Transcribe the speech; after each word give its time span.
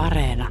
Areena. 0.00 0.48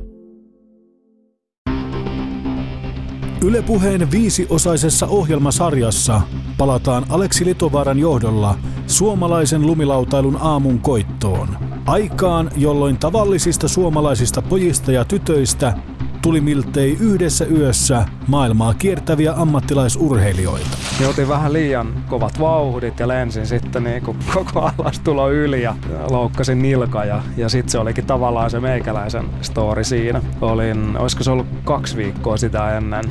Ylepuheen 3.41 4.11
viisiosaisessa 4.11 5.07
ohjelmasarjassa 5.07 6.21
palataan 6.57 7.05
Aleksi 7.09 7.45
Litovaaran 7.45 7.99
johdolla 7.99 8.55
suomalaisen 8.87 9.67
lumilautailun 9.67 10.37
aamun 10.41 10.79
koittoon. 10.79 11.47
Aikaan, 11.85 12.51
jolloin 12.57 12.97
tavallisista 12.97 13.67
suomalaisista 13.67 14.41
pojista 14.41 14.91
ja 14.91 15.05
tytöistä 15.05 15.73
tuli 16.21 16.41
miltei 16.41 16.97
yhdessä 16.99 17.45
yössä 17.45 18.05
maailmaa 18.27 18.73
kiertäviä 18.73 19.33
ammattilaisurheilijoita. 19.33 20.77
Joutin 21.01 21.29
vähän 21.29 21.53
liian 21.53 22.03
kovat 22.09 22.39
vauhdit 22.39 22.99
ja 22.99 23.07
lensin 23.07 23.47
sitten 23.47 23.83
niin 23.83 24.03
kuin 24.03 24.17
koko 24.33 24.59
alastulo 24.61 25.31
yli 25.31 25.61
ja 25.61 25.75
loukkasin 26.09 26.61
nilka 26.61 27.05
ja, 27.05 27.21
ja 27.37 27.49
sitten 27.49 27.69
se 27.71 27.79
olikin 27.79 28.05
tavallaan 28.05 28.49
se 28.49 28.59
meikäläisen 28.59 29.25
story 29.41 29.83
siinä. 29.83 30.21
Olin, 30.41 30.97
olisiko 30.97 31.23
se 31.23 31.31
ollut 31.31 31.47
kaksi 31.63 31.97
viikkoa 31.97 32.37
sitä 32.37 32.77
ennen 32.77 33.05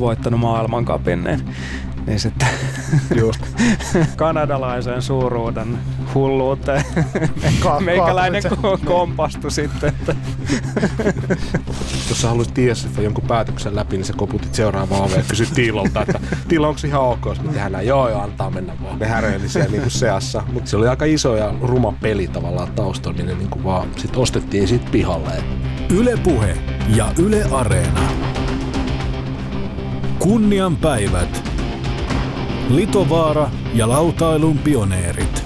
voittanut 0.00 0.40
maailmankapin, 0.40 1.24
niin 1.24 1.40
niin 2.06 2.20
sitten 2.20 2.48
Just. 3.20 3.40
kanadalaisen 4.16 5.02
suuruuden 5.02 5.78
hulluuteen 6.14 6.84
meikäläinen 7.80 8.42
kompastu 8.84 9.50
sitten. 9.50 9.92
Jos 12.08 12.20
sä 12.20 12.28
haluaisit 12.28 12.54
TSF 12.54 12.98
jonkun 12.98 13.24
päätöksen 13.24 13.76
läpi, 13.76 13.96
niin 13.96 14.04
sä 14.04 14.12
koputit 14.16 14.54
seuraavaan 14.54 15.02
oveen 15.02 15.18
ja 15.18 15.24
kysyt 15.28 15.50
Tiilolta, 15.54 16.02
että 16.02 16.20
Tiilo, 16.48 16.68
onko 16.68 16.80
ihan 16.84 17.00
ok, 17.00 17.26
jos 17.26 17.42
me 17.42 17.48
tehdään 17.48 17.72
näin? 17.72 17.86
Joo, 17.86 18.08
joo, 18.08 18.20
antaa 18.20 18.50
mennä 18.50 18.72
vaan. 18.82 18.98
Ne 18.98 19.06
häreili 19.06 19.48
siellä 19.48 19.70
niin 19.70 19.82
kuin 19.82 19.90
seassa. 19.90 20.42
Mutta 20.52 20.70
se 20.70 20.76
oli 20.76 20.88
aika 20.88 21.04
iso 21.04 21.36
ja 21.36 21.54
ruma 21.62 21.92
peli 22.00 22.28
tavallaan 22.28 22.72
taustalla, 22.72 23.16
niin 23.16 23.26
ne 23.26 23.34
niin 23.34 23.50
kuin 23.50 23.64
vaan 23.64 23.88
sit 23.96 24.16
ostettiin 24.16 24.68
siitä 24.68 24.86
pihalle. 24.92 25.32
Yle 25.90 26.16
Puhe 26.16 26.56
ja 26.96 27.12
Yle 27.18 27.44
Areena. 27.52 28.00
Kunnian 30.18 30.76
päivät. 30.76 31.53
Litovaara 32.68 33.50
ja 33.74 33.88
lautailun 33.88 34.58
pioneerit. 34.58 35.44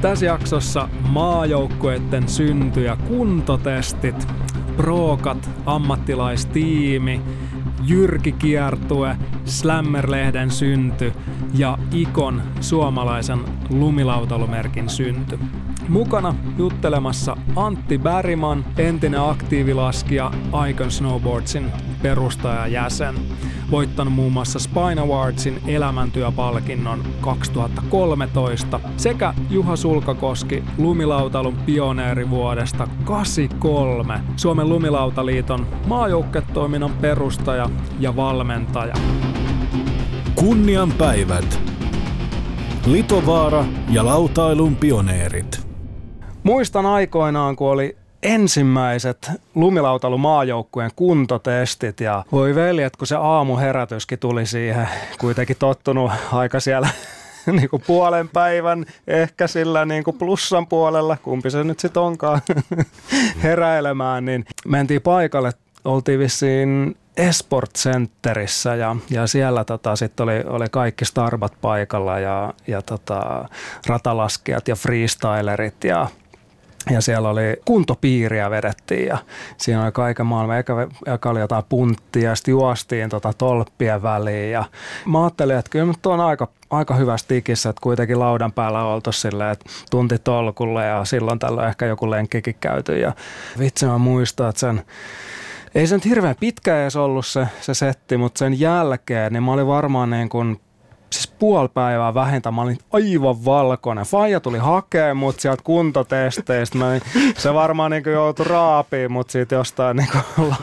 Tässä 0.00 0.26
jaksossa 0.26 0.88
maajoukkueiden 1.08 2.28
synty 2.28 2.82
ja 2.82 2.96
kuntotestit, 2.96 4.28
prookat, 4.76 5.50
ammattilaistiimi, 5.66 7.20
Jyrki 7.86 8.32
Kiertue, 8.32 9.16
Slammer-lehden 9.44 10.50
synty 10.50 11.12
ja 11.54 11.78
Ikon 11.92 12.42
suomalaisen 12.60 13.40
lumilautailumerkin 13.70 14.88
synty. 14.88 15.38
Mukana 15.88 16.34
juttelemassa 16.58 17.36
Antti 17.56 17.98
Bäriman, 17.98 18.64
entinen 18.78 19.20
aktiivilaskija 19.20 20.30
Icon 20.70 20.90
Snowboardsin 20.90 21.72
perustajajäsen. 22.02 23.14
Voittanut 23.70 24.14
muun 24.14 24.32
muassa 24.32 24.58
Spine 24.58 25.00
Awardsin 25.00 25.62
elämäntyöpalkinnon 25.66 27.02
2013 27.20 28.80
sekä 28.96 29.34
Juha 29.50 29.76
Sulkakoski 29.76 30.62
lumilautailun 30.78 31.56
pioneeri 31.56 32.30
vuodesta 32.30 32.88
83, 33.04 34.20
Suomen 34.36 34.68
lumilautaliiton 34.68 35.66
maajoukketoiminnan 35.86 36.92
perustaja 37.00 37.70
ja 38.00 38.16
valmentaja. 38.16 38.94
Kunnian 40.34 40.92
päivät. 40.92 41.60
Litovaara 42.86 43.64
ja 43.90 44.04
lautailun 44.04 44.76
pioneerit. 44.76 45.63
Muistan 46.44 46.86
aikoinaan, 46.86 47.56
kun 47.56 47.70
oli 47.70 47.96
ensimmäiset 48.22 49.30
lumilautailu 49.54 50.18
maajoukkueen 50.18 50.90
kuntotestit 50.96 52.00
ja 52.00 52.24
voi 52.32 52.54
veljet, 52.54 52.96
kun 52.96 53.06
se 53.06 53.16
aamuherätyskin 53.16 54.18
tuli 54.18 54.46
siihen, 54.46 54.88
kuitenkin 55.20 55.56
tottunut 55.58 56.12
aika 56.32 56.60
siellä 56.60 56.88
niin 57.46 57.68
kuin 57.68 57.82
puolen 57.86 58.28
päivän 58.28 58.86
ehkä 59.06 59.46
sillä 59.46 59.84
niin 59.84 60.04
kuin 60.04 60.18
plussan 60.18 60.66
puolella, 60.66 61.16
kumpi 61.16 61.50
se 61.50 61.64
nyt 61.64 61.80
sitten 61.80 62.02
onkaan, 62.02 62.40
heräilemään, 63.42 64.24
niin 64.24 64.44
mentiin 64.66 65.02
paikalle, 65.02 65.52
oltiin 65.84 66.18
vissiin 66.18 66.96
Esport 67.16 67.74
Centerissä 67.74 68.74
ja, 68.74 68.96
ja 69.10 69.26
siellä 69.26 69.64
tota, 69.64 69.96
sitten 69.96 70.24
oli, 70.24 70.42
oli 70.46 70.66
kaikki 70.70 71.04
starbat 71.04 71.52
paikalla 71.60 72.18
ja, 72.18 72.54
ja 72.66 72.82
tota, 72.82 73.48
ratalaskijat 73.86 74.68
ja 74.68 74.76
freestylerit 74.76 75.84
ja 75.84 76.08
ja 76.90 77.00
siellä 77.00 77.28
oli 77.28 77.56
kuntopiiriä 77.64 78.50
vedettiin 78.50 79.06
ja 79.06 79.18
siinä 79.56 79.84
oli 79.84 79.92
kaiken 79.92 80.26
maailman, 80.26 80.58
eka, 80.58 80.88
eka 81.14 81.30
oli 81.30 81.40
jotain 81.40 81.64
punttia 81.68 82.34
sitten 82.34 82.52
juostiin 82.52 83.10
tota 83.10 83.32
tolppien 83.32 84.02
väliin 84.02 84.50
ja 84.50 84.64
mä 85.06 85.22
ajattelin, 85.24 85.56
että 85.56 85.70
kyllä 85.70 85.84
nyt 85.84 86.06
on 86.06 86.20
aika, 86.20 86.48
aika 86.70 86.94
hyvässä 86.94 87.28
tikissä, 87.28 87.70
että 87.70 87.80
kuitenkin 87.80 88.18
laudan 88.18 88.52
päällä 88.52 88.84
oltu 88.84 89.12
silleen, 89.12 89.50
että 89.50 89.64
tunti 89.90 90.18
tolkulle 90.18 90.86
ja 90.86 91.04
silloin 91.04 91.38
tällöin 91.38 91.68
ehkä 91.68 91.86
joku 91.86 92.10
lenkkikin 92.10 92.56
käyty. 92.60 92.98
Ja 92.98 93.12
vitsi 93.58 93.86
mä 93.86 93.98
muistan, 93.98 94.48
että 94.48 94.60
sen 94.60 94.82
ei 95.74 95.86
se 95.86 95.94
nyt 95.94 96.04
hirveän 96.04 96.36
pitkä 96.40 96.82
edes 96.82 96.96
ollut 96.96 97.26
se, 97.26 97.48
se 97.60 97.74
setti, 97.74 98.16
mutta 98.16 98.38
sen 98.38 98.60
jälkeen 98.60 99.32
niin 99.32 99.42
mä 99.42 99.52
olin 99.52 99.66
varmaan 99.66 100.10
niin 100.10 100.28
kuin 100.28 100.60
siis 101.14 101.34
puoli 101.38 101.68
päivää 101.68 102.14
vähintään. 102.14 102.54
Mä 102.54 102.62
olin 102.62 102.78
aivan 102.92 103.44
valkoinen. 103.44 104.04
Faija 104.04 104.40
tuli 104.40 104.58
hakemaan 104.58 105.16
mut 105.16 105.40
sieltä 105.40 105.62
kuntotesteistä. 105.64 106.78
Mä, 106.78 107.00
se 107.36 107.54
varmaan 107.54 107.90
niin 107.90 108.02
joutui 108.06 108.46
raapiin 108.46 109.12
mut 109.12 109.30
siitä 109.30 109.54
jostain 109.54 109.96
niin 109.96 110.08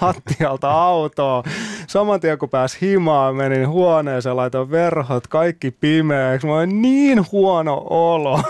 lattialta 0.02 0.72
autoa. 0.72 1.44
Saman 1.88 2.20
tien 2.20 2.38
kun 2.38 2.50
pääsi 2.50 2.78
himaan, 2.82 3.36
menin 3.36 3.68
huoneeseen, 3.68 4.38
laitoin 4.38 4.72
verhot, 4.72 5.28
kaikki 5.28 5.72
pimeäksi. 5.72 6.48
Mä 6.48 6.54
olin 6.54 6.82
niin 6.82 7.26
huono 7.32 7.84
olo. 7.90 8.42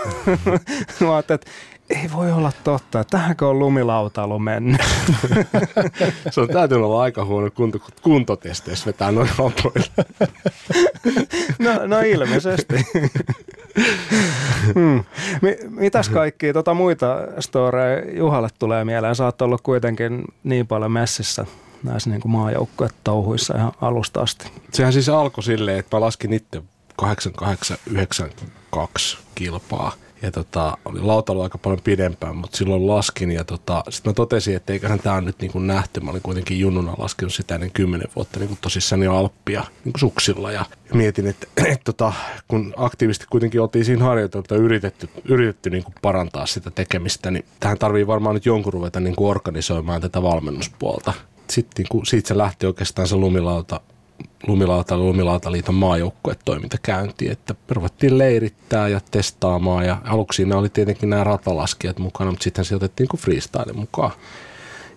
mä 1.01 1.13
ajattelin, 1.13 1.41
että 1.41 1.51
ei 1.91 2.11
voi 2.13 2.31
olla 2.31 2.51
totta. 2.63 3.03
Tähänkö 3.03 3.47
on 3.47 3.59
lumilautailu 3.59 4.39
mennyt? 4.39 4.81
Se 6.31 6.41
on 6.41 6.47
täytynyt 6.47 6.83
olla 6.83 7.01
aika 7.01 7.25
huono 7.25 7.51
kunto, 7.51 7.79
kuntotesteissä 8.01 8.85
vetää 8.85 9.11
noin 9.11 9.29
vapoilla. 9.37 9.93
no, 11.59 11.87
no 11.87 11.99
ilmeisesti. 11.99 12.75
hmm. 14.75 15.03
Mitäs 15.69 16.09
kaikki 16.09 16.53
tota 16.53 16.73
muita 16.73 17.17
storeja 17.39 18.17
Juhalle 18.17 18.49
tulee 18.59 18.85
mieleen? 18.85 19.15
Sä 19.15 19.25
oot 19.25 19.41
ollut 19.41 19.61
kuitenkin 19.61 20.23
niin 20.43 20.67
paljon 20.67 20.91
messissä 20.91 21.45
näissä 21.83 22.09
niin 22.09 22.21
kuin 22.21 22.33
touhuissa 23.03 23.57
ihan 23.57 23.71
alusta 23.81 24.21
asti. 24.21 24.51
Sehän 24.73 24.93
siis 24.93 25.09
alkoi 25.09 25.43
silleen, 25.43 25.79
että 25.79 25.97
mä 25.97 26.01
laskin 26.01 26.33
itse 26.33 26.63
8892 26.95 29.17
kilpaa– 29.35 29.91
ja 30.21 30.31
tota, 30.31 30.77
oli 30.85 31.01
lautailu 31.01 31.41
aika 31.41 31.57
paljon 31.57 31.81
pidempään, 31.83 32.35
mutta 32.35 32.57
silloin 32.57 32.87
laskin 32.87 33.31
ja 33.31 33.43
tota, 33.43 33.83
sitten 33.89 34.09
mä 34.09 34.13
totesin, 34.13 34.55
että 34.55 34.73
eiköhän 34.73 34.99
tämä 34.99 35.21
nyt 35.21 35.39
niin 35.39 35.51
kuin 35.51 35.67
nähty. 35.67 35.99
Mä 35.99 36.11
olin 36.11 36.21
kuitenkin 36.21 36.59
junnuna 36.59 36.93
laskenut 36.97 37.33
sitä 37.33 37.55
ennen 37.55 37.71
kymmenen 37.71 38.07
vuotta 38.15 38.39
niin 38.39 38.47
kuin 38.47 38.59
tosissaan 38.61 39.03
jo 39.03 39.15
Alppia 39.15 39.61
niin 39.61 39.93
kuin 39.93 39.99
suksilla 39.99 40.51
ja 40.51 40.65
mietin, 40.93 41.27
että 41.27 41.47
et, 41.73 41.81
tota, 41.83 42.13
kun 42.47 42.73
aktiivisesti 42.77 43.25
kuitenkin 43.29 43.61
oltiin 43.61 43.85
siinä 43.85 44.05
harjoiteltu 44.05 44.53
ja 44.53 44.59
yritetty, 44.59 45.09
yritetty 45.25 45.69
niin 45.69 45.83
kuin 45.83 45.95
parantaa 46.01 46.45
sitä 46.45 46.71
tekemistä, 46.71 47.31
niin 47.31 47.45
tähän 47.59 47.77
tarvii 47.77 48.07
varmaan 48.07 48.35
nyt 48.35 48.45
jonkun 48.45 48.73
ruveta 48.73 48.99
niin 48.99 49.15
kuin 49.15 49.29
organisoimaan 49.29 50.01
tätä 50.01 50.21
valmennuspuolta. 50.21 51.13
Sitten 51.49 51.73
niin 51.77 51.87
kuin, 51.89 52.05
siitä 52.05 52.27
se 52.27 52.37
lähti 52.37 52.65
oikeastaan 52.65 53.07
se 53.07 53.15
lumilauta 53.15 53.81
lumilauta 54.47 54.97
lumilautaliiton 54.97 55.75
maajoukkuetoiminta 55.75 56.77
käyntiin, 56.83 57.31
että 57.31 57.55
ruvettiin 57.69 58.17
leirittää 58.17 58.87
ja 58.87 59.01
testaamaan 59.11 59.85
ja 59.85 59.97
aluksi 60.03 60.37
siinä 60.37 60.57
oli 60.57 60.69
tietenkin 60.69 61.09
nämä 61.09 61.23
ratalaskijat 61.23 61.99
mukana, 61.99 62.31
mutta 62.31 62.43
sitten 62.43 62.65
se 62.65 62.75
otettiin 62.75 63.09
kuin 63.09 63.21
freestyle 63.21 63.73
mukaan. 63.73 64.11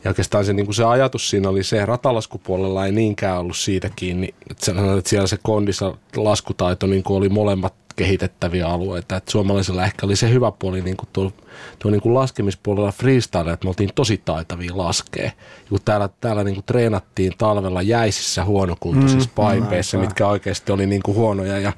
Ja 0.04 0.10
oikeastaan 0.10 0.44
se, 0.44 0.52
niin 0.52 0.66
kuin 0.66 0.74
se 0.74 0.84
ajatus 0.84 1.30
siinä 1.30 1.48
oli 1.48 1.62
se, 1.62 1.86
ratalaskupuolella 1.86 2.86
ei 2.86 2.92
niinkään 2.92 3.38
ollut 3.38 3.56
siitä 3.56 3.90
kiinni, 3.96 4.34
että 4.50 4.72
siellä 5.04 5.26
se 5.26 5.38
kondissa 5.42 5.94
laskutaito 6.16 6.86
niin 6.86 7.02
kuin 7.02 7.16
oli 7.16 7.28
molemmat 7.28 7.74
kehitettäviä 7.96 8.66
alueita. 8.66 9.16
että 9.16 9.30
suomalaisilla 9.30 9.84
ehkä 9.84 10.06
oli 10.06 10.16
se 10.16 10.30
hyvä 10.30 10.52
puoli 10.58 10.80
niin 10.80 10.96
kuin 10.96 11.08
tuo, 11.12 11.32
tuo 11.78 11.90
niin 11.90 12.00
kuin 12.00 12.14
laskemispuolella 12.14 12.92
freestyle, 12.92 13.52
että 13.52 13.64
me 13.64 13.68
oltiin 13.68 13.90
tosi 13.94 14.22
taitavia 14.24 14.72
laskea. 14.74 15.30
Kun 15.68 15.78
täällä, 15.84 16.08
täällä 16.20 16.44
niin 16.44 16.54
kuin 16.54 16.64
treenattiin 16.64 17.32
talvella 17.38 17.82
jäisissä 17.82 18.44
huonokuntoisissa 18.44 19.30
mm, 19.30 19.34
paipeissa, 19.34 19.98
mitkä 19.98 20.26
oikeasti 20.26 20.72
oli 20.72 20.86
niin 20.86 21.02
kuin 21.02 21.16
huonoja. 21.16 21.58
Ja 21.58 21.72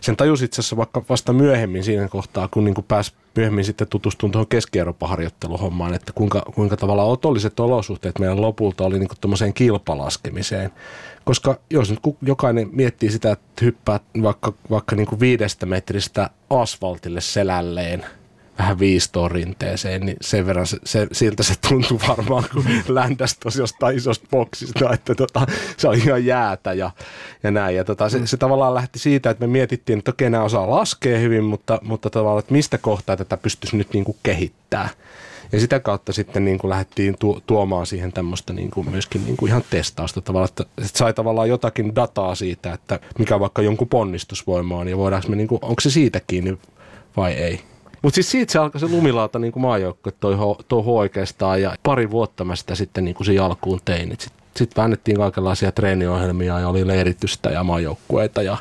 sen 0.00 0.16
tajusin 0.16 0.44
itse 0.44 0.60
asiassa 0.60 0.76
vaikka 0.76 1.02
vasta 1.08 1.32
myöhemmin 1.32 1.84
siinä 1.84 2.08
kohtaa, 2.08 2.48
kun 2.48 2.64
niin 2.64 2.74
kuin 2.74 2.84
pääsi 2.88 3.12
myöhemmin 3.36 3.64
sitten 3.64 3.88
tutustuin 3.88 4.32
tuohon 4.32 4.46
Keski-Euroopan 4.46 5.08
harjoitteluhommaan, 5.08 5.94
että 5.94 6.12
kuinka, 6.14 6.42
kuinka 6.54 6.76
tavallaan 6.76 7.08
otolliset 7.08 7.60
olosuhteet 7.60 8.18
meidän 8.18 8.40
lopulta 8.40 8.84
oli 8.84 8.98
niin 8.98 9.08
tuommoiseen 9.20 9.54
kilpalaskemiseen. 9.54 10.70
Koska 11.24 11.58
jos 11.70 11.90
nyt 11.90 12.00
jokainen 12.22 12.68
miettii 12.72 13.10
sitä, 13.10 13.32
että 13.32 13.64
hyppää 13.64 14.00
vaikka, 14.22 14.52
vaikka 14.70 14.96
niin 14.96 15.06
kuin 15.06 15.20
viidestä 15.20 15.66
metristä 15.66 16.30
asfaltille 16.50 17.20
selälleen– 17.20 18.06
vähän 18.58 18.78
viistoon 18.78 19.30
rinteeseen, 19.30 20.06
niin 20.06 20.16
sen 20.20 20.46
verran 20.46 20.66
se, 20.66 20.78
se, 20.84 21.06
siltä 21.12 21.42
se 21.42 21.54
tuntui 21.68 21.98
varmaan, 22.08 22.44
kun 22.52 22.64
läntäsi 22.88 23.36
tosi 23.40 23.60
jostain 23.60 23.96
isosta 23.96 24.26
boksista, 24.30 24.92
että 24.92 25.14
tota, 25.14 25.46
se 25.76 25.88
on 25.88 25.94
ihan 25.94 26.24
jäätä 26.24 26.72
ja, 26.72 26.90
ja 27.42 27.50
näin. 27.50 27.76
Ja 27.76 27.84
tota, 27.84 28.08
se, 28.08 28.26
se, 28.26 28.36
tavallaan 28.36 28.74
lähti 28.74 28.98
siitä, 28.98 29.30
että 29.30 29.46
me 29.46 29.52
mietittiin, 29.52 29.98
että 29.98 30.10
okei, 30.10 30.30
nämä 30.30 30.44
osaa 30.44 30.70
laskea 30.70 31.18
hyvin, 31.18 31.44
mutta, 31.44 31.78
mutta 31.82 32.10
tavallaan, 32.10 32.38
että 32.38 32.52
mistä 32.52 32.78
kohtaa 32.78 33.16
tätä 33.16 33.36
pystyisi 33.36 33.76
nyt 33.76 33.92
niin 33.92 34.04
kuin 34.04 34.16
kehittää. 34.22 34.88
Ja 35.52 35.60
sitä 35.60 35.80
kautta 35.80 36.12
sitten 36.12 36.44
niin 36.44 36.58
kuin 36.58 36.68
lähdettiin 36.68 37.16
tuomaan 37.46 37.86
siihen 37.86 38.12
tämmöistä 38.12 38.52
niin 38.52 38.70
kuin 38.70 38.90
myöskin 38.90 39.24
niin 39.24 39.36
kuin 39.36 39.48
ihan 39.48 39.64
testausta 39.70 40.20
tavallaan, 40.20 40.48
että, 40.48 40.64
sai 40.82 41.14
tavallaan 41.14 41.48
jotakin 41.48 41.94
dataa 41.94 42.34
siitä, 42.34 42.72
että 42.72 43.00
mikä 43.18 43.40
vaikka 43.40 43.62
jonkun 43.62 43.88
ponnistusvoima 43.88 44.76
on 44.76 44.88
ja 44.88 44.96
voidaanko 44.96 45.28
me, 45.28 45.36
niin 45.36 45.48
kuin, 45.48 45.58
onko 45.62 45.80
se 45.80 45.90
siitä 45.90 46.20
kiinni 46.26 46.58
vai 47.16 47.32
ei. 47.32 47.60
Mutta 48.02 48.14
siis 48.14 48.30
siitä 48.30 48.52
se 48.52 48.58
alkoi 48.58 48.80
se 48.80 48.88
lumilauta 48.88 49.38
niin 49.38 49.52
toi, 50.20 50.36
toi 50.68 50.82
oikeastaan 50.86 51.62
ja 51.62 51.76
pari 51.82 52.10
vuotta 52.10 52.44
mä 52.44 52.56
sitä 52.56 52.74
sitten 52.74 53.04
niin 53.04 53.14
kuin 53.14 53.26
se 53.26 53.38
alkuun 53.38 53.80
tein. 53.84 54.08
Sitten 54.18 54.42
sit 54.56 54.76
väännettiin 54.76 55.16
kaikenlaisia 55.16 55.72
treeniohjelmia 55.72 56.60
ja 56.60 56.68
oli 56.68 56.86
leiritystä 56.86 57.50
ja 57.50 57.64
maajoukkueita 57.64 58.42
ja 58.42 58.56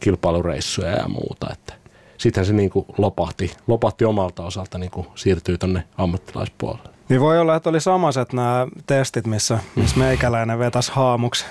kilpailureissuja 0.00 0.90
ja 0.90 1.08
muuta. 1.08 1.46
Että 1.52 1.81
sitten 2.22 2.44
se 2.44 2.52
niin 2.52 2.70
kuin 2.70 2.86
lopahti, 2.98 3.52
lopahti 3.66 4.04
omalta 4.04 4.42
osalta 4.42 4.78
niin 4.78 4.90
kuin 4.90 5.06
siirtyi 5.14 5.58
tuonne 5.58 5.84
ammattilaispuolelle. 5.96 6.88
Niin 7.08 7.20
voi 7.20 7.40
olla, 7.40 7.56
että 7.56 7.70
oli 7.70 7.80
samaset 7.80 8.32
nämä 8.32 8.66
testit, 8.86 9.26
missä, 9.26 9.58
missä 9.76 9.98
meikäläinen 9.98 10.58
vetäisi 10.58 10.92
haamuksi 10.94 11.44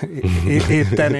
itteni, 0.68 1.18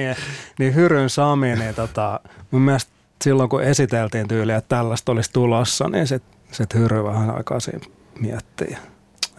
niin, 0.59 0.75
Hyryn 0.75 1.09
Sami, 1.09 1.55
niin 1.55 1.75
tota, 1.75 2.19
mun 2.51 2.61
mielestä 2.61 2.91
silloin 3.21 3.49
kun 3.49 3.63
esiteltiin 3.63 4.27
tyyliä, 4.27 4.57
että 4.57 4.75
tällaista 4.75 5.11
olisi 5.11 5.33
tulossa, 5.33 5.89
niin 5.89 6.07
sitten 6.07 6.39
sit 6.51 6.73
Hyry 6.73 7.03
vähän 7.03 7.35
aikaa 7.37 7.59
siinä 7.59 7.85
miettii. 8.19 8.77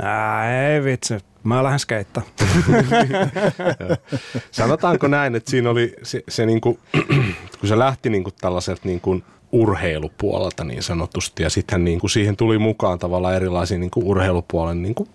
Ää, 0.03 0.69
ei 0.69 0.85
vitsi, 0.85 1.19
mä 1.45 1.65
lähden 1.65 1.79
skeittä. 1.79 2.23
Sanotaanko 4.51 5.09
näin, 5.09 5.35
että 5.35 5.51
siinä 5.51 5.71
oli 5.71 5.95
se, 6.03 6.23
se 6.29 6.47
niinku, 6.47 6.81
kun 7.61 7.69
se 7.69 7.79
lähti 7.79 8.11
niinku 8.11 8.31
tällaiselta 8.41 8.83
niinku 8.85 9.23
urheilupuolelta 9.55 10.65
niin 10.65 10.83
sanotusti, 10.83 11.43
ja 11.43 11.51
sitten 11.51 11.85
niinku 11.85 12.09
siihen 12.09 12.37
tuli 12.37 12.59
mukaan 12.59 12.99
tavallaan 12.99 13.35
erilaisia 13.35 13.79
niinku 13.79 14.11
urheilupuolen 14.11 14.83
niinku 14.83 15.09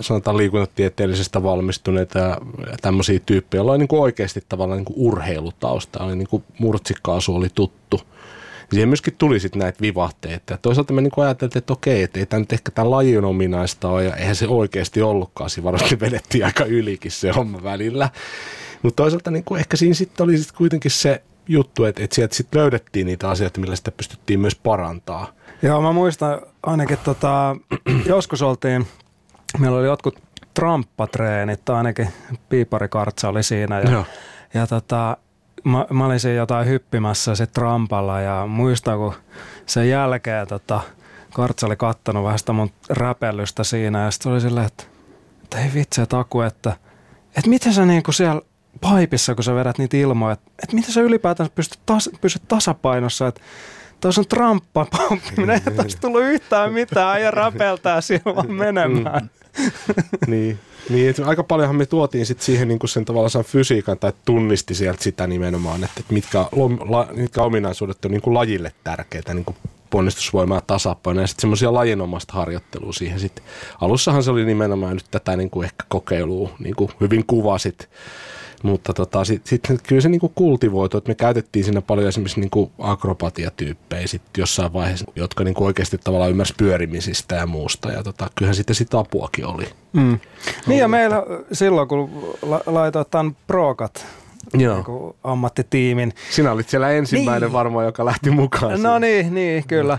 sanotaan 0.00 0.36
liikuntatieteellisestä 0.36 1.42
valmistuneita 1.42 2.18
ja 2.18 2.40
tämmöisiä 2.82 3.20
tyyppejä, 3.26 3.58
joilla 3.58 3.72
oli 3.72 3.78
niin 3.78 3.88
kuin 3.88 4.02
oikeasti 4.02 4.42
tavallaan 4.48 4.78
niin 4.78 4.84
kuin 4.84 4.96
urheilutausta, 4.98 6.04
oli 6.04 6.16
niin 6.16 6.28
kuin 6.28 6.44
murtsikkaasu 6.58 7.36
oli 7.36 7.48
tuttu. 7.54 8.00
Siihen 8.70 8.88
myöskin 8.88 9.14
tuli 9.18 9.40
sitten 9.40 9.58
näitä 9.58 9.80
vivahteita. 9.80 10.52
Ja 10.52 10.58
toisaalta 10.58 10.92
me 10.92 11.00
niin 11.00 11.12
ajattelin, 11.16 11.58
että 11.58 11.72
okei, 11.72 12.02
että 12.02 12.20
ei 12.20 12.26
tämä 12.26 12.40
nyt 12.40 12.52
ehkä 12.52 12.70
tämän 12.70 12.90
lajin 12.90 13.24
ominaista 13.24 13.88
ole, 13.88 14.04
ja 14.04 14.16
eihän 14.16 14.36
se 14.36 14.48
oikeasti 14.48 15.02
ollutkaan. 15.02 15.50
Siinä 15.50 15.64
varmasti 15.64 16.00
vedettiin 16.06 16.44
aika 16.44 16.64
ylikin 16.64 17.10
se 17.10 17.30
homma 17.30 17.62
välillä. 17.62 18.10
Mutta 18.82 19.02
toisaalta 19.02 19.30
niin 19.30 19.44
kuin 19.44 19.58
ehkä 19.58 19.76
siinä 19.76 19.94
sitten 19.94 20.24
oli 20.24 20.38
sit 20.38 20.52
kuitenkin 20.52 20.90
se 20.90 21.22
juttu, 21.48 21.84
että, 21.84 22.04
että 22.04 22.14
sieltä 22.14 22.34
sitten 22.34 22.60
löydettiin 22.60 23.06
niitä 23.06 23.30
asioita, 23.30 23.60
millä 23.60 23.76
sitä 23.76 23.90
pystyttiin 23.90 24.40
myös 24.40 24.54
parantaa. 24.54 25.32
Joo, 25.62 25.82
mä 25.82 25.92
muistan 25.92 26.40
ainakin 26.62 26.98
tota, 27.04 27.56
joskus 28.06 28.42
oltiin 28.42 28.86
meillä 29.58 29.78
oli 29.78 29.86
jotkut 29.86 30.22
tramppatreenit, 30.54 31.70
ainakin 31.70 32.08
piiparikartsa 32.48 33.28
oli 33.28 33.42
siinä. 33.42 33.80
Ja, 33.80 34.04
ja 34.54 34.66
tota, 34.66 35.16
mä, 35.64 35.86
mä 35.90 36.06
olin 36.06 36.20
siinä 36.20 36.36
jotain 36.36 36.68
hyppimässä 36.68 37.34
se 37.34 37.46
trampalla 37.46 38.20
ja 38.20 38.46
muistan, 38.46 38.98
kun 38.98 39.14
sen 39.66 39.90
jälkeen 39.90 40.46
tota, 40.46 40.80
kartsa 41.32 41.66
oli 41.66 41.76
kattanut 41.76 42.24
vähän 42.24 42.38
sitä 42.38 42.52
mun 42.52 42.70
räpellystä 42.90 43.64
siinä 43.64 44.04
ja 44.04 44.10
sitten 44.10 44.32
oli 44.32 44.40
silleen, 44.40 44.66
että, 44.66 44.84
että 45.44 45.60
ei 45.60 45.70
vitsi, 45.74 46.02
että 46.02 46.18
Aku, 46.18 46.40
että, 46.40 46.76
että 47.36 47.50
miten 47.50 47.72
sä 47.72 47.86
niinku 47.86 48.12
siellä 48.12 48.42
paipissa, 48.80 49.34
kun 49.34 49.44
sä 49.44 49.54
vedät 49.54 49.78
niitä 49.78 49.96
ilmoja, 49.96 50.32
että, 50.32 50.50
että 50.62 50.76
miten 50.76 50.92
sä 50.92 51.00
ylipäätään 51.00 51.50
pystyt, 51.54 51.80
tas, 51.86 52.10
pysyt 52.20 52.42
tasapainossa, 52.48 53.26
että 53.26 53.40
tuossa 54.00 54.20
on 54.20 54.26
tramppa 54.26 54.86
pomppiminen, 54.96 55.62
ei 55.66 55.74
tästä 55.74 56.00
tullut 56.00 56.22
yhtään 56.22 56.72
mitään 56.72 57.22
ja 57.22 57.30
rapeltaa 57.30 58.00
siellä 58.00 58.34
vaan 58.34 58.52
menemään. 58.52 59.30
Mm. 59.58 59.70
niin. 60.32 60.58
Niin, 60.88 61.10
että 61.10 61.26
aika 61.26 61.44
paljonhan 61.44 61.76
me 61.76 61.86
tuotiin 61.86 62.26
sit 62.26 62.40
siihen 62.40 62.68
niin 62.68 62.88
sen 62.88 63.04
tavallaan 63.04 63.44
fysiikan 63.44 63.98
tai 63.98 64.12
tunnisti 64.24 64.74
sieltä 64.74 65.02
sitä 65.02 65.26
nimenomaan, 65.26 65.84
että 65.84 66.02
mitkä, 66.10 66.38
la, 66.88 67.08
mitkä 67.16 67.42
ominaisuudet 67.42 68.04
on 68.04 68.10
niin 68.10 68.20
kuin 68.20 68.34
lajille 68.34 68.72
tärkeitä, 68.84 69.34
niin 69.34 69.44
kuin 69.44 69.56
ponnistusvoimaa 69.90 70.60
tasapainoa 70.60 71.22
ja 71.22 71.26
sitten 71.26 71.40
semmoisia 71.40 71.74
lajinomasta 71.74 72.32
harjoittelua 72.32 72.92
siihen 72.92 73.20
sitten. 73.20 73.44
Alussahan 73.80 74.22
se 74.22 74.30
oli 74.30 74.44
nimenomaan 74.44 74.94
nyt 74.94 75.06
tätä 75.10 75.36
niin 75.36 75.50
kuin 75.50 75.64
ehkä 75.64 75.84
kokeilua, 75.88 76.50
niin 76.58 76.76
kuin 76.76 76.90
hyvin 77.00 77.26
kuvasit, 77.26 77.88
mutta 78.62 78.92
tota, 78.92 79.24
sitten 79.24 79.48
sit, 79.48 79.82
kyllä 79.88 80.00
se 80.00 80.08
niinku 80.08 80.32
kultivoitu, 80.34 80.98
että 80.98 81.10
me 81.10 81.14
käytettiin 81.14 81.64
siinä 81.64 81.82
paljon 81.82 82.08
esimerkiksi 82.08 82.40
niinku 82.40 82.72
akrobatiatyyppejä 82.78 84.06
sit 84.06 84.22
jossain 84.38 84.72
vaiheessa, 84.72 85.12
jotka 85.16 85.44
niinku 85.44 85.64
oikeasti 85.64 85.98
tavallaan 85.98 86.30
ymmärsi 86.30 86.54
pyörimisistä 86.56 87.34
ja 87.34 87.46
muusta. 87.46 87.92
Ja 87.92 88.02
tota, 88.02 88.30
kyllähän 88.34 88.54
sitten 88.54 88.76
sitä 88.76 88.98
apuakin 88.98 89.46
oli. 89.46 89.68
Mm. 89.92 90.18
Niin 90.66 90.80
ja 90.80 90.88
meillä 90.88 91.22
silloin, 91.52 91.88
kun 91.88 92.34
la- 92.42 92.62
laitoit 92.66 93.10
tämän 93.10 93.36
Prokat 93.46 94.06
Joo. 94.54 94.76
Niin 94.76 95.14
ammattitiimin. 95.24 96.12
Sinä 96.30 96.52
olit 96.52 96.68
siellä 96.68 96.90
ensimmäinen 96.90 97.46
niin. 97.46 97.52
varmaan, 97.52 97.86
joka 97.86 98.04
lähti 98.04 98.30
mukaan. 98.30 98.82
No 98.82 98.98
siihen. 98.98 99.00
niin, 99.00 99.34
niin, 99.34 99.64
kyllä. 99.66 99.98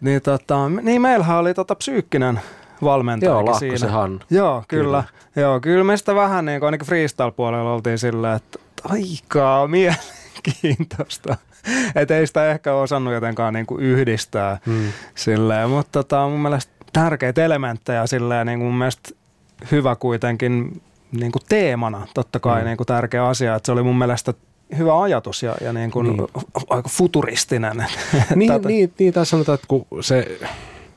Niin, 0.00 0.22
tota, 0.22 0.68
niin 0.68 1.02
meillähän 1.02 1.38
oli 1.38 1.54
tota 1.54 1.74
psyykkinen 1.74 2.40
valmentajakin 2.82 3.46
Joo, 3.46 3.58
siinä. 3.58 3.92
Hannu. 3.92 4.20
Joo, 4.30 4.64
kyllä. 4.68 4.82
kyllä. 4.82 5.04
Joo, 5.46 5.60
kyllä 5.60 5.84
me 5.84 5.96
sitä 5.96 6.14
vähän 6.14 6.44
niin 6.44 6.60
kuin 6.60 6.66
ainakin 6.66 6.86
freestyle-puolella 6.86 7.72
oltiin 7.72 7.98
sillä, 7.98 8.34
että 8.34 8.58
aika 8.84 9.68
mielenkiintoista. 9.68 11.36
Että 11.94 12.16
ei 12.16 12.26
sitä 12.26 12.50
ehkä 12.50 12.74
osannut 12.74 13.14
jotenkaan 13.14 13.54
niin 13.54 13.66
kuin 13.66 13.82
yhdistää 13.82 14.58
hmm. 14.66 14.88
silleen, 15.14 15.70
mutta 15.70 16.02
tota, 16.02 16.28
mun 16.28 16.40
mielestä 16.40 16.72
tärkeitä 16.92 17.44
elementtejä 17.44 18.06
silleen 18.06 18.46
niin 18.46 18.58
kuin 18.58 18.66
mun 18.66 18.78
mielestä 18.78 19.10
hyvä 19.70 19.96
kuitenkin 19.96 20.82
niin 21.12 21.32
kuin 21.32 21.42
teemana, 21.48 22.06
totta 22.14 22.40
kai 22.40 22.60
hmm. 22.60 22.66
niin 22.66 22.76
kuin 22.76 22.86
tärkeä 22.86 23.26
asia, 23.26 23.54
että 23.54 23.66
se 23.66 23.72
oli 23.72 23.82
mun 23.82 23.98
mielestä 23.98 24.34
hyvä 24.78 25.02
ajatus 25.02 25.42
ja, 25.42 25.54
ja 25.60 25.72
niin 25.72 25.90
kuin 25.90 26.06
niin. 26.06 26.28
aika 26.70 26.88
futuristinen. 26.88 27.76
niin, 28.34 28.52
niin, 28.64 28.92
niin, 28.98 29.12
tässä 29.12 29.30
sanotaan, 29.30 29.54
että 29.54 29.66
kun 29.68 29.86
se 30.00 30.38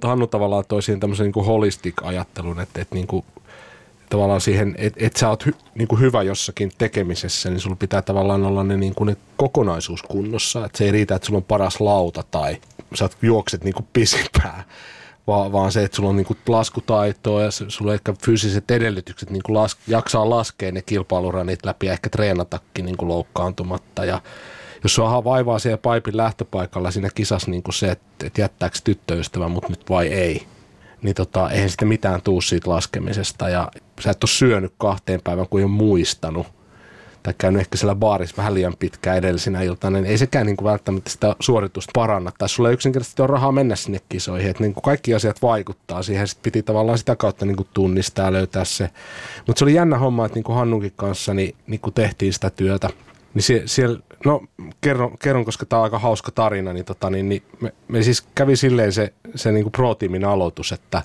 Hannu 0.04 0.28
tavallaan 0.28 0.64
toi 0.68 0.82
siihen 0.82 1.00
tämmöisen 1.00 1.32
niin 1.36 1.46
holistic-ajattelun, 1.46 2.60
että, 2.60 2.82
että 2.82 2.96
niin 2.96 3.08
kuin, 3.08 3.26
tavallaan 4.10 4.42
siihen, 4.42 4.76
että 4.78 5.06
et 5.06 5.16
sä 5.16 5.30
oot 5.30 5.46
hy, 5.46 5.54
niin 5.76 5.88
kuin 5.88 6.02
hyvä 6.02 6.24
jossakin 6.24 6.72
tekemisessä, 6.78 7.50
niin 7.50 7.60
sulla 7.60 7.76
pitää 7.76 8.02
tavallaan 8.02 8.46
olla 8.46 8.64
ne, 8.64 8.78
niin 8.78 8.96
kuin 8.96 9.08
ne 9.08 9.18
kokonaisuus 9.38 10.04
kunnossa. 10.04 10.66
Että 10.66 10.78
se 10.78 10.84
ei 10.84 10.92
riitä, 10.92 11.16
että 11.16 11.26
sulla 11.26 11.38
on 11.38 11.44
paras 11.44 11.82
lauta 11.82 12.24
tai 12.32 12.58
sä 12.94 13.10
juokset 13.22 13.64
niin 13.64 13.74
kuin 13.74 13.88
pisipää, 13.94 14.64
vaan, 15.28 15.52
vaan 15.52 15.72
se, 15.72 15.84
että 15.84 15.96
sulla 15.96 16.10
on 16.10 16.16
niin 16.16 16.26
kuin 16.26 16.38
laskutaitoa 16.48 17.44
ja 17.44 17.52
sulla 17.52 17.92
on 17.92 17.96
ehkä 17.96 18.14
fyysiset 18.26 18.72
edellytykset 18.72 19.30
niin 19.30 19.44
kuin 19.44 19.56
las, 19.56 19.78
jaksaa 19.88 20.30
laskea 20.30 20.72
ne 20.72 20.82
kilpailuranit 20.82 21.66
läpi 21.66 21.86
ja 21.86 21.94
ehkä 21.94 22.10
treenatakin 22.10 22.86
niin 22.86 22.98
kuin 22.98 23.10
loukkaantumatta 23.10 24.06
ja 24.06 24.22
jos 24.84 24.96
sua 24.96 25.24
vaivaa 25.24 25.60
siellä 25.60 25.78
paipin 25.78 26.18
lähtöpaikalla 26.18 26.92
siinä 26.92 27.10
kisassa 27.16 27.52
niin 27.52 27.64
se, 27.74 27.92
että, 27.92 28.28
että 28.28 28.42
jättääkö 28.42 28.78
tyttöystävä 28.84 29.48
mut 29.48 29.70
nyt 29.70 29.90
vai 29.90 30.08
ei, 30.08 30.48
niin 31.02 31.16
tota, 31.16 31.50
eihän 31.50 31.70
sitten 31.70 31.88
mitään 31.88 32.22
tuu 32.22 32.42
siitä 32.42 32.70
laskemisesta 32.70 33.50
ja 33.50 33.72
sä 34.00 34.12
et 34.12 34.24
ole 34.24 34.30
syönyt 34.30 34.74
kahteen 34.78 35.22
päivän, 35.24 35.48
kun 35.50 35.60
ei 35.60 35.64
ole 35.64 35.72
muistanut 35.72 36.48
tai 37.24 37.34
käynyt 37.38 37.60
ehkä 37.60 37.78
siellä 37.78 37.96
baarissa 37.96 38.38
vähän 38.38 38.54
liian 38.54 38.76
pitkään 38.80 39.18
edellisenä 39.18 39.62
iltana, 39.62 40.02
niin 40.02 40.12
ei 40.12 40.18
sekään 40.18 40.46
niin 40.46 40.58
kuin 40.58 40.66
välttämättä 40.66 41.10
sitä 41.10 41.36
suoritusta 41.40 41.92
paranna. 41.94 42.32
Tai 42.38 42.50
sulla 42.50 42.70
ei 42.70 42.74
yksinkertaisesti 42.74 43.22
ole 43.22 43.28
rahaa 43.28 43.52
mennä 43.52 43.76
sinne 43.76 44.00
kisoihin. 44.10 44.50
Että 44.50 44.64
niin 44.64 44.74
kuin 44.74 44.82
kaikki 44.82 45.14
asiat 45.14 45.42
vaikuttaa 45.42 46.04
siihen. 46.04 46.28
Sitten 46.28 46.44
piti 46.44 46.64
tavallaan 46.64 46.98
sitä 46.98 47.16
kautta 47.16 47.46
niin 47.46 47.56
kuin 47.56 47.68
tunnistaa 47.74 48.26
ja 48.26 48.34
löytää 48.34 48.66
se. 48.66 48.90
Mutta 49.48 49.60
se 49.60 49.66
oli 49.66 49.74
jännä 49.74 49.98
homma, 49.98 50.26
että 50.26 50.36
niin 50.36 50.44
kuin 50.44 50.56
Hannunkin 50.56 50.94
kanssa 50.96 51.34
niin, 51.34 51.56
niin 51.68 51.80
kuin 51.80 51.94
tehtiin 51.94 52.34
sitä 52.34 52.50
työtä– 52.50 52.90
Niin 53.34 53.44
sie, 53.44 53.64
siellä, 53.66 54.00
no 54.26 54.42
kerron, 54.82 55.18
kerron, 55.18 55.46
koska 55.46 55.66
tämä 55.66 55.80
on 55.80 55.84
aika 55.84 56.00
hauska 56.00 56.32
tarina, 56.32 56.74
niin, 56.74 56.86
tota, 56.86 57.10
niin, 57.10 57.30
niin 57.30 57.44
me, 57.62 57.74
me, 57.88 58.04
siis 58.04 58.22
kävi 58.36 58.56
silleen 58.56 58.94
se, 58.94 59.14
se 59.36 59.52
niin 59.52 59.72
pro-tiimin 59.72 60.26
aloitus, 60.26 60.72
että 60.72 61.02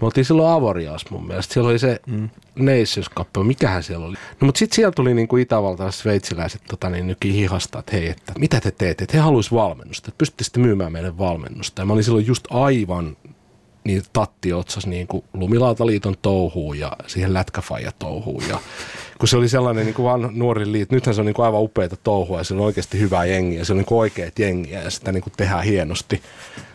me 0.00 0.04
oltiin 0.06 0.24
silloin 0.24 0.52
Avorias 0.52 1.04
mun 1.10 1.26
mielestä. 1.26 1.54
Siellä 1.54 1.70
oli 1.70 1.78
se 1.78 2.00
mm. 2.06 2.28
Nations-kappale, 2.56 3.46
mikähän 3.46 3.82
siellä 3.82 4.06
oli. 4.06 4.16
No 4.40 4.46
mutta 4.46 4.58
sitten 4.58 4.76
siellä 4.76 4.92
tuli 4.92 5.14
niin 5.14 5.28
kuin 5.28 5.42
itävaltalaiset 5.42 6.00
sveitsiläiset 6.00 6.62
tota, 6.68 6.90
niin 6.90 7.06
nyki 7.06 7.32
hihasta, 7.32 7.78
että 7.78 7.92
hei, 7.92 8.08
että 8.08 8.32
mitä 8.38 8.60
te 8.60 8.70
teette, 8.70 9.04
että 9.04 9.16
he 9.16 9.22
haluaisivat 9.22 9.62
valmennusta, 9.62 10.08
että 10.08 10.18
pystytte 10.18 10.60
myymään 10.60 10.92
meille 10.92 11.18
valmennusta. 11.18 11.82
Ja 11.82 11.86
mä 11.86 11.92
olin 11.92 12.04
silloin 12.04 12.26
just 12.26 12.44
aivan 12.50 13.16
niin 13.84 14.02
tatti 14.12 14.52
otsas 14.52 14.86
niin 14.86 15.06
kuin 15.06 15.24
Lumilautaliiton 15.32 16.14
touhuun 16.22 16.78
ja 16.78 16.92
siihen 17.06 17.34
lätkäfaija 17.34 17.92
touhuun. 17.98 18.42
Ja 18.48 18.58
kun 19.18 19.28
se 19.28 19.36
oli 19.36 19.48
sellainen 19.48 19.86
niin 19.86 19.94
kuin 19.94 20.04
vaan 20.04 20.30
nuori 20.32 20.72
liitto, 20.72 20.94
nythän 20.94 21.14
se 21.14 21.20
on 21.20 21.26
niin 21.26 21.34
kuin 21.34 21.46
aivan 21.46 21.62
upeita 21.62 21.96
touhua 21.96 22.38
ja 22.38 22.44
se 22.44 22.54
on 22.54 22.60
oikeasti 22.60 23.00
hyvää 23.00 23.24
jengiä, 23.24 23.64
se 23.64 23.72
on 23.72 23.76
niin 23.76 23.86
kuin 23.86 23.98
oikeat 23.98 24.38
jengiä 24.38 24.82
ja 24.82 24.90
sitä 24.90 25.12
niin 25.12 25.22
kuin 25.22 25.32
tehdään 25.36 25.64
hienosti 25.64 26.22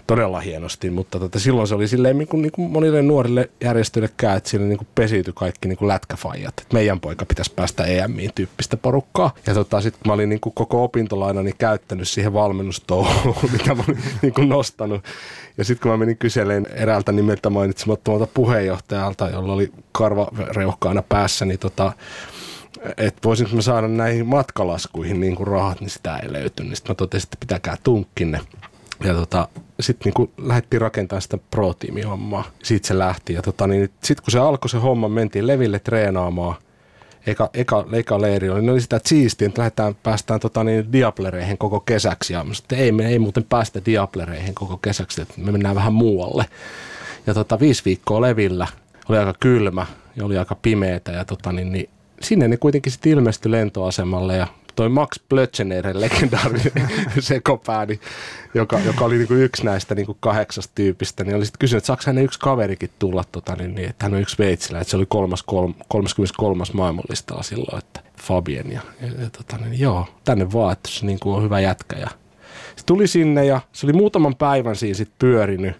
todella 0.09 0.39
hienosti, 0.39 0.89
mutta 0.89 1.19
tota, 1.19 1.39
silloin 1.39 1.67
se 1.67 1.75
oli 1.75 1.87
silleen 1.87 2.17
niin 2.17 2.27
kuin, 2.27 2.41
niin 2.41 2.51
kuin 2.51 2.71
monille 2.71 3.01
nuorille 3.01 3.49
järjestöille 3.63 4.09
käy, 4.17 4.37
että 4.37 4.49
siinä 4.49 4.65
niin 4.65 4.87
pesiytyi 4.95 5.33
kaikki 5.35 5.67
niin 5.67 5.77
kuin 5.77 5.87
lätkäfajat. 5.87 6.53
Meidän 6.73 6.99
poika 6.99 7.25
pitäisi 7.25 7.53
päästä 7.55 7.83
EMiin 7.85 8.31
tyyppistä 8.35 8.77
porukkaa. 8.77 9.33
Ja 9.47 9.53
tota, 9.53 9.81
sitten 9.81 10.01
mä 10.05 10.13
olin 10.13 10.29
niin 10.29 10.39
kuin 10.39 10.53
koko 10.53 10.83
opintolainani 10.83 11.53
käyttänyt 11.57 12.07
siihen 12.07 12.33
valmennustouhuun, 12.33 13.35
mitä 13.57 13.75
mä 13.75 13.83
olin 13.87 14.03
niin 14.21 14.33
kuin 14.33 14.49
nostanut. 14.49 15.03
Ja 15.57 15.63
sitten 15.63 15.81
kun 15.81 15.91
mä 15.91 15.97
menin 15.97 16.17
kyseleen 16.17 16.67
eräältä 16.73 17.11
nimeltä 17.11 17.49
mainitsemattomalta 17.49 18.27
puheenjohtajalta, 18.33 19.29
jolla 19.29 19.53
oli 19.53 19.71
karvareuhkaana 19.91 21.03
päässä, 21.09 21.45
niin 21.45 21.59
tota, 21.59 21.93
että 22.97 23.19
voisinko 23.25 23.55
mä 23.55 23.61
saada 23.61 23.87
näihin 23.87 24.25
matkalaskuihin 24.25 25.19
niin 25.19 25.35
kuin 25.35 25.47
rahat, 25.47 25.81
niin 25.81 25.89
sitä 25.89 26.17
ei 26.17 26.33
löytynyt. 26.33 26.69
Niin 26.69 26.75
sitten 26.75 26.91
mä 26.91 26.95
totesin, 26.95 27.25
että 27.27 27.37
pitäkää 27.39 27.77
tunkkinne. 27.83 28.39
Ja 29.03 29.13
tota, 29.13 29.47
sitten 29.79 30.13
niin 30.17 30.31
lähdettiin 30.37 30.81
rakentamaan 30.81 31.21
sitä 31.21 31.37
pro 31.51 31.73
hommaa 32.07 32.51
Siitä 32.63 32.87
se 32.87 32.97
lähti. 32.97 33.33
Ja 33.33 33.41
tota, 33.41 33.67
niin 33.67 33.89
sitten 34.03 34.23
kun 34.23 34.31
se 34.31 34.39
alkoi 34.39 34.69
se 34.69 34.77
homma, 34.77 35.09
mentiin 35.09 35.47
leville 35.47 35.79
treenaamaan. 35.79 36.55
Eka, 37.27 37.49
eka, 37.53 37.85
eka 37.91 38.21
leiri 38.21 38.49
oli, 38.49 38.61
ne 38.61 38.71
oli 38.71 38.81
sitä, 38.81 38.99
siistiä, 39.05 39.47
että 39.47 39.61
lähdetään, 39.61 39.95
päästään 40.03 40.39
tota, 40.39 40.63
niin, 40.63 40.91
diaplereihin 40.91 41.57
koko 41.57 41.79
kesäksi. 41.79 42.33
Ja 42.33 42.45
sitten 42.51 42.79
ei, 42.79 42.91
me 42.91 43.07
ei 43.07 43.19
muuten 43.19 43.43
päästä 43.43 43.81
diaplereihin 43.85 44.55
koko 44.55 44.77
kesäksi, 44.77 45.21
että 45.21 45.33
me 45.37 45.51
mennään 45.51 45.75
vähän 45.75 45.93
muualle. 45.93 46.45
Ja 47.27 47.33
tota, 47.33 47.59
viisi 47.59 47.85
viikkoa 47.85 48.21
levillä, 48.21 48.67
oli 49.09 49.17
aika 49.17 49.33
kylmä 49.39 49.85
ja 50.15 50.25
oli 50.25 50.37
aika 50.37 50.55
pimeätä. 50.55 51.11
Ja 51.11 51.25
tota, 51.25 51.51
niin, 51.51 51.71
niin, 51.71 51.89
sinne 52.21 52.47
ne 52.47 52.57
kuitenkin 52.57 52.91
sitten 52.91 53.11
ilmestyi 53.11 53.51
lentoasemalle 53.51 54.37
ja 54.37 54.47
toi 54.79 54.89
Max 54.89 55.19
Blötchenerin 55.29 56.01
legendaarinen 56.01 56.71
sekopääni, 57.19 57.99
joka, 58.53 58.79
joka 58.79 59.05
oli 59.05 59.17
niinku 59.17 59.33
yksi 59.33 59.65
näistä 59.65 59.95
niinku 59.95 60.17
kahdeksasta 60.19 60.71
tyypistä, 60.75 61.23
niin 61.23 61.35
oli 61.35 61.45
sitten 61.45 61.59
kysynyt, 61.59 61.81
että 61.81 61.87
saako 61.87 62.03
hänen 62.05 62.23
yksi 62.23 62.39
kaverikin 62.39 62.89
tulla, 62.99 63.23
tota, 63.31 63.55
niin, 63.55 63.75
niin, 63.75 63.89
että 63.89 64.05
hän 64.05 64.13
on 64.13 64.21
yksi 64.21 64.37
veitsilä, 64.37 64.79
että 64.79 64.91
se 64.91 64.97
oli 64.97 65.05
kolmas, 65.05 65.43
kolm, 65.43 65.73
33. 65.87 66.63
maailmanlistalla 66.73 67.43
silloin, 67.43 67.77
että 67.77 68.01
Fabien 68.21 68.71
ja, 68.71 68.81
ja, 69.01 69.07
ja 69.07 69.29
tota, 69.29 69.57
niin, 69.57 69.79
joo, 69.79 70.07
tänne 70.25 70.53
vaan, 70.53 70.73
että 70.73 70.89
se 70.91 71.05
niinku 71.05 71.33
on 71.33 71.43
hyvä 71.43 71.59
jätkä 71.59 71.97
ja 71.97 72.07
se 72.75 72.85
tuli 72.85 73.07
sinne 73.07 73.45
ja 73.45 73.61
se 73.73 73.85
oli 73.85 73.93
muutaman 73.93 74.35
päivän 74.35 74.75
siinä 74.75 74.97
sitten 74.97 75.15
pyörinyt 75.19 75.75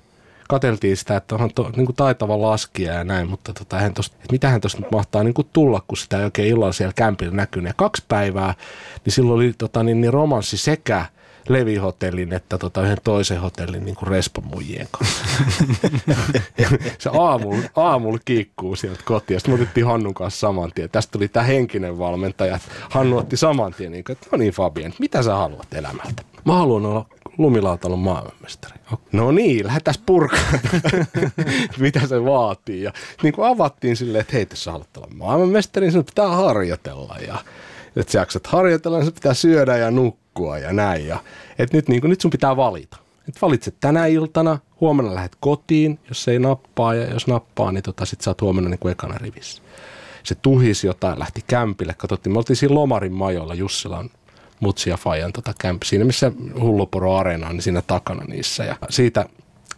kateltiin 0.50 0.98
sitä, 0.98 1.18
että 1.18 1.36
onhan 1.36 1.52
to, 1.56 1.70
niin 1.76 1.86
kuin 1.86 1.96
taitava 1.96 2.42
laskija 2.42 2.94
ja 2.94 3.04
näin, 3.04 3.30
mutta 3.30 3.54
tota, 3.54 3.80
hän 3.80 3.94
tosta, 3.94 4.16
että 4.16 4.32
mitähän 4.32 4.62
tuosta 4.62 4.82
nyt 4.82 4.92
mahtaa 4.92 5.24
niin 5.24 5.34
kuin 5.34 5.48
tulla, 5.54 5.84
kun 5.88 5.98
sitä 5.98 6.18
ei 6.18 6.24
oikein 6.24 6.48
illalla 6.48 6.74
siellä 6.74 6.94
kämpillä 6.96 7.36
näkynyt. 7.36 7.70
Ja 7.70 7.74
kaksi 7.74 8.04
päivää, 8.08 8.54
niin 9.06 9.14
silloin 9.14 9.36
oli 9.36 9.54
tota, 9.58 9.84
niin, 9.84 10.02
niin 10.02 10.14
romanssi 10.14 10.58
sekä 10.58 11.06
Levi-hotellin 11.50 12.34
että 12.34 12.58
tota, 12.58 12.82
yhden 12.82 12.98
toisen 13.04 13.42
hotellin 13.42 13.86
niin 13.86 13.96
respomujien 14.02 14.88
kanssa. 14.92 15.26
se 17.00 17.10
aamulla, 17.20 17.70
aamulla 17.76 18.20
kiikkuu 18.26 18.76
sieltä 18.76 19.02
kotiin. 19.06 19.40
Sitten 19.40 19.56
otettiin 19.56 19.86
Hannun 19.86 20.14
kanssa 20.14 20.40
saman 20.40 20.72
tien. 20.76 20.90
Tästä 20.90 21.12
tuli 21.12 21.28
tämä 21.28 21.44
henkinen 21.44 22.00
valmentaja. 22.00 22.60
Hannu 22.90 23.18
otti 23.18 23.38
saman 23.38 23.74
tien, 23.74 23.92
niin 23.92 24.04
kuin, 24.04 24.14
että 24.14 24.28
no 24.32 24.38
niin 24.38 24.54
Fabian, 24.54 24.94
mitä 25.00 25.24
sä 25.24 25.36
haluat 25.36 25.74
elämältä? 25.74 26.24
Mä 26.46 26.54
haluan 26.54 26.86
olla 26.86 27.06
lumilautalon 27.40 28.00
maailmanmestari. 28.00 28.80
No 29.12 29.32
niin, 29.32 29.68
lähdetään 29.68 29.96
purkaan, 30.06 30.60
mitä 31.80 32.08
se 32.08 32.26
vaatii. 32.26 32.84
Ja 32.84 32.94
niin 33.24 33.34
kuin 33.34 33.48
avattiin 33.48 33.98
silleen, 33.98 34.22
että 34.22 34.34
hei, 34.34 34.48
jos 34.50 34.64
sä 34.64 34.72
haluat 34.72 34.98
olla 34.98 35.08
maailmanmestari, 35.14 35.86
niin 35.86 35.92
sinun 35.92 36.06
pitää 36.06 36.28
harjoitella. 36.28 37.16
Ja 37.28 37.38
että 37.96 38.12
sä 38.12 38.20
jaksat 38.20 38.48
harjoitella, 38.48 38.98
niin 38.98 39.06
sun 39.06 39.14
pitää 39.14 39.34
syödä 39.34 39.78
ja 39.78 39.92
nukkua 39.92 40.58
ja 40.58 40.74
näin. 40.74 41.08
Ja, 41.08 41.20
että 41.60 41.78
nyt, 41.78 41.88
niin 41.88 42.02
kuin, 42.02 42.10
nyt 42.10 42.22
sun 42.22 42.32
pitää 42.32 42.58
valita. 42.58 42.98
Et 43.30 43.42
valitset 43.42 43.76
tänä 43.80 44.06
iltana, 44.06 44.60
huomenna 44.82 45.16
lähdet 45.16 45.38
kotiin, 45.40 46.00
jos 46.10 46.28
ei 46.28 46.40
nappaa, 46.40 46.94
ja 46.94 47.14
jos 47.14 47.28
nappaa, 47.28 47.72
niin 47.72 47.84
tota, 47.84 48.06
sit 48.06 48.22
sä 48.22 48.30
oot 48.30 48.42
huomenna 48.42 48.70
niin 48.70 48.80
kuin 48.80 48.92
ekana 48.92 49.18
rivissä. 49.18 49.62
Se 50.24 50.36
tuhisi 50.36 50.88
jotain, 50.88 51.20
lähti 51.20 51.44
kämpille, 51.48 51.94
katsottiin, 51.98 52.34
me 52.34 52.38
oltiin 52.38 52.58
siinä 52.58 52.76
Lomarin 52.76 53.14
majoilla 53.14 53.54
Jussilan 53.54 54.04
Mutsi 54.06 54.19
ja 54.88 54.98
Fajan 54.98 55.34
tota 55.34 55.54
camp, 55.64 55.84
siinä 55.84 56.06
missä 56.06 56.32
Hulluporo 56.60 57.16
Areena 57.16 57.48
on, 57.48 57.56
niin 57.56 57.62
siinä 57.62 57.82
takana 57.82 58.24
niissä. 58.24 58.64
Ja 58.64 58.76
siitä 58.90 59.26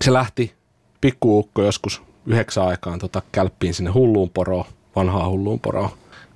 se 0.04 0.14
lähti 0.14 0.54
pikkuukko 1.02 1.64
joskus 1.64 2.02
yhdeksän 2.26 2.68
aikaan 2.68 3.00
tota 3.00 3.22
kälppiin 3.32 3.74
sinne 3.74 3.92
hulluun 3.92 4.30
poroon, 4.30 4.66
vanhaa 4.96 5.30
hulluun 5.30 5.60
poroon. 5.60 5.90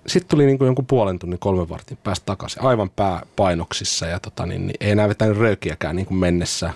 Sitten 0.08 0.30
tuli 0.30 0.46
niin 0.46 0.58
kuin 0.58 0.66
jonkun 0.66 0.86
puolen 0.86 1.20
tunnin, 1.20 1.40
kolmen 1.40 1.70
vartin 1.70 1.98
päästä 2.04 2.26
takaisin, 2.26 2.64
aivan 2.64 2.90
pääpainoksissa 2.90 4.06
ja 4.06 4.20
tota, 4.20 4.46
niin, 4.46 4.68
niin, 4.68 4.78
ei 4.80 4.92
enää 4.92 5.10
vetänyt 5.10 5.38
röökiäkään 5.38 5.96
niin 5.96 6.06
kuin 6.06 6.18
mennessä. 6.18 6.74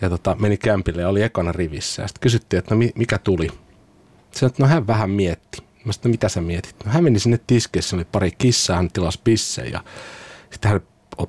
Ja 0.00 0.10
tota, 0.10 0.36
meni 0.40 0.56
kämpille 0.56 1.02
ja 1.02 1.08
oli 1.08 1.22
ekana 1.22 1.52
rivissä. 1.52 2.02
Ja 2.02 2.08
sitten 2.08 2.20
kysyttiin, 2.20 2.58
että 2.58 2.74
no 2.74 2.80
mikä 2.94 3.18
tuli. 3.18 3.48
Se 4.30 4.46
että 4.46 4.62
no 4.62 4.68
hän 4.68 4.86
vähän 4.86 5.10
mietti. 5.10 5.58
Mä 5.84 5.92
sanoin, 5.92 6.04
no 6.04 6.10
mitä 6.10 6.28
sä 6.28 6.40
mietit? 6.40 6.76
No 6.84 6.92
hän 6.92 7.04
meni 7.04 7.18
sinne 7.18 7.40
tiskeissä, 7.46 7.96
oli 7.96 8.04
pari 8.04 8.30
kissaa, 8.38 8.76
hän 8.76 8.90
tilasi 8.92 9.20
pisseen 9.24 9.72
ja 9.72 9.84
sitten 10.50 10.70
hän 10.70 10.80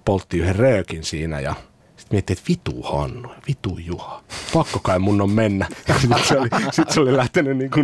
poltti 0.06 0.38
yhden 0.38 0.56
röökin 0.56 1.04
siinä 1.04 1.40
ja 1.40 1.56
sitten 2.04 2.16
miettii, 2.16 2.34
että 2.34 2.46
vitu 2.50 2.82
Hannu 2.82 3.30
vitu 3.48 3.78
Juha. 3.78 4.24
Pakko 4.54 4.80
kai 4.80 5.00
mun 5.00 5.22
on 5.22 5.32
mennä. 5.32 5.68
Sitten 6.02 6.24
se 6.24 6.38
oli, 6.38 6.50
sit 6.72 6.90
se 6.90 7.00
oli 7.00 7.18
lähtenyt 7.18 7.58
niinku, 7.58 7.80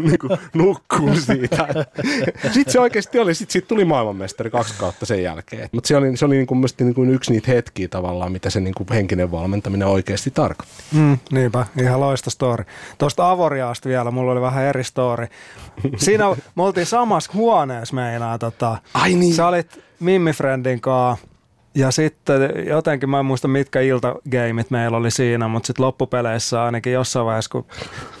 niinku 0.00 0.28
nukkuun 0.54 1.16
siitä. 1.16 1.68
Sitten 2.54 2.72
se 2.72 2.80
oikeasti 2.80 3.18
oli. 3.18 3.34
Sitten 3.34 3.52
siitä 3.52 3.68
tuli 3.68 3.84
maailmanmestari 3.84 4.50
kaksi 4.50 4.74
kautta 4.78 5.06
sen 5.06 5.22
jälkeen. 5.22 5.68
Mutta 5.72 5.88
se 5.88 5.96
oli, 5.96 6.16
se 6.16 6.24
oli 6.24 6.36
niinku, 6.36 6.54
niinku 6.80 7.04
yksi 7.04 7.32
niitä 7.32 7.50
hetkiä 7.50 7.88
tavallaan, 7.88 8.32
mitä 8.32 8.50
se 8.50 8.60
niinku 8.60 8.86
henkinen 8.90 9.30
valmentaminen 9.30 9.88
oikeasti 9.88 10.30
tarkoitti. 10.30 10.82
Mm, 10.92 11.18
niinpä, 11.32 11.66
ihan 11.80 12.00
loista 12.00 12.30
story. 12.30 12.64
Tuosta 12.98 13.30
Avoriaasta 13.30 13.88
vielä, 13.88 14.10
mulla 14.10 14.32
oli 14.32 14.40
vähän 14.40 14.64
eri 14.64 14.84
story. 14.84 15.26
Siinä 15.96 16.24
me 16.54 16.62
oltiin 16.62 16.86
samassa 16.86 17.30
huoneessa 17.34 17.94
meinaa. 17.94 18.38
Tota, 18.38 18.78
Ai 18.94 19.14
niin. 19.14 19.34
Sä 19.34 19.46
olit 19.46 19.84
Mimmi 20.00 20.32
Friendin 20.32 20.80
kanssa 20.80 21.31
ja 21.74 21.90
sitten 21.90 22.66
jotenkin, 22.68 23.10
mä 23.10 23.18
en 23.18 23.26
muista 23.26 23.48
mitkä 23.48 23.80
iltageimit 23.80 24.70
meillä 24.70 24.96
oli 24.96 25.10
siinä, 25.10 25.48
mutta 25.48 25.66
sitten 25.66 25.86
loppupeleissä 25.86 26.62
ainakin 26.62 26.92
jossain 26.92 27.26
vaiheessa, 27.26 27.50
kun 27.50 27.66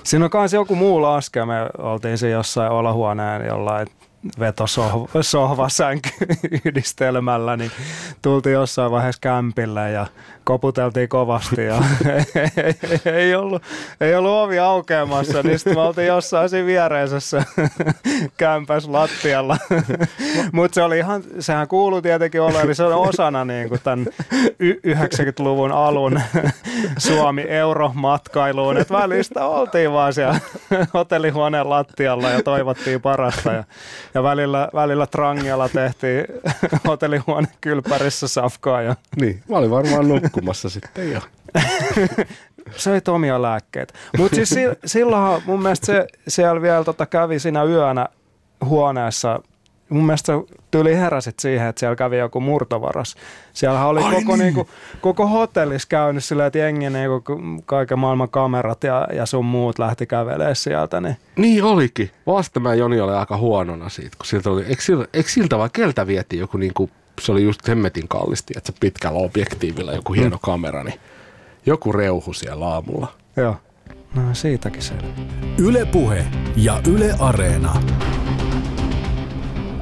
siinä 0.04 0.24
on 0.24 0.30
myös 0.34 0.52
joku 0.52 0.74
muu 0.74 1.02
laske, 1.02 1.44
me 1.44 1.66
oltiin 1.78 2.18
siinä 2.18 2.32
jossain 2.32 2.72
olohuoneen 2.72 3.46
jollain 3.46 3.86
vetosohvasänky 4.40 6.10
yhdistelmällä, 6.64 7.56
niin 7.56 7.70
tultiin 8.22 8.52
jossain 8.52 8.90
vaiheessa 8.90 9.20
kämpille 9.20 9.90
ja 9.90 10.06
koputeltiin 10.44 11.08
kovasti 11.08 11.64
ja 11.64 11.82
ei, 13.04 13.12
ei, 13.12 13.34
ollut, 13.34 13.62
ei 14.00 14.14
ollut 14.14 14.32
ovi 14.32 14.58
aukeamassa, 14.58 15.42
niin 15.42 15.58
sitten 15.58 15.74
me 15.74 15.80
oltiin 15.80 16.06
jossain 16.06 16.48
siinä 16.48 16.66
viereisessä 16.66 17.44
kämpäs 18.36 18.88
lattialla. 18.88 19.56
Mutta 20.52 20.74
se 20.74 20.82
oli 20.82 20.98
ihan, 20.98 21.22
sehän 21.38 21.68
kuuluu 21.68 22.02
tietenkin 22.02 22.40
oleellisena 22.40 22.96
osana 22.96 23.44
niin 23.44 23.68
kuin 23.68 23.80
tämän 23.84 24.06
90-luvun 24.86 25.72
alun 25.72 26.20
Suomi-euromatkailuun, 26.98 28.76
että 28.76 28.94
välistä 28.94 29.46
oltiin 29.46 29.92
vaan 29.92 30.14
siellä 30.14 30.40
hotellihuoneen 30.94 31.70
lattialla 31.70 32.30
ja 32.30 32.42
toivottiin 32.42 33.00
parasta 33.00 33.52
ja, 33.52 33.64
ja 34.14 34.22
välillä, 34.22 34.68
välillä 34.74 35.06
Trangialla 35.06 35.68
tehtiin 35.68 36.24
hotellihuone 36.88 37.48
kylpärissä 37.60 38.28
safkaa. 38.28 38.82
Ja... 38.82 38.96
Niin, 39.20 39.42
mä 39.48 39.56
olin 39.58 39.70
varmaan 39.70 40.08
nukkumassa 40.08 40.70
sitten 40.70 41.12
jo. 41.12 41.20
Söit 42.76 43.08
omia 43.08 43.42
lääkkeitä. 43.42 43.94
Mutta 44.18 44.36
siis 44.36 44.54
silloin 44.84 45.42
mun 45.46 45.62
mielestä 45.62 45.86
se 45.86 46.06
siellä 46.28 46.62
vielä 46.62 46.84
tota 46.84 47.06
kävi 47.06 47.38
siinä 47.38 47.64
yönä 47.64 48.08
huoneessa 48.64 49.40
mun 49.92 50.06
mielestä 50.06 50.32
tyyli 50.70 50.96
heräsit 50.96 51.38
siihen, 51.38 51.68
että 51.68 51.80
siellä 51.80 51.96
kävi 51.96 52.18
joku 52.18 52.40
murtovaras. 52.40 53.14
Siellä 53.52 53.86
oli 53.86 54.02
Ai 54.02 54.14
koko, 54.14 54.36
niin. 54.36 54.44
niinku, 54.44 54.68
koko 55.00 55.26
hotellis 55.26 55.86
käynyt 55.86 56.24
silleen, 56.24 56.46
että 56.46 56.58
jengi 56.58 56.90
niinku, 56.90 57.22
kaiken 57.66 57.98
maailman 57.98 58.28
kamerat 58.28 58.84
ja, 58.84 59.08
ja 59.14 59.26
sun 59.26 59.44
muut 59.44 59.78
lähti 59.78 60.06
kävelemään 60.06 60.56
sieltä. 60.56 61.00
Niin, 61.00 61.16
niin 61.36 61.64
olikin. 61.64 62.10
Vasta 62.26 62.60
mä 62.60 62.74
Joni 62.74 63.00
oli 63.00 63.12
aika 63.12 63.36
huonona 63.36 63.88
siitä, 63.88 64.16
kun 64.16 64.26
siltä 64.26 64.50
oli, 64.50 64.64
eikö, 64.64 64.82
siltä, 64.82 65.08
eikö 65.12 65.28
siltä 65.28 65.58
vai 65.58 65.68
keltä 65.72 66.06
vietiin 66.06 66.40
joku 66.40 66.56
niinku 66.56 66.90
se 67.20 67.32
oli 67.32 67.42
just 67.42 67.68
hemmetin 67.68 68.08
kallisti, 68.08 68.54
että 68.56 68.72
se 68.72 68.78
pitkällä 68.80 69.18
objektiivilla 69.18 69.92
joku 69.92 70.12
hieno 70.12 70.36
mm. 70.36 70.40
kamera, 70.42 70.84
niin 70.84 71.00
joku 71.66 71.92
reuhu 71.92 72.32
siellä 72.32 72.66
aamulla. 72.66 73.12
Joo. 73.36 73.56
No 74.14 74.22
siitäkin 74.32 74.82
se. 74.82 74.94
Yle 75.58 75.84
Puhe 75.84 76.24
ja 76.56 76.80
Yle 76.88 77.14
Areena. 77.18 77.82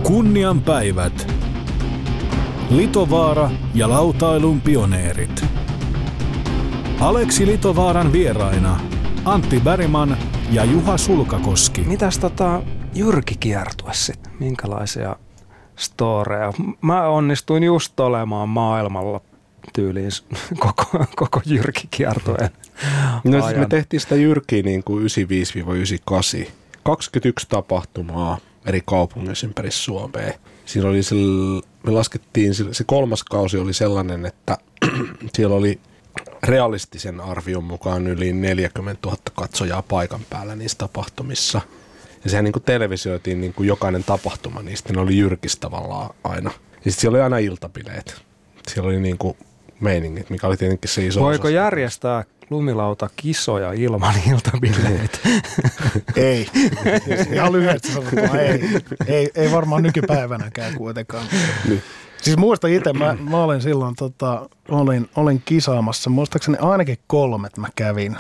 Kunnian 0.02 0.61
päivät. 0.61 1.33
Litovaara 2.71 3.50
ja 3.75 3.88
lautailun 3.88 4.61
pioneerit. 4.61 5.45
Aleksi 7.00 7.47
Litovaaran 7.47 8.12
vieraina 8.12 8.80
Antti 9.25 9.61
Bäriman 9.61 10.16
ja 10.50 10.64
Juha 10.64 10.97
Sulkakoski. 10.97 11.80
Mitäs 11.80 12.19
tota 12.19 12.62
Jyrki 12.95 13.35
kiertue 13.40 13.95
sitten? 13.95 14.33
Minkälaisia 14.40 15.16
storeja? 15.76 16.52
Mä 16.83 17.09
onnistuin 17.09 17.62
just 17.62 18.00
olemaan 18.00 18.49
maailmalla 18.49 19.21
tyyliin 19.73 20.11
koko, 20.66 21.04
koko 21.16 21.40
Jyrki 21.47 21.88
kiertueen. 21.90 22.50
No 23.25 23.42
siis 23.42 23.57
me 23.57 23.66
tehtiin 23.66 24.00
sitä 24.00 24.14
Jyrkiä 24.14 24.62
niin 24.62 24.85
kuin 24.85 25.07
95-98. 26.45 26.50
21 26.83 27.49
tapahtumaa 27.49 28.38
eri 28.71 28.83
kaupungeissa 28.87 29.47
ympäri 29.47 29.71
Suomea. 29.71 30.33
Siinä 30.67 30.89
oli 30.89 31.03
se, 31.03 31.15
me 31.83 31.91
laskettiin, 31.91 32.55
se 32.55 32.85
kolmas 32.87 33.25
kausi 33.25 33.59
oli 33.59 33.73
sellainen, 33.75 34.27
että 34.27 34.59
siellä 35.35 35.57
oli 35.57 35.81
realistisen 36.43 37.21
arvion 37.21 37.65
mukaan 37.65 38.07
yli 38.07 38.33
40 38.33 39.09
000 39.09 39.19
katsojaa 39.35 39.83
paikan 39.83 40.21
päällä 40.31 40.57
niissä 40.57 40.79
tapahtumissa. 40.79 41.61
Ja 42.25 42.31
sehän 42.31 42.45
niin 42.45 42.53
kuin 42.53 42.62
televisioitiin 42.62 43.41
niin 43.41 43.55
kuin 43.55 43.67
jokainen 43.67 44.05
tapahtuma, 44.05 44.62
niistä 44.62 44.93
ne 44.93 45.00
oli 45.00 45.19
jyrkis 45.19 45.57
tavallaan 45.57 46.11
aina. 46.25 46.50
Ja 46.50 46.73
sitten 46.73 46.93
siellä 46.93 47.17
oli 47.17 47.23
aina 47.23 47.39
iltapileet. 47.39 48.23
Siellä 48.69 48.89
oli 48.89 49.00
niin 49.00 49.19
kuin 49.19 49.37
meiningit, 49.81 50.31
mikä 50.31 50.47
oli 50.47 50.57
tietenkin 50.57 50.91
se 50.91 51.07
iso 51.07 51.21
Voiko 51.21 51.49
osa. 51.49 51.55
järjestää 51.55 52.25
lumilauta 52.50 53.09
kisoja 53.16 53.73
ilman 53.73 54.14
iltabileitä? 54.30 55.19
ei. 56.16 56.47
Ihan 57.33 57.52
lyhyesti 57.52 57.92
sanottuna 57.92 58.40
ei. 58.40 58.61
ei. 59.07 59.30
Ei 59.35 59.52
varmaan 59.52 59.83
nykypäivänäkään 59.83 60.75
kuitenkaan. 60.75 61.25
Niin. 61.69 61.83
Siis 62.23 62.37
muista 62.37 62.69
itse, 62.69 62.92
mä, 62.92 63.16
mä 63.30 63.45
olin 63.45 63.62
silloin, 63.62 63.95
tota, 63.97 64.49
olin, 64.69 65.11
olin 65.16 65.42
kisaamassa, 65.45 66.11
muistaakseni 66.11 66.57
ainakin 66.61 66.99
kolmet 67.07 67.57
mä 67.59 67.69
kävin. 67.76 68.16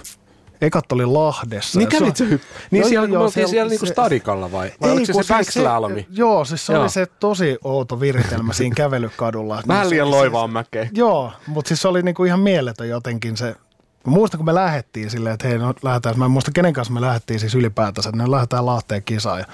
Ekat 0.60 0.92
oli 0.92 1.06
Lahdessa. 1.06 1.78
Niin 1.78 1.88
kävit 1.88 2.16
se 2.16 2.24
hypp- 2.24 2.40
Niin 2.70 2.80
joo, 2.80 2.88
siellä, 2.88 3.08
joo, 3.08 3.30
siellä, 3.30 3.50
siellä 3.50 3.70
niinku 3.70 3.86
stadikalla 3.86 4.52
vai? 4.52 4.72
Vai 4.80 4.90
ei, 4.90 4.96
oliko 4.96 5.06
se 5.06 5.22
se 5.22 5.34
backslalami? 5.34 6.06
Joo, 6.10 6.44
siis 6.44 6.66
se 6.66 6.72
joo. 6.72 6.82
oli 6.82 6.90
se 6.90 7.06
tosi 7.06 7.58
outo 7.64 8.00
viritelmä 8.00 8.52
siinä 8.52 8.74
kävelykadulla. 8.84 9.62
Vähän 9.68 9.90
liian 9.90 10.10
loivaa 10.10 10.46
siis, 10.46 10.52
mäkeä. 10.52 10.88
Joo, 10.92 11.32
mutta 11.46 11.68
siis 11.68 11.82
se 11.82 11.88
oli 11.88 12.02
niinku 12.02 12.24
ihan 12.24 12.40
mieletön 12.40 12.88
jotenkin 12.88 13.36
se 13.36 13.54
Muistan, 14.06 14.38
kun 14.38 14.46
me 14.46 14.54
lähdettiin 14.54 15.10
silleen, 15.10 15.34
että 15.34 15.48
hei, 15.48 15.58
no 15.58 15.74
lähdetään. 15.82 16.18
Mä 16.18 16.24
en 16.24 16.30
muista, 16.30 16.50
kenen 16.50 16.72
kanssa 16.72 16.94
me 16.94 17.00
lähdettiin 17.00 17.40
siis 17.40 17.54
ylipäätänsä, 17.54 18.08
että 18.08 18.22
ne 18.22 18.30
lähdetään 18.30 18.66
Lahteen 18.66 19.02
kisaan. 19.02 19.38
Ja 19.38 19.46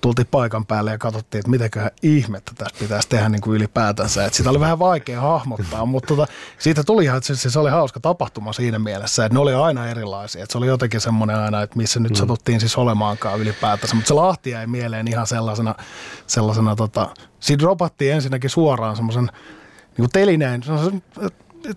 tultiin 0.00 0.26
paikan 0.30 0.66
päälle 0.66 0.90
ja 0.90 0.98
katsottiin, 0.98 1.38
että 1.38 1.50
mitäköhän 1.50 1.90
ihmettä 2.02 2.52
tässä 2.54 2.76
pitäisi 2.78 3.08
tehdä 3.08 3.28
niin 3.28 3.40
kuin 3.40 3.56
ylipäätänsä. 3.56 4.24
Että 4.24 4.36
sitä 4.36 4.50
oli 4.50 4.60
vähän 4.60 4.78
vaikea 4.78 5.20
hahmottaa, 5.20 5.86
mutta 5.86 6.06
tota, 6.06 6.26
siitä 6.58 6.84
tuli 6.84 7.04
ihan, 7.04 7.18
että 7.18 7.34
se, 7.34 7.50
se 7.50 7.58
oli 7.58 7.70
hauska 7.70 8.00
tapahtuma 8.00 8.52
siinä 8.52 8.78
mielessä, 8.78 9.24
että 9.24 9.34
ne 9.34 9.40
oli 9.40 9.54
aina 9.54 9.88
erilaisia. 9.88 10.42
Että 10.42 10.52
se 10.52 10.58
oli 10.58 10.66
jotenkin 10.66 11.00
semmoinen 11.00 11.36
aina, 11.36 11.62
että 11.62 11.76
missä 11.76 12.00
nyt 12.00 12.12
mm. 12.12 12.16
satuttiin 12.16 12.60
siis 12.60 12.76
olemaankaan 12.76 13.40
ylipäätänsä. 13.40 13.94
Mutta 13.94 14.08
se 14.08 14.14
Lahti 14.14 14.50
jäi 14.50 14.66
mieleen 14.66 15.08
ihan 15.08 15.26
sellaisena, 15.26 15.74
sellaisena 16.26 16.76
tota, 16.76 17.08
siinä 17.40 17.60
dropattiin 17.60 18.12
ensinnäkin 18.12 18.50
suoraan 18.50 18.96
semmoisen 18.96 19.30
niin 19.98 20.10
telineen, 20.12 20.62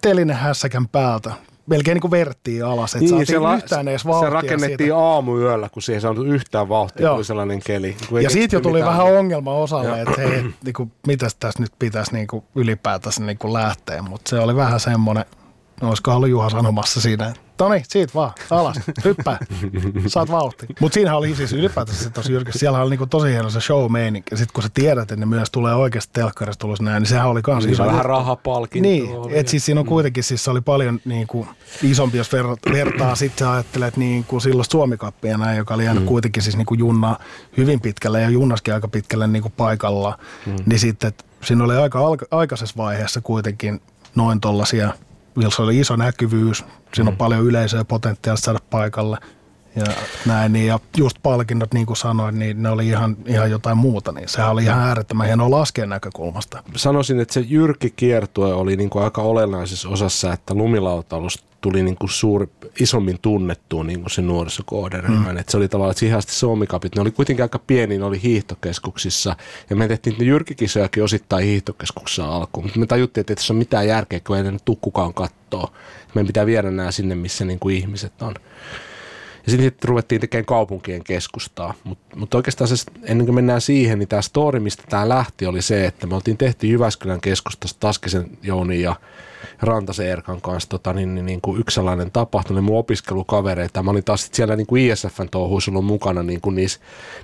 telinehässäkän 0.02 0.88
päältä 0.88 1.34
melkein 1.68 1.96
niin 1.96 2.02
kuin 2.02 2.12
verttiin 2.12 2.66
alas, 2.66 2.96
että 2.96 3.16
niin, 3.16 3.26
se, 3.26 3.36
yhtään 3.56 3.88
edes 3.88 4.02
Se 4.02 4.30
rakennettiin 4.30 4.78
siitä. 4.78 4.98
aamuyöllä, 4.98 5.70
kun 5.70 5.82
siihen 5.82 6.02
saanut 6.02 6.28
yhtään 6.28 6.70
vauhtia, 6.70 7.14
kun 7.14 7.26
sellainen 7.26 7.60
keli. 7.66 7.96
Niin 8.12 8.24
ja 8.24 8.30
siitä 8.30 8.56
jo 8.56 8.60
tuli 8.60 8.80
mitään. 8.80 8.98
vähän 8.98 9.18
ongelma 9.18 9.54
osalle, 9.54 10.02
että 10.02 10.22
hei, 10.22 10.44
niin 10.66 10.74
kuin, 10.74 10.92
mitäs 11.08 11.36
tässä 11.36 11.64
nyt 11.64 11.72
pitäisi 11.80 12.14
niin 12.14 12.28
kuin 12.28 12.44
ylipäätänsä 12.56 13.24
niin 13.24 13.38
kuin 13.38 13.54
lähteä, 13.54 14.02
mutta 14.02 14.30
se 14.30 14.40
oli 14.40 14.56
vähän 14.56 14.80
semmoinen, 14.80 15.26
olisiko 15.82 16.12
ollut 16.12 16.30
Juha 16.30 16.50
sanomassa 16.50 17.02
siinä, 17.02 17.28
että 17.28 17.42
Toni, 17.58 17.76
niin, 17.76 17.86
siitä 17.90 18.14
vaan, 18.14 18.32
alas, 18.50 18.80
hyppää, 19.06 19.38
saat 20.08 20.32
vauhti. 20.32 20.66
Mutta 20.80 20.94
siinä 20.94 21.18
oli 21.18 21.36
siis 21.36 21.54
ylipäätänsä 21.54 22.04
se 22.04 22.10
tosi 22.10 22.34
jyrkä. 22.34 22.52
Siellä 22.56 22.82
oli 22.82 22.90
niinku 22.90 23.08
tosi 23.08 23.30
hieno 23.30 23.50
se 23.50 23.62
show 23.62 23.92
meininki. 23.92 24.38
Sitten 24.38 24.54
kun 24.54 24.64
sä 24.64 24.70
tiedät, 24.74 25.02
että 25.02 25.16
ne 25.16 25.26
myös 25.26 25.52
tulee 25.52 25.76
oikeasti 25.76 26.14
telkkarista 26.14 26.62
tulos 26.62 26.82
näin, 26.82 27.02
niin 27.02 27.10
sehän 27.10 27.28
oli 27.28 27.42
kans 27.42 27.64
niin, 27.64 27.74
iso. 27.74 27.86
Vähän 27.86 28.06
rahapalkintoa. 28.06 28.92
Niin, 28.92 29.10
että 29.32 29.50
siis 29.50 29.66
siinä 29.66 29.80
on 29.80 29.88
kuitenkin, 29.88 30.24
siis 30.24 30.44
se 30.44 30.52
oli 30.52 30.62
paljon 30.62 31.00
niinku 31.06 31.48
isompi, 31.84 32.18
jos 32.18 32.32
ver- 32.34 32.74
vertaa. 32.74 33.16
Sitten 33.16 33.48
sä 33.48 33.52
ajattelet 33.52 33.98
niinku 33.98 34.40
silloin 34.40 34.66
Suomikappia 34.72 35.38
näin, 35.38 35.58
joka 35.58 35.74
oli 35.74 35.86
jäänyt 35.86 36.04
mm. 36.04 36.08
kuitenkin 36.08 36.44
siis 36.44 36.58
niinku 36.58 36.74
junna 36.74 37.16
hyvin 37.58 37.82
pitkälle 37.82 38.22
ja 38.22 38.30
junnaskin 38.30 38.74
aika 38.74 38.88
pitkälle 38.88 39.28
niinku 39.28 39.50
paikalla. 39.58 40.20
Mm. 40.46 40.56
Niin 40.66 40.80
sitten, 40.80 41.14
siinä 41.44 41.64
oli 41.64 41.76
aika 41.76 42.00
aikaisessa 42.32 42.78
vaiheessa 42.78 43.22
kuitenkin 43.22 43.82
noin 44.16 44.42
tollasia– 44.42 44.94
se 45.56 45.62
oli 45.62 45.80
iso 45.80 45.96
näkyvyys, 45.96 46.66
siinä 46.94 47.10
on 47.10 47.14
mm. 47.14 47.18
paljon 47.18 47.46
yleisöä 47.46 47.86
potentiaalista 47.86 48.46
saada 48.46 48.60
paikalle 48.70 49.18
ja 49.78 49.86
näin. 50.26 50.54
Niin, 50.54 50.68
ja 50.68 50.80
just 50.98 51.18
palkinnot, 51.24 51.74
niin 51.74 51.86
kuin 51.86 51.98
sanoin, 51.98 52.40
niin 52.40 52.64
ne 52.64 52.70
oli 52.70 52.88
ihan, 52.88 53.18
ihan 53.26 53.52
jotain 53.52 53.78
muuta, 53.78 54.12
niin 54.12 54.30
sehän 54.30 54.52
oli 54.52 54.64
ihan 54.64 54.80
äärettömän 54.80 55.28
hienoa 55.28 55.52
laskeen 55.52 55.90
näkökulmasta. 55.90 56.64
Sanoisin, 56.76 57.20
että 57.20 57.34
se 57.34 57.40
jyrkki 57.40 57.94
kiertue 57.96 58.54
oli 58.54 58.76
niin 58.76 58.90
kuin 58.90 59.04
aika 59.04 59.22
olennaisessa 59.22 59.90
osassa, 59.90 60.34
että 60.34 60.54
lumilautailus 60.54 61.48
tuli 61.62 61.84
niin 61.84 61.98
kuin 61.98 62.10
suuri, 62.10 62.48
isommin 62.80 63.18
tunnettuun 63.22 63.88
niin 63.88 64.02
kuin 64.02 64.12
se 64.12 64.22
nuorisokohderyhmän. 64.22 65.36
Mm. 65.36 65.38
Että 65.38 65.52
se 65.52 65.58
oli 65.58 65.68
tavallaan, 65.68 65.92
että 65.92 66.00
siihen 66.00 66.18
asti 66.18 66.34
Suomikapit, 66.34 66.96
ne 66.96 67.02
oli 67.02 67.12
kuitenkin 67.12 67.44
aika 67.44 67.60
pieni, 67.60 67.98
ne 67.98 68.06
oli 68.06 68.22
hiihtokeskuksissa. 68.24 69.36
Ja 69.70 69.76
me 69.76 69.88
tehtiin 69.88 70.12
niitä 70.12 70.24
jyrkikisojakin 70.24 71.04
osittain 71.04 71.46
hiihtokeskuksessa 71.46 72.36
alkuun. 72.36 72.66
Mutta 72.66 72.80
me 72.80 72.86
tajuttiin, 72.86 73.22
että 73.22 73.32
ei 73.32 73.36
tässä 73.36 73.54
ole 73.54 73.60
mitään 73.60 73.88
järkeä, 73.88 74.20
kun 74.20 74.38
ei 74.38 74.44
ne 74.44 74.58
tukkukaan 74.66 75.14
kattoo. 75.14 75.74
Meidän 76.16 76.28
pitää 76.28 76.46
viedä 76.46 76.72
nämä 76.72 76.92
sinne, 76.92 77.16
missä 77.16 77.46
niin 77.46 77.60
kuin 77.60 77.76
ihmiset 77.78 78.22
on. 78.22 78.36
Ja 79.48 79.52
sitten 79.52 79.90
ruvettiin 79.90 80.22
tekemään 80.22 80.46
kaupunkien 80.46 81.04
keskustaa. 81.04 81.74
Mutta 81.84 82.16
mut 82.16 82.34
oikeastaan 82.34 82.68
se, 82.68 82.92
ennen 83.04 83.26
kuin 83.26 83.36
mennään 83.36 83.62
siihen, 83.62 84.00
niin 84.00 84.10
tämä 84.10 84.22
story, 84.22 84.60
mistä 84.60 84.84
tämä 84.90 85.10
lähti, 85.10 85.46
oli 85.46 85.62
se, 85.62 85.86
että 85.86 86.08
me 86.08 86.16
oltiin 86.16 86.38
tehty 86.38 86.68
Jyväskylän 86.68 87.22
keskustasta 87.22 87.80
Taskisen 87.80 88.38
Jouni 88.44 88.82
ja 88.82 88.96
Rantasen 89.62 90.08
Erkan 90.08 90.42
kanssa 90.42 90.70
tota, 90.70 90.94
niin, 90.94 91.16
niin, 91.16 91.26
niin 91.26 91.42
kuin 91.42 91.60
yksi 91.60 91.76
sellainen 91.76 92.12
tapahtuma, 92.12 92.62
mun 92.62 92.80
opiskelukavereita. 92.80 93.84
Mä 93.84 93.92
olin 93.92 94.04
taas 94.04 94.30
siellä 94.34 94.56
niin 94.56 94.68
kuin 94.68 94.92
ISFn 94.92 95.30
touhuissa 95.32 95.72
ollut 95.72 95.86
mukana 95.86 96.24
niin 96.24 96.42
kuin 96.42 96.56
niissä, 96.56 96.80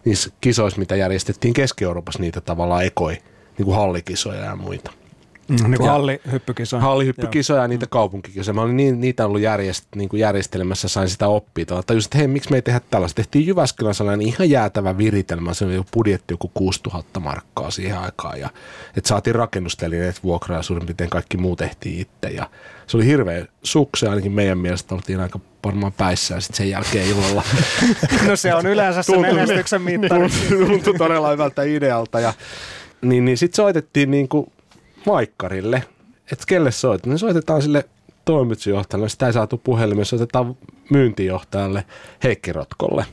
niissä 0.06 0.30
kisoissa, 0.42 0.80
mitä 0.80 0.96
järjestettiin 0.96 1.54
Keski-Euroopassa 1.54 2.20
niitä 2.20 2.42
tavallaan 2.42 2.86
ekoi, 2.86 3.14
niin 3.58 3.66
kuin 3.66 3.76
hallikisoja 3.76 4.46
ja 4.46 4.56
muita. 4.56 4.92
Mm, 5.48 5.56
niin 5.56 5.78
kuin 5.78 5.90
hallihyppykisoja. 5.90 6.82
Hallihyppykisoja 6.82 7.62
ja 7.62 7.68
niitä 7.68 7.88
kaupunkikisoja. 7.88 8.54
Mä 8.54 8.62
olin 8.62 8.78
niin, 8.78 9.02
niitä 9.02 9.26
ollut 9.26 9.42
järjest, 9.42 9.86
niin 9.96 10.10
kuin 10.10 10.20
järjestelemässä, 10.20 10.88
sain 10.88 11.10
sitä 11.10 11.28
oppia. 11.28 11.66
Tajusin, 11.66 12.08
että 12.08 12.18
hei, 12.18 12.28
miksi 12.28 12.52
me 12.52 12.58
ei 12.58 12.62
tehdä 12.62 12.82
tällaista. 12.90 13.16
Tehtiin 13.16 13.48
Jyväskylän 13.48 13.96
sellainen 13.96 14.28
ihan 14.28 14.50
jäätävä 14.50 14.98
viritelmä. 14.98 15.54
Se 15.54 15.66
oli 15.66 15.82
budjetti 15.94 16.34
joku 16.34 16.52
6000 16.54 17.20
markkaa 17.20 17.72
siihen 17.72 18.00
aikaan. 18.00 18.40
Ja, 18.40 18.50
että 18.98 19.08
saatiin 19.08 19.36
rakennustelineet 19.36 20.24
vuokraa 20.24 20.60
ja 20.60 20.64
suurin 20.64 20.86
piirtein 20.86 21.10
kaikki 21.10 21.38
muu 21.38 21.56
tehtiin 21.56 22.00
itse. 22.02 22.28
Ja 22.28 22.50
se 22.88 22.98
oli 22.98 23.06
hirveä 23.06 23.46
sukse, 23.64 24.08
ainakin 24.08 24.32
meidän 24.32 24.58
mielestä 24.58 24.96
oltiin 24.96 25.20
aika 25.20 25.40
varmaan 25.66 25.94
päissään 25.94 26.42
sitten 26.42 26.58
sen 26.58 26.70
jälkeen 26.70 27.08
illalla. 27.08 27.44
No 28.28 28.36
se 28.36 28.56
on 28.56 28.66
yleensä 28.66 29.04
se 29.04 29.18
menestyksen 29.18 29.82
mittari. 29.82 30.30
Tuntui 30.68 30.94
todella 30.98 31.30
hyvältä 31.30 31.64
idealta. 31.64 32.20
Ja, 32.20 32.34
niin, 33.02 33.26
niin 33.26 33.38
sitten 33.38 33.56
soitettiin 33.56 34.12
niin 34.12 34.28
kuin 34.28 34.52
maikkarille, 35.06 35.84
että 36.32 36.46
kelle 36.48 36.72
soitetaan. 36.72 37.10
niin 37.10 37.20
soitetaan 37.20 37.62
sille 37.62 37.86
toimitusjohtajalle, 38.26 39.10
sitä 39.10 39.28
ei 39.28 39.34
saatu 39.34 39.58
puhelimessa, 39.58 40.18
soitetaan 40.18 40.56
myyntijohtajalle 40.90 41.86
Heikki 42.24 42.54
Rotkolle. 42.54 43.06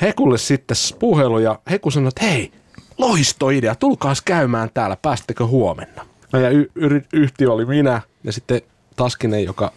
Hekulle 0.00 0.38
sitten 0.38 0.76
puhelu 0.98 1.38
ja 1.38 1.58
Heku 1.70 1.90
sanoi, 1.90 2.08
että 2.08 2.24
hei, 2.24 2.52
loistoidea, 2.98 3.74
tulkaas 3.74 4.22
käymään 4.22 4.70
täällä, 4.74 4.96
päästekö 4.96 5.46
huomenna? 5.46 6.06
No 6.32 6.38
ja 6.38 6.50
y- 6.50 6.70
y- 6.74 7.04
yhtiö 7.12 7.52
oli 7.52 7.64
minä 7.64 8.00
ja 8.24 8.32
sitten 8.32 8.60
Taskinen, 8.96 9.44
joka, 9.44 9.72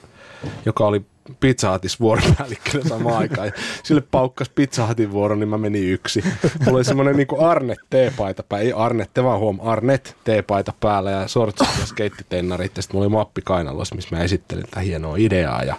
joka 0.66 0.88
oli 0.88 1.06
Pizza 1.40 1.74
Hutis 1.74 2.00
vuoropäällikkönä 2.00 2.90
samaan 2.90 3.18
aikaan. 3.18 3.48
Ja 3.48 3.54
sille 3.84 4.04
paukkas 4.12 4.50
Pizza 4.50 4.88
Hutin 4.88 5.12
vuoro, 5.12 5.36
niin 5.36 5.50
mä 5.50 5.58
menin 5.58 5.92
yksi. 5.92 6.24
Mulla 6.66 6.78
oli 6.78 6.86
semmoinen 6.86 7.18
niin 7.18 7.28
Arnet 7.40 7.80
T-paita 7.90 8.44
päällä, 8.44 8.66
ei 8.66 8.74
Arnet, 8.74 9.12
vaan 9.24 9.40
huom, 9.40 9.60
Arnet 9.62 10.16
T-paita 10.24 10.74
päällä 10.80 11.12
ja 11.12 11.28
sortsit 11.28 11.68
ja 11.80 11.86
skeittitennarit. 11.86 12.72
Sitten 12.80 12.96
mulla 12.96 13.06
oli 13.06 13.12
mappi 13.12 13.42
kainalossa, 13.42 13.96
missä 13.96 14.16
mä 14.16 14.24
esittelin 14.24 14.64
tätä 14.64 14.80
hienoa 14.80 15.16
ideaa. 15.18 15.64
Ja 15.64 15.76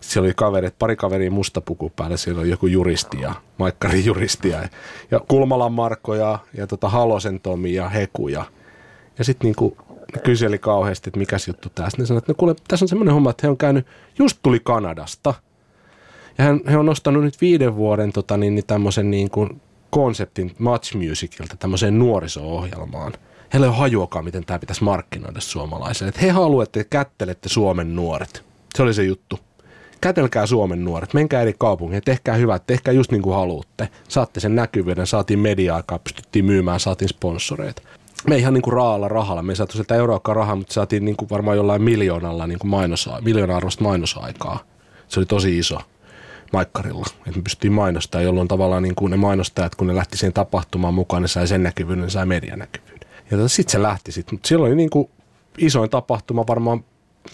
siellä 0.00 0.26
oli 0.26 0.34
kaveri, 0.36 0.70
pari 0.78 0.96
kaveria 0.96 1.30
musta 1.30 1.60
puku 1.60 1.92
päällä, 1.96 2.16
siellä 2.16 2.40
oli 2.40 2.50
joku 2.50 2.66
juristi 2.66 3.20
ja 3.20 3.34
Maikkari 3.58 4.04
juristi 4.04 4.48
ja, 4.48 4.68
ja 5.10 5.20
Kulmalan 5.28 5.72
Marko 5.72 6.14
ja, 6.14 6.38
ja 6.56 6.66
tota 6.66 6.88
Halosen 6.88 7.40
Tomi 7.40 7.74
ja 7.74 7.88
Heku 7.88 8.28
ja 8.28 8.44
Ja 9.18 9.24
sitten 9.24 9.46
niinku 9.46 9.76
kyseli 10.24 10.58
kauheasti, 10.58 11.08
että 11.08 11.18
mikä 11.18 11.36
juttu 11.46 11.68
tässä. 11.74 11.98
Ne 11.98 12.06
sanoi, 12.06 12.18
että 12.18 12.32
no 12.32 12.36
kuule, 12.38 12.54
tässä 12.68 12.84
on 12.84 12.88
semmoinen 12.88 13.14
homma, 13.14 13.30
että 13.30 13.46
he 13.46 13.50
on 13.50 13.56
käynyt, 13.56 13.86
just 14.18 14.38
tuli 14.42 14.60
Kanadasta. 14.60 15.34
Ja 16.38 16.44
hän, 16.44 16.60
he 16.70 16.76
on 16.76 16.86
nostanut 16.86 17.24
nyt 17.24 17.40
viiden 17.40 17.76
vuoden 17.76 18.12
tota, 18.12 18.36
niin, 18.36 18.54
niin 18.54 18.66
tämmöisen 18.66 19.10
niin 19.10 19.30
kuin 19.30 19.60
konseptin 19.90 20.54
Match 20.58 20.94
Musicilta 20.94 21.56
tämmöiseen 21.56 21.98
nuoriso-ohjelmaan. 21.98 23.12
Heillä 23.52 23.64
ei 23.64 23.68
ole 23.68 23.76
hajuakaan, 23.76 24.24
miten 24.24 24.44
tämä 24.44 24.58
pitäisi 24.58 24.84
markkinoida 24.84 25.40
suomalaisille. 25.40 26.08
Että 26.08 26.20
he 26.20 26.30
haluavat, 26.30 26.76
että 26.76 26.90
kättelette 26.90 27.48
Suomen 27.48 27.96
nuoret. 27.96 28.44
Se 28.74 28.82
oli 28.82 28.94
se 28.94 29.04
juttu. 29.04 29.38
Kätelkää 30.00 30.46
Suomen 30.46 30.84
nuoret, 30.84 31.14
menkää 31.14 31.42
eri 31.42 31.54
kaupunkiin, 31.58 32.02
tehkää 32.04 32.34
hyvää, 32.34 32.58
tehkää 32.58 32.94
just 32.94 33.12
niin 33.12 33.22
kuin 33.22 33.36
haluatte. 33.36 33.88
Saatte 34.08 34.40
sen 34.40 34.54
näkyvyyden, 34.54 35.06
saatiin 35.06 35.38
media-aikaa, 35.38 35.98
pystyttiin 35.98 36.44
myymään, 36.44 36.80
saatiin 36.80 37.08
sponsoreita. 37.08 37.82
Me 38.28 38.36
ihan 38.36 38.54
niin 38.54 38.62
kuin 38.62 38.72
raalla 38.72 39.08
rahalla, 39.08 39.42
me 39.42 39.52
ei 39.52 39.56
saatu 39.56 39.72
sieltä 39.72 39.94
euroakaan 39.94 40.36
rahaa, 40.36 40.56
mutta 40.56 40.74
saatiin 40.74 41.04
niin 41.04 41.16
kuin 41.16 41.30
varmaan 41.30 41.56
jollain 41.56 41.82
miljoonalla 41.82 42.46
niin 42.46 42.58
kuin 42.58 42.70
mainosa, 42.70 43.20
miljoona 43.20 43.56
arvosta 43.56 43.84
mainosaikaa. 43.84 44.58
Se 45.08 45.20
oli 45.20 45.26
tosi 45.26 45.58
iso 45.58 45.78
maikkarilla, 46.52 47.06
että 47.26 47.38
me 47.38 47.42
pystyttiin 47.42 47.72
mainostamaan, 47.72 48.24
jolloin 48.24 48.48
tavallaan 48.48 48.82
niin 48.82 48.94
kuin 48.94 49.10
ne 49.10 49.16
mainostajat, 49.16 49.74
kun 49.74 49.86
ne 49.86 49.94
lähti 49.94 50.16
siihen 50.16 50.32
tapahtumaan 50.32 50.94
mukaan, 50.94 51.22
ne 51.22 51.28
sai 51.28 51.48
sen 51.48 51.62
näkyvyyden, 51.62 52.04
ne 52.04 52.10
sai 52.10 52.26
medianäkyvyyden. 52.26 53.08
Ja 53.30 53.48
sitten 53.48 53.72
se 53.72 53.82
lähti 53.82 54.12
sitten, 54.12 54.34
mutta 54.34 54.48
silloin 54.48 54.70
oli 54.70 54.76
niin 54.76 54.90
kuin 54.90 55.10
isoin 55.58 55.90
tapahtuma 55.90 56.46
varmaan 56.46 56.84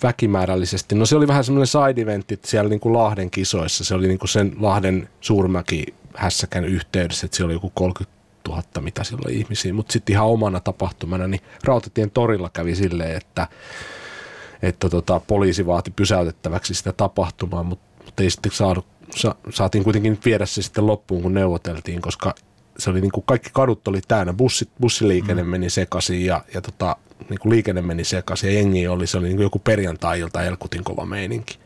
väkimäärällisesti. 0.02 0.94
No 0.94 1.06
se 1.06 1.16
oli 1.16 1.28
vähän 1.28 1.44
semmoinen 1.44 1.66
side-eventti 1.66 2.38
siellä 2.44 2.68
niin 2.68 2.80
kuin 2.80 2.92
Lahden 2.92 3.30
kisoissa. 3.30 3.84
Se 3.84 3.94
oli 3.94 4.08
niin 4.08 4.18
kuin 4.18 4.28
sen 4.28 4.52
Lahden 4.60 5.08
suurmäki 5.20 5.84
hässäkän 6.14 6.64
yhteydessä, 6.64 7.24
että 7.24 7.36
siellä 7.36 7.48
oli 7.48 7.56
joku 7.56 7.72
30 7.74 8.21
000 8.48 8.62
mitä 8.80 9.04
silloin 9.04 9.34
ihmisiä. 9.34 9.72
Mutta 9.72 9.92
sitten 9.92 10.12
ihan 10.12 10.26
omana 10.26 10.60
tapahtumana, 10.60 11.26
niin 11.26 11.40
Rautatien 11.64 12.10
torilla 12.10 12.50
kävi 12.52 12.74
silleen, 12.74 13.16
että, 13.16 13.48
että 14.62 14.88
tota, 14.88 15.20
poliisi 15.20 15.66
vaati 15.66 15.90
pysäytettäväksi 15.90 16.74
sitä 16.74 16.92
tapahtumaa, 16.92 17.62
mutta, 17.62 18.04
mutta 18.04 18.22
ei 18.22 18.30
sitten 18.30 18.52
saanut, 18.52 18.86
sa, 19.16 19.34
saatiin 19.50 19.84
kuitenkin 19.84 20.18
viedä 20.24 20.46
se 20.46 20.62
sitten 20.62 20.86
loppuun, 20.86 21.22
kun 21.22 21.34
neuvoteltiin, 21.34 22.02
koska 22.02 22.34
se 22.78 22.90
oli 22.90 23.00
niin 23.00 23.12
kuin 23.12 23.24
kaikki 23.26 23.50
kadut 23.52 23.88
oli 23.88 24.00
täynnä, 24.08 24.32
bussit, 24.32 24.70
bussiliikenne 24.80 25.42
mm. 25.42 25.48
meni 25.48 25.70
sekaisin 25.70 26.24
ja, 26.24 26.44
ja 26.54 26.60
tota, 26.60 26.96
niin 27.28 27.38
kuin 27.38 27.52
liikenne 27.52 27.82
meni 27.82 28.04
sekaisin 28.04 28.50
ja 28.50 28.54
jengi 28.54 28.88
oli, 28.88 29.06
se 29.06 29.18
oli 29.18 29.26
niin 29.26 29.36
kuin 29.36 29.44
joku 29.44 29.58
perjantai-ilta 29.58 30.42
Elkutin 30.42 30.84
kova 30.84 31.06
meininki. 31.06 31.58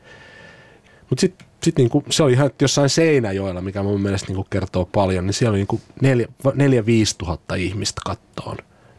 Mutta 1.11 1.21
sitten 1.21 1.46
sit 1.63 1.77
niin 1.79 1.91
se 2.11 2.23
oli 2.23 2.33
ihan 2.33 2.51
jossain 2.63 2.89
Seinäjoella, 2.89 3.61
mikä 3.61 3.83
mun 3.83 4.01
mielestä 4.01 4.33
niin 4.33 4.45
kertoo 4.51 4.85
paljon, 4.85 5.27
niin 5.27 5.35
siellä 5.35 5.57
oli 5.57 5.67
niin 5.71 5.83
neljä, 6.01 6.29
neljä, 6.55 6.87
viisi 6.87 7.19
tuhatta 7.19 7.55
ihmistä 7.55 8.01
kattoon 8.07 8.57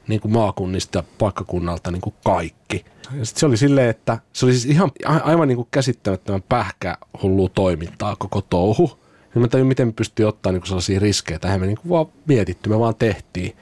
niin 0.07 0.21
kuin 0.21 0.31
maakunnista 0.31 0.99
ja 0.99 1.03
paikkakunnalta 1.17 1.91
niin 1.91 2.01
kuin 2.01 2.15
kaikki. 2.23 2.85
Ja 3.19 3.25
sit 3.25 3.37
se 3.37 3.45
oli 3.45 3.57
silleen, 3.57 3.89
että 3.89 4.19
se 4.33 4.45
oli 4.45 4.53
siis 4.53 4.65
ihan 4.65 4.91
aivan 5.05 5.47
niin 5.47 5.55
kuin 5.55 5.67
käsittämättömän 5.71 6.43
pähkähullu 6.49 7.49
toimintaa 7.49 8.15
koko 8.15 8.41
touhu. 8.41 8.99
Ja 9.35 9.41
mä 9.41 9.47
tajun, 9.47 9.67
miten 9.67 9.87
me 9.87 9.93
pystyy 9.93 10.25
ottaa 10.25 10.51
niin 10.51 10.61
kuin 10.61 10.67
sellaisia 10.67 10.99
riskejä. 10.99 11.39
Tähän 11.39 11.59
me 11.59 11.67
niin 11.67 11.77
kuin 11.77 11.89
vaan 11.89 12.05
mietitty, 12.25 12.69
me 12.69 12.79
vaan 12.79 12.95
tehtiin 12.95 13.57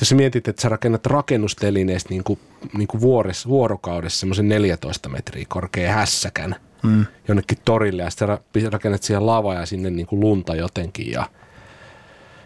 jos 0.00 0.08
sä 0.08 0.14
mietit, 0.14 0.48
että 0.48 0.62
sä 0.62 0.68
rakennat 0.68 1.06
rakennustelineestä 1.06 2.10
niin 2.10 2.24
kuin, 2.24 2.38
niin 2.76 2.88
kuin 2.88 3.00
vuorokaudessa 3.48 4.20
semmoisen 4.20 4.48
14 4.48 5.08
metriä 5.08 5.44
korkea 5.48 5.92
hässäkän 5.92 6.56
mm. 6.86 7.06
jonnekin 7.28 7.58
torille 7.64 8.02
ja 8.02 8.10
sitten 8.10 8.72
rakennat 8.72 9.02
siihen 9.02 9.26
lava 9.26 9.54
ja 9.54 9.66
sinne 9.66 9.90
niin 9.90 10.06
kuin 10.06 10.20
lunta 10.20 10.54
jotenkin 10.54 11.10
ja 11.10 11.26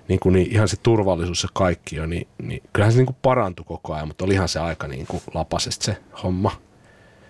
niin 0.09 0.20
kuin, 0.20 0.33
niin 0.33 0.53
ihan 0.53 0.68
se 0.68 0.76
turvallisuus 0.83 1.42
ja 1.42 1.48
kaikki 1.53 1.96
jo, 1.96 2.07
niin, 2.07 2.29
niin 2.42 2.62
kyllähän 2.72 2.92
se 2.92 2.98
niin 2.98 3.07
kuin 3.07 3.16
parantui 3.22 3.64
koko 3.68 3.94
ajan, 3.94 4.09
mutta 4.09 4.24
olihan 4.24 4.48
se 4.48 4.61
aika 4.61 4.88
niin 4.88 5.07
kuin 5.07 5.22
lapasesta 5.35 5.85
se 5.85 5.96
homma. 6.22 6.53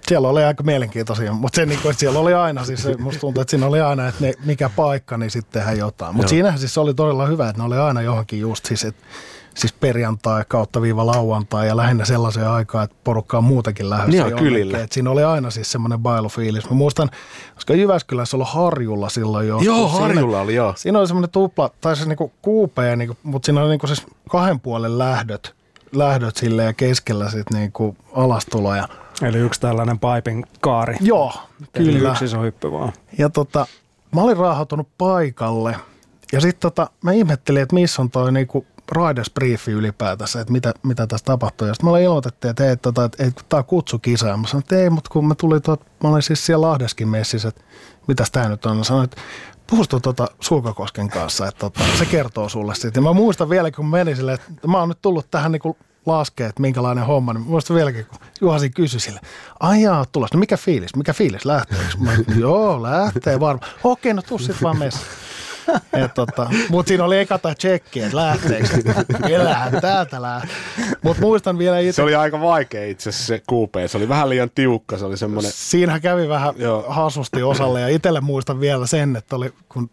Siellä 0.09 0.29
oli 0.29 0.44
aika 0.44 0.62
mielenkiintoisia, 0.62 1.33
mutta 1.33 1.57
se, 1.57 1.66
niin 1.66 1.81
kuin, 1.81 1.94
siellä 1.94 2.18
oli 2.18 2.35
aina, 2.35 2.64
siis 2.64 2.83
se, 2.83 2.96
musta 2.96 3.20
tuntuu, 3.20 3.40
että 3.40 3.51
siinä 3.51 3.66
oli 3.66 3.81
aina, 3.81 4.09
että 4.09 4.25
ne, 4.25 4.33
mikä 4.44 4.70
paikka, 4.77 5.16
niin 5.16 5.31
sitten 5.31 5.53
tehdään 5.53 5.79
jotain. 5.79 6.16
Mutta 6.16 6.31
siinähän 6.31 6.59
siis 6.59 6.79
oli 6.79 6.94
todella 6.94 7.27
hyvä, 7.27 7.49
että 7.49 7.62
ne 7.62 7.66
oli 7.66 7.77
aina 7.77 8.03
johonkin 8.03 8.40
just 8.40 8.64
siis, 8.64 8.85
että 8.85 9.03
siis 9.55 9.73
perjantai 9.73 10.45
kautta 10.49 10.83
viiva 10.83 11.07
lauantai 11.07 11.67
ja 11.67 11.77
lähinnä 11.77 12.05
sellaiseen 12.05 12.49
aikaan, 12.49 12.85
että 12.85 12.97
porukka 13.05 13.39
on 13.39 13.45
muutenkin 13.45 13.91
lähdössä 13.91 14.25
niin 14.25 14.37
kylillä. 14.37 14.79
Et 14.79 14.93
siinä 14.93 15.11
oli 15.11 15.25
aina 15.25 15.51
siis 15.51 15.73
semmoinen 15.73 15.99
bailufiilis. 15.99 16.71
Mä 16.71 16.77
muistan, 16.77 17.11
koska 17.55 17.75
Jyväskylässä 17.75 18.37
oli 18.37 18.45
Harjulla 18.49 19.09
silloin 19.09 19.49
jo. 19.49 19.59
Joo, 19.59 19.89
Harjulla 19.89 20.21
siinä, 20.21 20.41
oli 20.41 20.55
joo. 20.55 20.75
Siinä 20.77 20.99
oli 20.99 21.07
semmoinen 21.07 21.31
tupla, 21.31 21.71
tai 21.81 21.97
siis 21.97 22.09
niinku 22.09 22.33
kuupea, 22.43 22.97
niinku, 22.97 23.17
mutta 23.23 23.47
siinä 23.47 23.61
oli 23.61 23.69
niinku 23.69 23.87
siis 23.87 24.07
kahden 24.29 24.61
puolen 24.61 24.99
lähdöt, 24.99 25.55
lähdöt 25.93 26.37
sille 26.37 26.65
ja 26.65 26.73
keskellä 26.73 27.31
sitten 27.31 27.61
niinku 27.61 27.97
alastuloja. 28.13 28.89
Eli 29.23 29.39
yksi 29.39 29.61
tällainen 29.61 29.99
paipin 29.99 30.47
kaari. 30.61 30.97
Joo, 31.01 31.33
kyllä. 31.73 32.11
Yksi 32.11 32.25
iso 32.25 32.43
hyppy 32.43 32.73
vaan. 32.73 32.93
Ja 33.19 33.29
tota, 33.29 33.67
mä 34.15 34.21
olin 34.21 34.37
raahautunut 34.37 34.89
paikalle 34.99 35.77
ja 36.33 36.41
sitten 36.41 36.61
tota, 36.61 36.91
mä 37.05 37.13
ihmettelin, 37.13 37.63
että 37.63 37.75
missä 37.75 38.03
on 38.03 38.11
toi 38.11 38.33
niinku 38.33 38.67
Riders 38.92 39.31
Briefi 39.31 39.70
ylipäätänsä, 39.72 40.40
että 40.40 40.53
mitä, 40.53 40.74
mitä 40.83 41.07
tässä 41.07 41.24
tapahtuu. 41.24 41.68
Ja 41.68 41.74
sitten 41.74 41.87
mulle 41.87 42.03
ilmoitettiin, 42.03 42.50
että, 42.50 42.68
ei, 42.68 42.76
tota, 42.76 43.05
että, 43.05 43.24
että 43.24 43.42
tämä 43.48 43.59
on 43.59 43.64
kutsukisa. 43.64 44.29
Ja 44.29 44.37
mä 44.37 44.46
sanoin, 44.46 44.62
että 44.62 44.76
ei, 44.76 44.90
mutta 44.90 45.11
kun 45.11 45.29
mä 45.29 45.35
tulin 45.35 45.62
tuot, 45.62 45.81
mä 46.03 46.09
olin 46.09 46.22
siis 46.22 46.46
siellä 46.46 46.66
Lahdeskin 46.66 47.09
messissä, 47.09 47.48
että 47.48 47.61
mitä 48.07 48.24
tämä 48.33 48.48
nyt 48.48 48.66
on. 48.66 48.76
Mä 48.76 48.85
sanoin, 48.85 49.05
että 49.05 49.16
puhustu 49.66 50.00
tuota 50.00 50.26
Sulkakosken 50.40 51.09
kanssa, 51.09 51.48
että 51.48 51.59
tota, 51.59 51.81
se 51.98 52.07
kertoo 52.07 52.48
sulle 52.48 52.74
siitä. 52.74 52.98
Ja 52.98 53.03
mä 53.03 53.12
muistan 53.12 53.50
vielä, 53.50 53.70
kun 53.70 53.87
menin 53.87 54.16
sille, 54.16 54.33
että 54.33 54.68
mä 54.68 54.79
oon 54.79 54.88
nyt 54.88 55.03
tullut 55.03 55.31
tähän 55.31 55.53
niin 55.53 55.76
laskee, 56.07 56.46
että 56.46 56.61
minkälainen 56.62 57.07
homma, 57.07 57.33
niin 57.33 57.42
muistan 57.42 57.76
vieläkin, 57.76 58.07
kun 58.07 58.18
Juhasi 58.40 58.70
kysyi 58.70 59.00
sille, 59.00 59.20
ai 59.61 59.83
jaa, 59.83 60.05
tulos, 60.12 60.33
no 60.35 60.40
mikä 60.40 60.57
fiilis, 60.57 60.96
mikä 60.96 61.12
fiilis, 61.12 61.44
lähteekö? 61.44 61.85
Mä, 61.98 62.12
joo, 62.37 62.83
lähtee 62.83 63.40
varmaan. 63.40 63.72
Okei, 63.85 64.14
no 64.14 64.22
tuu 64.22 64.38
sitten 64.38 64.62
vaan 64.62 64.79
messiin. 64.79 65.07
Tota, 66.14 66.51
Mutta 66.68 66.88
siinä 66.88 67.05
oli 67.05 67.18
eka 67.18 67.38
tai 67.38 67.55
tsekki, 67.55 68.01
että 68.01 68.16
lähteekö. 68.16 68.68
Kyllähän 69.27 69.81
täältä 69.81 70.23
lähtee. 70.23 70.57
Mutta 71.03 71.23
muistan 71.23 71.59
vielä 71.59 71.79
itse. 71.79 71.92
Se 71.92 72.03
oli 72.03 72.14
aika 72.14 72.40
vaikea 72.40 72.87
itse 72.87 73.11
asiassa 73.11 73.27
se 73.27 73.42
kuupee. 73.46 73.88
Se 73.88 73.96
oli 73.96 74.09
vähän 74.09 74.29
liian 74.29 74.51
tiukka. 74.55 74.99
Se 74.99 75.05
oli 75.05 75.16
semmoinen... 75.16 75.53
Siinähän 75.55 76.01
kävi 76.01 76.29
vähän 76.29 76.55
Joo. 76.57 76.85
hasusti 76.88 77.42
osalle 77.42 77.81
ja 77.81 77.88
itselle 77.88 78.20
muistan 78.20 78.61
vielä 78.61 78.87
sen, 78.87 79.16
että 79.16 79.37
oli, 79.37 79.53
kun 79.68 79.90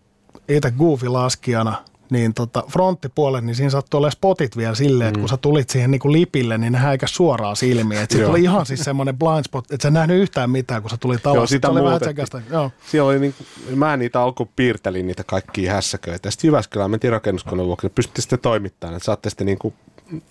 itse 0.49 0.71
Goofy 0.71 1.07
laskijana– 1.07 1.75
niin 2.09 2.33
tota, 2.33 2.63
fronttipuolen, 2.71 3.45
niin 3.45 3.55
siinä 3.55 3.69
sattui 3.69 3.97
olemaan 3.97 4.11
spotit 4.11 4.57
vielä 4.57 4.75
silleen, 4.75 5.07
että 5.07 5.17
mm. 5.17 5.21
kun 5.21 5.29
sä 5.29 5.37
tulit 5.37 5.69
siihen 5.69 5.91
niin 5.91 5.99
kuin 5.99 6.11
lipille, 6.11 6.57
niin 6.57 6.73
ne 6.73 6.79
häikäs 6.79 7.15
suoraan 7.15 7.55
silmiin. 7.55 8.01
Että 8.01 8.17
se 8.17 8.25
oli 8.25 8.41
ihan 8.41 8.65
siis 8.65 8.79
semmoinen 8.79 9.17
blind 9.17 9.43
spot, 9.43 9.71
että 9.71 9.87
sä 9.87 9.91
nähnyt 9.91 10.21
yhtään 10.21 10.49
mitään, 10.49 10.81
kun 10.81 10.89
sä 10.89 10.97
tulit 10.97 11.27
alas. 11.27 11.35
Joo, 11.35 11.47
sitä 11.47 11.69
oli 11.69 11.83
vähän 11.83 11.99
tsekasta. 11.99 12.41
Joo. 12.51 12.71
Siellä 12.91 13.09
oli 13.09 13.19
niin, 13.19 13.35
mä 13.75 13.97
niitä 13.97 14.21
alku 14.21 14.49
piirtelin 14.55 15.07
niitä 15.07 15.23
kaikkia 15.23 15.73
hässäköitä. 15.73 16.31
Sitten 16.31 16.47
Jyväskylään 16.47 16.91
mentiin 16.91 17.11
rakennuskoneen 17.11 17.67
vuoksi, 17.67 17.89
pystytte 17.89 18.21
sitten 18.21 18.39
toimittamaan, 18.39 18.95
että 18.95 19.05
saatte 19.05 19.29
sitten 19.29 19.45
niin 19.45 19.59
kuin 19.59 19.73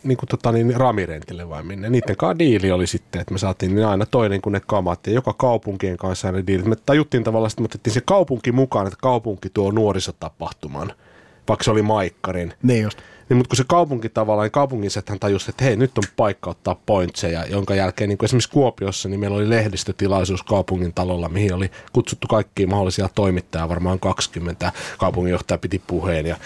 niin 0.05 0.17
kuin 0.19 0.29
tota, 0.29 0.53
niin 0.53 0.77
ramirentille 0.77 1.49
vai 1.49 1.62
minne. 1.62 1.91
Niiden 1.91 2.17
kanssa 2.17 2.39
diili 2.39 2.73
oli 2.73 2.87
sitten, 2.87 3.21
että 3.21 3.33
me 3.33 3.39
saatiin 3.39 3.75
niin 3.75 3.87
aina 3.87 4.07
toinen 4.07 4.41
kuin 4.41 4.53
ne 4.53 4.61
kamat 4.67 5.07
ja 5.07 5.12
joka 5.12 5.33
kaupunkien 5.33 5.97
kanssa 5.97 6.33
ne 6.33 6.45
diilit. 6.47 6.67
Me 6.67 6.77
tajuttiin 6.87 7.25
tavallaan, 7.25 7.51
että 7.51 7.62
me 7.62 7.65
otettiin 7.65 7.95
se 7.95 8.01
kaupunki 8.01 8.53
mukaan, 8.53 8.87
että 8.87 8.99
kaupunki 9.03 9.51
tuo 9.51 9.71
nuorisotapahtuman– 9.71 10.93
vaikka 11.49 11.65
se 11.65 11.71
oli 11.71 11.83
Maikkarin. 11.83 12.53
Niin 12.63 12.83
just. 12.83 12.99
Niin, 13.29 13.37
mutta 13.37 13.49
kun 13.49 13.57
se 13.57 13.65
kaupunki 13.67 14.09
tavallaan, 14.09 14.45
niin 14.45 14.53
kaupungisethän 14.53 15.19
tajusi, 15.19 15.51
että 15.51 15.65
hei, 15.65 15.77
nyt 15.77 15.99
on 15.99 16.05
paikka 16.17 16.51
ottaa 16.51 16.81
pointseja, 16.87 17.47
jonka 17.47 17.75
jälkeen 17.75 18.09
niin 18.09 18.19
kuin 18.19 18.25
esimerkiksi 18.25 18.51
Kuopiossa, 18.51 19.09
niin 19.09 19.21
meillä 19.21 19.37
oli 19.37 19.51
lehdistötilaisuus 19.51 20.43
kaupungin 20.43 20.95
talolla, 20.95 21.29
mihin 21.29 21.55
oli 21.55 21.71
kutsuttu 21.93 22.27
kaikkia 22.27 22.67
mahdollisia 22.67 23.09
toimittajia, 23.15 23.69
varmaan 23.69 24.01
20 24.01 24.73
kaupunginjohtaja 24.99 25.59
piti 25.59 25.83
puheen 25.87 26.27
ja 26.27 26.37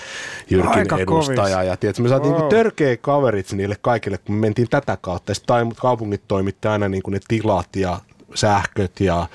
Jyrkin 0.51 0.79
Aika 0.79 0.99
edustaja. 0.99 1.57
Kovis. 1.57 1.69
Ja 1.69 1.77
tiedätkö, 1.77 2.03
me 2.03 2.09
saatiin 2.09 2.33
wow. 2.33 2.41
niin 2.41 2.51
törkeä 2.51 2.97
kaverit 2.97 3.53
niille 3.53 3.77
kaikille, 3.81 4.19
kun 4.19 4.35
me 4.35 4.41
mentiin 4.41 4.69
tätä 4.69 4.99
kautta. 5.01 5.31
Ja 5.31 5.35
sitten 5.35 5.73
kaupungit 5.77 6.23
toimitti 6.29 6.69
aina 6.69 6.89
niin 6.89 7.03
kuin 7.03 7.13
ne 7.13 7.21
tilat 7.29 7.77
ja 7.77 8.01
sähköt 8.35 9.01
ja 9.01 9.27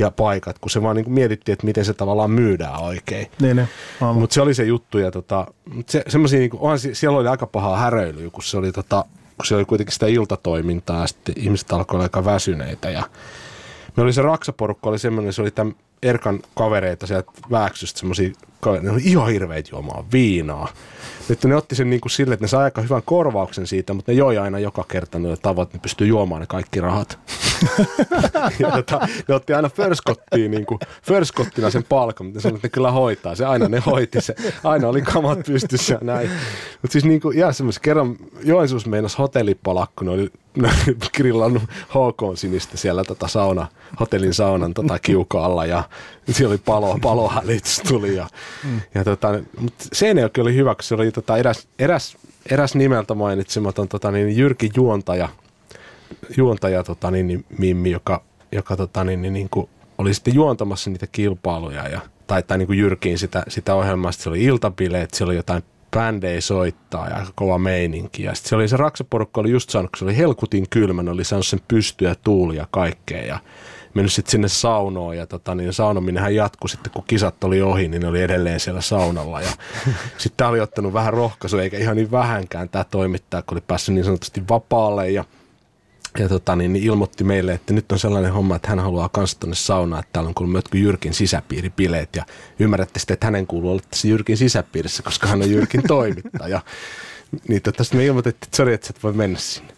ja 0.00 0.10
paikat, 0.10 0.58
kun 0.58 0.70
se 0.70 0.82
vaan 0.82 0.96
niin 0.96 1.04
kuin 1.04 1.14
mietittiin, 1.14 1.52
että 1.52 1.66
miten 1.66 1.84
se 1.84 1.94
tavallaan 1.94 2.30
myydään 2.30 2.80
oikein. 2.80 3.30
Niin, 3.40 3.56
niin. 3.56 3.68
Mutta 4.14 4.34
se 4.34 4.40
oli 4.40 4.54
se 4.54 4.64
juttu 4.64 4.98
ja 4.98 5.10
tota, 5.10 5.46
se, 5.86 6.02
semmosia, 6.08 6.38
niin 6.38 6.50
kuin, 6.50 6.78
siellä 6.92 7.18
oli 7.18 7.28
aika 7.28 7.46
pahaa 7.46 7.76
häröilyä, 7.76 8.30
kun 8.30 8.42
se 8.42 8.56
oli, 8.56 8.72
tota, 8.72 9.04
kun 9.36 9.46
se 9.46 9.56
oli 9.56 9.64
kuitenkin 9.64 9.92
sitä 9.92 10.06
iltatoimintaa 10.06 11.00
ja 11.00 11.06
sitten 11.06 11.34
ihmiset 11.38 11.72
alkoi 11.72 11.96
olla 11.96 12.04
aika 12.04 12.24
väsyneitä 12.24 12.90
ja 12.90 13.02
me 13.96 14.02
oli 14.02 14.12
se 14.12 14.22
raksaporukka, 14.22 14.90
oli 14.90 14.98
semmoinen, 14.98 15.32
se 15.32 15.42
oli 15.42 15.50
tämän 15.50 15.74
Erkan 16.02 16.40
kavereita 16.54 17.06
sieltä 17.06 17.32
Vääksystä 17.50 18.00
semmoisia 18.00 18.32
ne 18.82 18.90
oli 18.90 19.00
ihan 19.04 19.28
hirveitä 19.28 19.68
juomaan 19.72 20.04
viinaa. 20.12 20.68
Nyt 21.28 21.44
ne 21.44 21.56
otti 21.56 21.74
sen 21.74 21.90
niin 21.90 22.00
kuin 22.00 22.10
sille, 22.10 22.34
että 22.34 22.44
ne 22.44 22.48
sai 22.48 22.64
aika 22.64 22.82
hyvän 22.82 23.02
korvauksen 23.04 23.66
siitä, 23.66 23.92
mutta 23.92 24.12
ne 24.12 24.18
joi 24.18 24.38
aina 24.38 24.58
joka 24.58 24.84
kerta 24.88 25.18
ne 25.18 25.36
tavoit, 25.36 25.66
että 25.66 25.78
ne 25.78 25.82
pystyy 25.82 26.06
juomaan 26.06 26.40
ne 26.40 26.46
kaikki 26.46 26.80
rahat. 26.80 27.18
ja 28.58 28.70
tota, 28.70 29.08
ne 29.28 29.34
otti 29.34 29.54
aina 29.54 29.68
förskottiin, 29.68 30.50
niin 30.50 30.66
kuin, 30.66 30.78
förskottina 31.02 31.70
sen 31.70 31.84
palkan, 31.88 32.26
mutta 32.26 32.40
sanoin, 32.40 32.56
että 32.56 32.66
ne 32.66 32.70
kyllä 32.70 32.90
hoitaa. 32.90 33.34
Se 33.34 33.44
aina 33.44 33.68
ne 33.68 33.82
hoiti 33.86 34.20
se. 34.20 34.34
Aina 34.64 34.88
oli 34.88 35.02
kamat 35.02 35.38
pystyssä 35.46 35.94
ja 35.94 36.00
näin. 36.02 36.30
Mutta 36.82 36.92
siis 36.92 37.04
niin 37.04 37.20
kuin, 37.20 37.38
ihan 37.38 37.54
semmoisen 37.54 37.82
kerran 37.82 38.16
Joensuus 38.44 38.86
meinasi 38.86 39.18
hotellipalakku, 39.18 40.04
ne 40.04 40.10
ne 40.10 40.12
oli 40.12 40.30
grillannut 41.16 41.62
HK 41.62 42.38
sinistä 42.38 42.76
siellä 42.76 43.04
tota 43.04 43.28
sauna, 43.28 43.66
hotellin 44.00 44.34
saunan 44.34 44.74
tota 44.74 44.98
kiukaalla 44.98 45.66
ja 45.66 45.82
siellä 46.30 46.52
oli 46.52 46.60
palo, 46.64 46.98
palohälytys 47.02 47.82
tuli. 47.88 48.16
Ja, 48.16 48.28
mm. 48.64 48.80
ja 48.94 49.04
tota, 49.04 49.28
mutta 49.60 49.84
Seinäjoki 49.92 50.40
oli 50.40 50.54
hyvä, 50.54 50.74
kun 50.74 50.84
se 50.84 50.94
oli 50.94 51.12
tota 51.12 51.36
eräs, 51.36 51.68
eräs, 51.78 52.16
eräs 52.50 52.74
nimeltä 52.74 53.14
mainitsematon 53.14 53.88
tota, 53.88 54.10
niin 54.10 54.36
Jyrki 54.36 54.70
Juontaja, 54.76 55.28
juontaja 56.36 56.84
tota, 56.84 57.10
niin, 57.10 57.26
niin, 57.26 57.44
Mimmi, 57.58 57.90
joka, 57.90 58.22
joka 58.52 58.76
tota, 58.76 59.04
niin, 59.04 59.22
niin, 59.22 59.32
niin 59.32 59.48
kuin 59.50 59.68
oli 59.98 60.14
sitten 60.14 60.34
juontamassa 60.34 60.90
niitä 60.90 61.06
kilpailuja 61.06 61.88
ja, 61.88 62.00
tai, 62.26 62.42
tai 62.42 62.58
niin 62.58 62.66
kuin 62.66 62.78
Jyrkiin 62.78 63.18
sitä, 63.18 63.42
sitä 63.48 63.74
ohjelmaa. 63.74 64.12
Sitten 64.12 64.24
se 64.24 64.30
oli 64.30 64.44
iltabileet, 64.44 65.14
siellä 65.14 65.30
oli 65.30 65.36
jotain 65.36 65.62
bändejä 65.90 66.40
soittaa 66.40 67.08
ja 67.08 67.26
kova 67.34 67.58
meininki. 67.58 68.22
Ja 68.22 68.34
sitten 68.34 68.48
se 68.48 68.56
oli 68.56 68.68
se 68.68 68.76
raksaporukka 68.76 69.40
oli 69.40 69.50
just 69.50 69.70
saanut, 69.70 69.90
kun 69.90 69.98
se 69.98 70.04
oli 70.04 70.16
helkutin 70.16 70.66
kylmä, 70.70 71.02
ne 71.02 71.10
oli 71.10 71.24
saanut 71.24 71.46
sen 71.46 71.60
pystyä, 71.68 72.14
tuuli 72.14 72.56
ja 72.56 72.66
kaikkea. 72.70 73.22
Ja 73.22 73.38
mennyt 73.94 74.12
sitten 74.12 74.30
sinne 74.30 74.48
saunoon 74.48 75.16
ja 75.16 75.26
tota, 75.26 75.54
niin 75.54 75.72
saunominenhan 75.72 76.34
jatkui 76.34 76.70
sitten, 76.70 76.92
kun 76.92 77.04
kisat 77.06 77.44
oli 77.44 77.62
ohi, 77.62 77.88
niin 77.88 78.02
ne 78.02 78.08
oli 78.08 78.22
edelleen 78.22 78.60
siellä 78.60 78.80
saunalla. 78.80 79.40
Ja 79.40 79.50
sitten 80.18 80.36
tämä 80.36 80.50
oli 80.50 80.60
ottanut 80.60 80.92
vähän 80.92 81.12
rohkaisua, 81.12 81.62
eikä 81.62 81.78
ihan 81.78 81.96
niin 81.96 82.10
vähänkään 82.10 82.68
tämä 82.68 82.84
toimittaja, 82.84 83.42
kun 83.42 83.54
oli 83.54 83.64
päässyt 83.66 83.94
niin 83.94 84.04
sanotusti 84.04 84.42
vapaalle 84.48 85.10
ja 85.10 85.24
ja 86.18 86.28
tota, 86.28 86.56
niin, 86.56 86.72
niin 86.72 86.84
ilmoitti 86.84 87.24
meille, 87.24 87.52
että 87.52 87.72
nyt 87.72 87.92
on 87.92 87.98
sellainen 87.98 88.32
homma, 88.32 88.56
että 88.56 88.68
hän 88.68 88.78
haluaa 88.78 89.08
kanssa 89.08 89.40
tuonne 89.40 89.56
saunaan, 89.56 90.00
että 90.00 90.12
täällä 90.12 90.28
on 90.28 90.34
kuullut 90.34 90.54
jotkut 90.54 90.80
Jyrkin 90.80 91.14
sisäpiiripileet 91.14 92.16
ja 92.16 92.24
ymmärrätte 92.58 92.98
sitten, 92.98 93.14
että 93.14 93.26
hänen 93.26 93.46
kuuluu 93.46 93.70
olla 93.70 93.82
tässä 93.90 94.08
Jyrkin 94.08 94.36
sisäpiirissä, 94.36 95.02
koska 95.02 95.26
hän 95.26 95.42
on 95.42 95.50
Jyrkin 95.50 95.82
toimittaja. 95.86 96.60
Niin 97.48 97.62
tota, 97.62 97.84
me 97.94 98.04
ilmoitettiin, 98.04 98.46
että 98.46 98.56
sori, 98.56 98.74
että 98.74 98.86
sä 98.86 98.92
et 98.96 99.02
voi 99.02 99.12
mennä 99.12 99.38
sinne. 99.38 99.74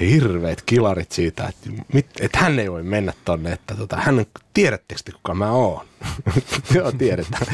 Hirveät 0.00 0.62
kilarit 0.66 1.12
siitä, 1.12 1.46
että, 1.46 1.82
mit, 1.92 2.06
että 2.20 2.38
hän 2.38 2.58
ei 2.58 2.72
voi 2.72 2.82
mennä 2.82 3.12
tonne, 3.24 3.52
että 3.52 3.74
tota, 3.74 3.96
hän, 3.96 4.26
tiedättekö 4.54 5.00
te 5.04 5.12
kuka 5.12 5.34
mä 5.34 5.50
oon? 5.50 5.86
Joo, 6.74 6.92
tiedetään. 6.92 7.46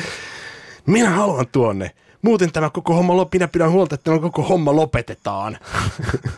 Minä 0.86 1.10
haluan 1.10 1.46
tuonne 1.52 1.90
muuten 2.22 2.52
tämä 2.52 2.70
koko 2.70 2.94
homma, 2.94 3.26
minä 3.32 3.48
pidän 3.48 3.70
huolta, 3.70 3.94
että 3.94 4.04
tämä 4.04 4.18
koko 4.18 4.42
homma 4.42 4.76
lopetetaan. 4.76 5.58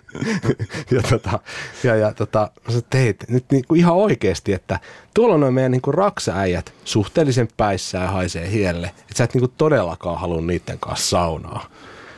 ja 0.94 1.02
tota, 1.10 1.38
ja, 1.84 1.96
ja 1.96 2.12
tota, 2.12 2.50
mä 2.74 2.80
teit 2.90 3.24
nyt 3.28 3.44
niinku 3.50 3.74
ihan 3.74 3.94
oikeasti, 3.94 4.52
että 4.52 4.80
tuolla 5.14 5.46
on 5.46 5.54
meidän 5.54 5.72
niinku 5.72 5.92
raksaäijät 5.92 6.74
suhteellisen 6.84 7.48
päissä 7.56 7.98
ja 7.98 8.08
haisee 8.08 8.50
hielle, 8.50 8.86
että 8.86 9.14
sä 9.16 9.24
et 9.24 9.34
niinku 9.34 9.52
todellakaan 9.58 10.20
halua 10.20 10.40
niiden 10.40 10.78
kanssa 10.78 11.08
saunaa. 11.08 11.66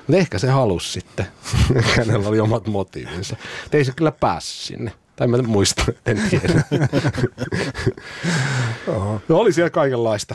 Mutta 0.06 0.16
ehkä 0.16 0.38
se 0.38 0.50
halusi 0.50 0.92
sitten. 0.92 1.26
Hänellä 1.96 2.28
oli 2.28 2.40
omat 2.40 2.66
motiivinsa. 2.66 3.36
ei 3.72 3.84
se 3.84 3.92
kyllä 3.92 4.12
päässyt 4.12 4.66
sinne. 4.66 4.92
Tai 5.16 5.26
mä 5.26 5.36
en 5.36 5.48
muista, 5.48 5.84
en 6.06 6.22
tiedä. 6.30 6.62
no 9.28 9.36
oli 9.36 9.52
siellä 9.52 9.70
kaikenlaista. 9.70 10.34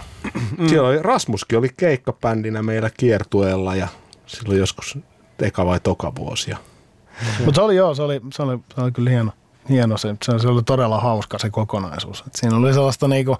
Mm. 0.58 0.68
Siellä 0.70 0.90
oli, 0.90 1.02
Rasmuskin 1.02 1.60
oli 1.60 1.70
keikkabändinä 1.78 2.64
meillä 2.64 2.90
kiertueella 2.90 3.76
ja 3.76 3.88
silloin 4.26 4.60
joskus 4.60 4.98
eka 5.40 5.66
vai 5.66 5.80
toka 5.80 6.16
vuosia. 6.16 6.58
Mutta 7.46 7.56
se 7.56 7.62
oli 7.62 7.76
joo, 7.76 7.96
se 7.96 8.02
oli, 8.02 8.22
se 8.34 8.44
oli, 8.44 8.60
se 8.76 8.82
oli 8.82 8.92
kyllä 8.92 9.10
hieno, 9.10 9.32
hieno 9.70 9.98
se, 9.98 10.16
se, 10.24 10.48
oli 10.48 10.64
todella 10.64 11.00
hauska 11.00 11.40
se 11.40 11.50
kokonaisuus. 11.50 12.24
Et 12.28 12.36
siinä 12.36 12.58
oli 12.58 12.74
sellaista 12.74 13.08
niinku, 13.08 13.38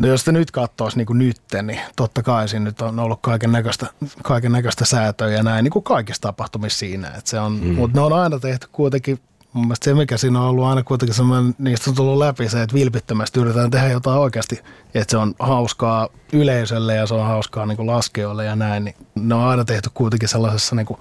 No 0.00 0.08
jos 0.08 0.24
te 0.24 0.32
nyt 0.32 0.50
katsoisi 0.50 0.96
niin 0.96 1.18
nytten, 1.18 1.66
niin 1.66 1.80
totta 1.96 2.22
kai 2.22 2.48
siinä 2.48 2.64
nyt 2.64 2.80
on 2.80 2.98
ollut 2.98 3.18
kaiken 3.22 3.52
näköistä, 3.52 3.86
kaiken 4.22 4.52
näköistä 4.52 4.84
säätöä 4.84 5.28
ja 5.28 5.42
näin, 5.42 5.64
niin 5.64 5.72
kuin 5.72 5.82
kaikissa 5.82 6.22
tapahtumissa 6.22 6.78
siinä. 6.78 7.08
Että 7.08 7.30
se 7.30 7.40
on, 7.40 7.52
mm. 7.52 7.74
Mutta 7.74 7.98
ne 7.98 8.04
on 8.04 8.12
aina 8.12 8.38
tehty 8.38 8.68
kuitenkin 8.72 9.20
mun 9.52 9.66
mielestä 9.66 9.84
se, 9.84 9.94
mikä 9.94 10.16
siinä 10.16 10.40
on 10.40 10.48
ollut 10.48 10.64
aina 10.64 10.82
kuitenkin 10.82 11.14
semmoinen, 11.14 11.54
niistä 11.58 11.90
on 11.90 11.96
tullut 11.96 12.18
läpi 12.18 12.48
se, 12.48 12.62
että 12.62 12.74
vilpittömästi 12.74 13.40
yritetään 13.40 13.70
tehdä 13.70 13.88
jotain 13.88 14.18
oikeasti, 14.18 14.60
että 14.94 15.10
se 15.10 15.16
on 15.16 15.34
hauskaa 15.38 16.08
yleisölle 16.32 16.94
ja 16.94 17.06
se 17.06 17.14
on 17.14 17.26
hauskaa 17.26 17.66
niin 17.66 17.86
laskijoille 17.86 18.44
ja 18.44 18.56
näin, 18.56 18.84
niin 18.84 18.96
ne 19.14 19.34
on 19.34 19.44
aina 19.44 19.64
tehty 19.64 19.90
kuitenkin 19.94 20.28
sellaisessa 20.28 20.76
niin 20.76 20.86
kuin 20.86 21.00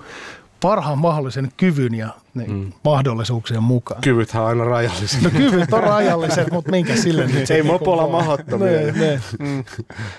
parhaan 0.62 0.98
mahdollisen 0.98 1.52
kyvyn 1.58 1.96
ja 1.96 2.10
niin, 2.34 2.52
mm. 2.52 2.74
mahdollisuuksien 2.84 3.64
mukaan. 3.64 4.02
Kyvythän 4.02 4.44
on 4.44 4.50
aina 4.50 4.66
rajalliset. 4.66 5.22
No 5.22 5.30
kyvyt 5.30 5.74
on 5.74 5.84
rajalliset, 5.84 6.52
mutta 6.52 6.72
minkä 6.72 6.96
sille 6.96 7.28
nyt? 7.28 7.52
Ei 7.52 7.64
mopolla 7.64 8.08
mahdottomia. 8.08 8.72
Ne, 8.72 8.92
ne. 8.92 9.22
Mm. 9.40 9.64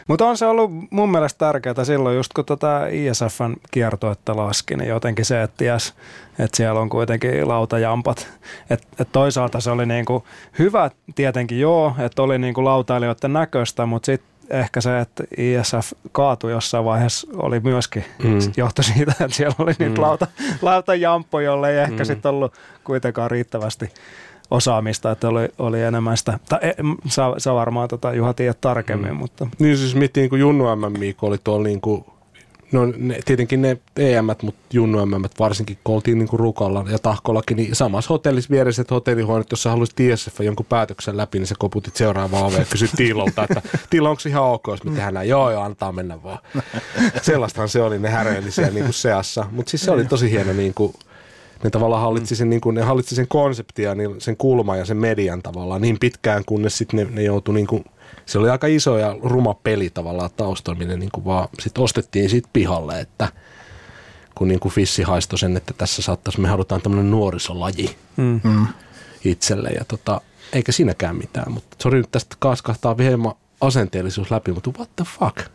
Mutta 0.09 0.27
on 0.27 0.37
se 0.37 0.47
ollut 0.47 0.71
mun 0.91 1.11
mielestä 1.11 1.39
tärkeää 1.39 1.85
silloin, 1.85 2.17
just 2.17 2.33
kun 2.33 2.45
tota 2.45 2.87
ISFn 2.87 3.57
kiertoetta 3.71 4.37
laski, 4.37 4.77
niin 4.77 4.89
jotenkin 4.89 5.25
se, 5.25 5.43
että 5.43 5.57
ties, 5.57 5.95
että 6.39 6.57
siellä 6.57 6.81
on 6.81 6.89
kuitenkin 6.89 7.49
lautajampat. 7.49 8.29
Et, 8.71 8.87
et 8.99 9.09
toisaalta 9.13 9.61
se 9.61 9.71
oli 9.71 9.87
niinku 9.87 10.25
hyvä 10.59 10.91
tietenkin 11.15 11.61
joo, 11.61 11.95
että 11.99 12.23
oli 12.23 12.39
niinku 12.39 12.65
lautailijoiden 12.65 13.33
näköistä, 13.33 13.87
mutta 13.87 14.07
sitten 14.07 14.31
ehkä 14.51 14.81
se, 14.81 15.01
että 15.01 15.25
ISF 15.37 15.93
kaatui 16.13 16.51
jossain 16.51 16.85
vaiheessa, 16.85 17.29
oli 17.37 17.61
myöskin 17.61 18.05
mm. 18.23 18.39
johto 18.57 18.83
siitä, 18.83 19.13
että 19.13 19.37
siellä 19.37 19.55
oli 19.59 19.73
niitä 19.79 19.95
mm. 19.95 20.03
lauta, 20.03 20.27
lautajamppoja, 20.63 21.47
jolle 21.47 21.71
ei 21.71 21.79
ehkä 21.79 22.03
mm. 22.03 22.05
sitten 22.05 22.31
ollut 22.31 22.53
kuitenkaan 22.85 23.31
riittävästi 23.31 23.93
osaamista, 24.51 25.11
että 25.11 25.29
oli, 25.29 25.49
oli 25.59 25.83
enemmän 25.83 26.17
sitä, 26.17 26.39
tai 26.49 26.59
e, 26.63 26.75
sä, 27.07 27.23
sä 27.39 27.55
varmaan 27.55 27.89
tota, 27.89 28.15
Juha 28.15 28.35
tiedät 28.35 28.61
tarkemmin, 28.61 29.11
mm. 29.11 29.17
mutta... 29.17 29.47
Niin 29.59 29.77
siis 29.77 29.95
miettii 29.95 30.21
niin 30.21 30.31
kuin 30.31 30.41
Junnu 30.41 30.65
MM 30.77 30.95
oli 31.23 31.39
tuolla 31.45 31.65
niin 31.65 31.81
kuin 31.81 32.05
No 32.73 32.87
ne, 32.97 33.21
tietenkin 33.25 33.63
ne 33.63 33.79
EM, 33.97 34.25
mutta 34.25 34.61
Junnu 34.73 35.07
MM 35.07 35.25
varsinkin, 35.39 35.79
kun 35.85 35.95
oltiin 35.95 36.19
niin 36.19 36.29
kuin 36.29 36.41
Rukalla 36.41 36.85
ja 36.91 36.99
Tahkollakin, 36.99 37.57
niin 37.57 37.75
samassa 37.75 38.09
hotellissa 38.09 38.51
viereiset 38.51 38.91
hotellihuoneet, 38.91 39.51
jos 39.51 39.63
sä 39.63 39.71
haluaisit 39.71 39.97
TSF 39.97 40.41
jonkun 40.41 40.67
päätöksen 40.67 41.17
läpi, 41.17 41.39
niin 41.39 41.47
sä 41.47 41.55
koputit 41.59 41.97
seuraavaan 41.97 42.45
oveen 42.45 42.61
ja 42.61 42.67
kysyt 42.71 42.91
Tiilolta, 42.97 43.43
että 43.45 43.63
Tiilo, 43.91 44.11
onko 44.11 44.23
ihan 44.27 44.45
ok, 44.45 44.67
jos 44.67 44.85
me 44.85 44.91
tehdään 44.91 45.15
näin? 45.15 45.29
Joo, 45.29 45.51
joo, 45.51 45.63
antaa 45.63 45.93
mennä 45.93 46.23
vaan. 46.23 46.39
Sellaistahan 47.23 47.69
se 47.69 47.83
oli, 47.83 47.99
ne 47.99 48.11
häröili 48.11 48.51
siellä 48.51 48.73
niin 48.73 48.85
kuin 48.85 48.95
seassa. 48.95 49.47
Mutta 49.51 49.71
siis 49.71 49.83
se 49.83 49.91
oli 49.91 50.05
tosi 50.05 50.31
hieno 50.31 50.53
niin 50.53 50.75
kuin, 50.75 50.95
ne 51.65 51.71
tavallaan 51.71 52.03
hallitsi 52.03 52.37
sen, 52.37 52.51
niin 52.51 52.61
kuin, 52.61 52.75
ne 52.75 52.83
hallitsi 52.83 53.15
sen 53.15 53.29
konseptia, 53.29 53.95
niin 53.95 54.21
sen 54.21 54.37
kulman 54.37 54.79
ja 54.79 54.85
sen 54.85 54.97
median 54.97 55.43
tavallaan 55.43 55.81
niin 55.81 55.99
pitkään, 55.99 56.45
kunnes 56.47 56.79
sitten 56.79 56.97
ne, 56.97 57.07
ne 57.11 57.23
joutui 57.23 57.55
niin 57.55 57.67
kuin 57.67 57.85
se 58.31 58.39
oli 58.39 58.51
aika 58.51 58.67
iso 58.67 58.99
ja 58.99 59.17
ruma 59.23 59.55
peli 59.55 59.91
tavallaan 59.91 60.31
taustalla, 60.37 60.79
minne 60.79 60.97
niin 60.97 61.11
kuin 61.13 61.25
vaan 61.25 61.49
sit 61.61 61.79
ostettiin 61.79 62.31
siitä 62.31 62.49
pihalle, 62.53 63.01
että 63.01 63.29
kun 64.35 64.49
niin 64.49 64.61
kuin 64.61 64.73
Fissi 64.73 65.03
haistoi 65.03 65.39
sen, 65.39 65.57
että 65.57 65.75
tässä 65.79 66.03
saattaisi, 66.03 66.41
me 66.41 66.49
halutaan 66.49 66.83
tämmöinen 66.83 67.11
nuorisolaji 67.11 67.97
mm. 68.17 68.41
mm. 68.45 68.67
itselle 69.25 69.69
ja 69.69 69.85
tota, 69.85 70.21
eikä 70.53 70.73
siinäkään 70.73 71.17
mitään, 71.17 71.53
mutta 71.53 71.77
sori 71.83 71.99
nyt 71.99 72.11
tästä 72.11 72.37
kaaskahtaa 72.39 72.97
hieman 72.99 73.35
asenteellisuus 73.61 74.31
läpi, 74.31 74.53
mutta 74.53 74.71
what 74.79 74.91
the 74.97 75.05
fuck? 75.19 75.51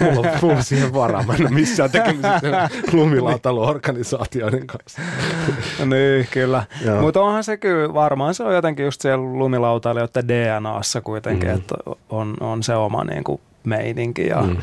Mulla 0.00 0.30
on 0.30 0.38
mulla 0.42 0.62
siihen 0.62 0.94
varaa. 0.94 1.22
Mä 1.22 1.34
en 1.34 1.42
ole 1.42 1.50
missään 1.50 1.90
tekemisissä 1.90 2.70
lumilautailuorganisaatioiden 2.92 4.66
kanssa. 4.66 5.00
niin, 5.90 6.28
kyllä. 6.30 6.64
Mutta 7.00 7.22
onhan 7.22 7.44
se 7.44 7.56
kyllä, 7.56 7.94
varmaan 7.94 8.34
se 8.34 8.42
on 8.42 8.54
jotenkin 8.54 8.84
just 8.84 9.00
siellä 9.00 9.24
lumilautailijoiden 9.24 10.28
DNAssa 10.28 11.00
kuitenkin, 11.00 11.48
mm. 11.48 11.54
että 11.54 11.74
on, 12.08 12.36
on 12.40 12.62
se 12.62 12.74
oma 12.74 13.04
niin 13.04 13.24
kuin 13.24 13.40
meininki 13.64 14.26
ja, 14.26 14.42
mm. 14.42 14.56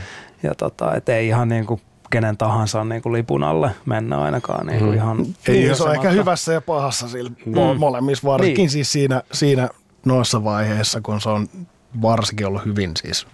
ja 0.43 0.55
tota, 0.55 0.95
et 0.95 1.09
ei 1.09 1.27
ihan 1.27 1.49
niin 1.49 1.65
kuin 1.65 1.81
kenen 2.09 2.37
tahansa 2.37 2.83
niin 2.83 3.01
kuin 3.01 3.13
lipun 3.13 3.43
alle 3.43 3.71
mennä 3.85 4.21
ainakaan 4.21 4.67
niin 4.67 4.79
kuin 4.79 4.91
mm. 4.91 4.95
ihan 4.95 5.25
Ei, 5.47 5.75
se 5.75 5.83
on 5.83 5.95
ehkä 5.95 6.09
hyvässä 6.09 6.53
ja 6.53 6.61
pahassa 6.61 7.07
sillä 7.07 7.31
mm. 7.45 7.53
molemmissa, 7.77 8.27
varsinkin 8.27 8.61
niin. 8.61 8.69
siis 8.69 8.91
siinä, 8.91 9.21
siinä 9.31 9.69
noissa 10.05 10.43
vaiheissa, 10.43 11.01
kun 11.01 11.21
se 11.21 11.29
on 11.29 11.47
varsinkin 12.01 12.47
ollut 12.47 12.65
hyvin 12.65 12.91
siis 13.01 13.27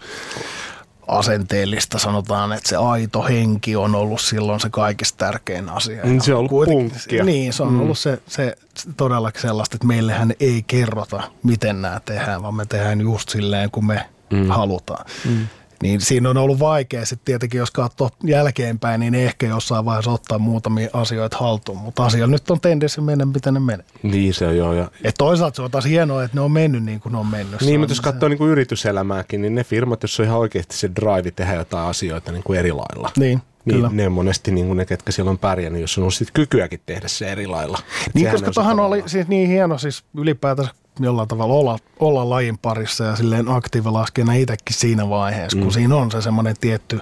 asenteellista, 1.12 2.00
sanotaan, 2.00 2.54
että 2.54 2.70
se 2.70 2.76
aito 2.76 3.24
henki 3.24 3.76
on 3.76 3.96
ollut 3.96 4.22
silloin 4.22 4.60
se 4.60 4.70
kaikista 4.70 5.18
tärkein 5.18 5.70
asia. 5.70 6.04
Mm, 6.04 6.20
se 6.20 6.34
on 6.34 6.40
ollut 6.40 6.66
punkkia. 6.66 7.24
Niin, 7.24 7.54
se 7.54 7.64
on 7.64 7.74
mm. 7.74 7.82
ollut 7.82 8.00
se, 8.00 8.22
se 8.28 8.56
todellakin 8.98 9.42
sellaista, 9.42 9.76
että 9.76 9.88
meillähän 9.88 10.34
ei 10.40 10.64
kerrota, 10.68 11.24
miten 11.44 11.82
nämä 11.82 12.02
tehdään, 12.06 12.44
vaan 12.44 12.56
me 12.56 12.66
tehdään 12.66 13.02
just 13.02 13.30
silleen, 13.30 13.72
kun 13.72 13.86
me 13.86 14.06
mm. 14.30 14.48
halutaan. 14.48 15.06
Mm. 15.26 15.48
Niin 15.82 16.02
siinä 16.02 16.30
on 16.30 16.38
ollut 16.38 16.60
vaikea 16.60 17.06
sitten 17.06 17.26
tietenkin, 17.26 17.58
jos 17.58 17.72
katsoo 17.72 18.10
jälkeenpäin, 18.24 19.00
niin 19.00 19.16
ehkä 19.16 19.48
jossain 19.48 19.86
vaiheessa 19.86 20.12
ottaa 20.12 20.40
muutamia 20.40 20.90
asioita 20.94 21.38
haltuun. 21.38 21.78
Mutta 21.78 22.06
asia 22.06 22.28
nyt 22.28 22.52
on 22.52 22.62
tendenssi 22.62 23.02
mennä, 23.02 23.26
miten 23.26 23.54
ne 23.54 23.60
menee. 23.60 23.86
Niin 24.04 24.34
se 24.34 24.48
on 24.48 24.58
joo. 24.58 24.74
Ja... 24.74 24.92
Et 25.04 25.16
toisaalta 25.18 25.56
se 25.56 25.62
on 25.62 25.72
taas 25.72 25.86
hienoa, 25.86 26.24
että 26.24 26.38
ne 26.38 26.42
on 26.42 26.52
mennyt 26.52 26.84
niin 26.84 27.00
kuin 27.00 27.14
ne 27.14 27.20
on 27.20 27.28
mennyt. 27.28 27.62
Niin, 27.62 27.80
mutta 27.80 27.92
jos 27.92 28.02
katsoo 28.02 28.30
niin 28.30 28.42
yrityselämääkin, 28.42 29.42
niin 29.42 29.56
ne 29.56 29.64
firmat, 29.64 30.04
jos 30.04 30.20
on 30.20 30.26
ihan 30.26 30.40
oikeasti 30.40 30.78
se 30.78 30.90
drive 30.96 31.32
tehdä 31.32 31.54
jotain 31.54 31.90
asioita 31.90 32.32
niin 32.32 32.44
kuin 32.44 32.60
eri 32.60 32.72
lailla. 32.72 33.12
Niin 33.18 33.42
Niin 33.66 33.76
Kyllä. 33.76 33.90
ne 33.94 34.06
on 34.06 34.12
monesti 34.12 34.52
niin 34.52 34.68
kuin 34.68 34.78
ne, 34.78 34.86
ketkä 34.86 35.12
siellä 35.12 35.32
on 35.32 35.38
pärjännyt, 35.38 35.82
jos 35.82 35.98
on 35.98 36.02
ollut 36.02 36.14
sit 36.14 36.32
kykyäkin 36.34 36.80
tehdä 36.86 37.08
se 37.08 37.32
eri 37.32 37.48
lailla. 37.48 37.78
Et 38.08 38.16
Niin, 38.16 38.32
koska 38.32 38.52
tuohan 38.52 38.80
oli 38.80 39.04
siis 39.06 39.28
niin 39.28 39.50
hieno 39.50 39.78
siis 39.78 40.04
ylipäätänsä 40.18 40.72
jollain 41.00 41.28
tavalla 41.28 41.54
olla, 41.54 41.80
olla 42.00 42.30
lajin 42.30 42.58
parissa 42.58 43.04
ja 43.04 43.16
silleen 43.16 43.50
aktiivilaskijana 43.50 44.34
itsekin 44.34 44.76
siinä 44.76 45.10
vaiheessa, 45.10 45.58
mm. 45.58 45.64
kun 45.64 45.74
siinä 45.74 45.96
on 45.96 46.12
se 46.12 46.22
semmoinen 46.22 46.56
tietty 46.62 47.00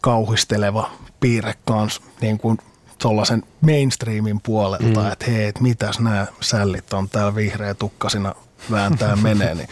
kauhisteleva 0.00 0.90
piirre 1.20 1.54
kans 1.64 2.00
niin 2.20 2.38
kuin 2.38 2.58
tuollaisen 3.02 3.42
mainstreamin 3.60 4.40
puolelta, 4.40 5.00
mm. 5.00 5.12
että 5.12 5.30
hei, 5.30 5.44
et 5.44 5.60
mitäs 5.60 6.00
nämä 6.00 6.26
sällit 6.40 6.92
on 6.92 7.08
täällä 7.08 7.34
vihreä 7.34 7.74
tukkasina 7.74 8.34
vääntää 8.70 9.16
menee, 9.22 9.54
niin 9.54 9.68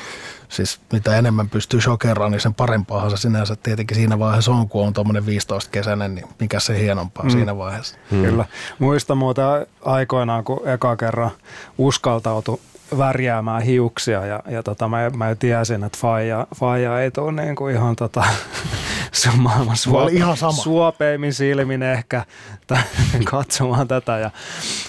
siis 0.49 0.81
mitä 0.93 1.17
enemmän 1.17 1.49
pystyy 1.49 1.81
shokeraan, 1.81 2.31
niin 2.31 2.41
sen 2.41 2.55
parempaahan 2.55 3.11
se 3.11 3.17
sinänsä 3.17 3.57
tietenkin 3.57 3.97
siinä 3.97 4.19
vaiheessa 4.19 4.53
on, 4.53 4.69
kun 4.69 4.87
on 4.87 4.93
tuommoinen 4.93 5.25
15-kesäinen, 5.25 6.15
niin 6.15 6.27
mikä 6.41 6.61
se 6.61 6.79
hienompaa 6.79 7.25
mm. 7.25 7.31
siinä 7.31 7.57
vaiheessa. 7.57 7.97
Hmm. 8.11 8.23
Kyllä. 8.23 8.45
Muista 8.79 9.15
muuten 9.15 9.45
aikoinaan, 9.85 10.45
kun 10.45 10.69
eka 10.69 10.97
kerran 10.97 11.31
uskaltautui 11.79 12.61
värjäämään 12.99 13.63
hiuksia 13.63 14.27
ja, 14.27 14.43
ja 14.49 14.63
tota, 14.63 14.89
mä, 14.89 15.11
mä 15.17 15.35
tiesin, 15.35 15.85
että 15.85 15.99
faija, 16.01 16.47
faija 16.55 17.01
ei 17.01 17.11
tule 17.11 17.33
niin 17.33 17.57
kuin 17.57 17.75
ihan 17.75 17.97
tota, 17.97 18.25
se 19.13 19.29
on 19.29 19.41
maailman 19.41 19.77
suope, 19.77 20.13
ihan 20.13 20.37
sama. 20.37 20.53
suopeimmin 20.53 21.35
silmin 21.35 21.83
ehkä 21.83 22.25
katsomaan 23.31 23.89
tätä 23.89 24.19
ja, 24.19 24.31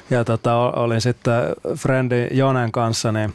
ja 0.09 0.25
tota, 0.25 0.55
olin 0.55 1.01
sitten 1.01 1.33
frendi 1.75 2.27
Jonen 2.31 2.71
kanssa, 2.71 3.11
niin 3.11 3.33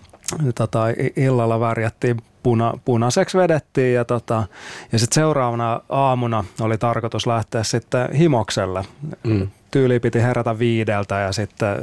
tota, 0.54 0.88
i- 0.88 1.12
illalla 1.16 1.60
värjättiin 1.60 2.16
puna, 2.42 2.72
punaiseksi 2.84 3.38
vedettiin 3.38 3.94
ja, 3.94 4.04
tota, 4.04 4.46
ja 4.92 4.98
sitten 4.98 5.14
seuraavana 5.14 5.80
aamuna 5.88 6.44
oli 6.60 6.78
tarkoitus 6.78 7.26
lähteä 7.26 7.62
sitten 7.62 8.12
himokselle. 8.12 8.84
Mm. 9.22 9.48
Tyyli 9.70 10.00
piti 10.00 10.22
herätä 10.22 10.58
viideltä 10.58 11.18
ja 11.18 11.32
sitten 11.32 11.76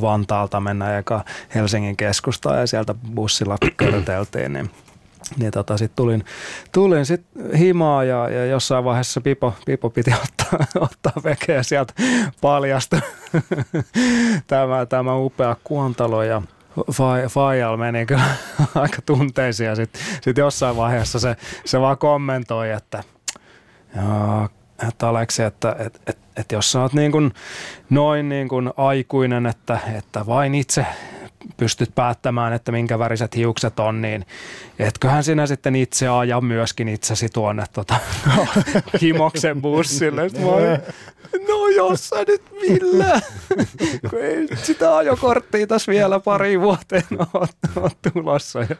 Vantaalta 0.00 0.60
mennä 0.60 0.98
eka 0.98 1.24
Helsingin 1.54 1.96
keskustaan 1.96 2.58
ja 2.58 2.66
sieltä 2.66 2.94
bussilla 3.14 3.58
körteltiin, 3.76 4.52
niin 4.52 4.70
niin 5.38 5.50
tota, 5.50 5.78
sitten 5.78 5.96
tulin, 5.96 6.24
tulin 6.72 7.06
sit 7.06 7.22
himaa 7.58 8.04
ja, 8.04 8.28
ja, 8.28 8.46
jossain 8.46 8.84
vaiheessa 8.84 9.20
Pipo, 9.20 9.54
Pipo 9.66 9.90
piti 9.90 10.10
ottaa, 10.24 10.66
ottaa 10.80 11.22
vekeä 11.24 11.62
sieltä 11.62 11.94
paljasta 12.40 13.00
tämä, 14.46 14.86
tämä 14.86 15.16
upea 15.16 15.56
kuontalo 15.64 16.22
ja 16.22 16.42
Faijal 17.28 17.76
meni 17.76 18.06
kyllä 18.06 18.24
aika 18.74 19.02
tunteisiin 19.06 19.66
ja 19.66 19.74
sitten 19.74 20.02
sit 20.20 20.38
jossain 20.38 20.76
vaiheessa 20.76 21.18
se, 21.18 21.36
se 21.64 21.80
vaan 21.80 21.98
kommentoi, 21.98 22.70
että 22.70 23.02
että 24.88 25.08
Aleksi, 25.08 25.42
että 25.42 25.76
et, 25.78 26.00
et, 26.06 26.18
et 26.36 26.52
jos 26.52 26.72
sä 26.72 26.80
oot 26.80 26.92
niin 26.92 27.12
kuin 27.12 27.32
noin 27.90 28.28
niin 28.28 28.48
kuin 28.48 28.70
aikuinen, 28.76 29.46
että, 29.46 29.78
että 29.98 30.26
vain 30.26 30.54
itse 30.54 30.86
pystyt 31.56 31.94
päättämään, 31.94 32.52
että 32.52 32.72
minkä 32.72 32.98
väriset 32.98 33.36
hiukset 33.36 33.80
on, 33.80 34.02
niin 34.02 34.26
etköhän 34.78 35.24
sinä 35.24 35.46
sitten 35.46 35.76
itse 35.76 36.08
aja 36.08 36.40
myöskin 36.40 36.88
itsesi 36.88 37.28
tuonne 37.28 37.64
tota, 37.72 37.94
himoksen 39.02 39.62
bussille. 39.62 40.22
Olin, 40.22 40.80
no 41.48 41.68
jos 41.68 42.08
sä 42.08 42.16
nyt 42.28 42.42
millä, 42.60 43.20
kun 44.10 44.20
ei 44.20 44.48
sitä 44.62 44.96
ajokorttia 44.96 45.66
tässä 45.66 45.92
vielä 45.92 46.20
pari 46.20 46.60
vuoteen 46.60 47.04
ole 47.74 47.90
tulossa. 48.12 48.60
Ja 48.60 48.76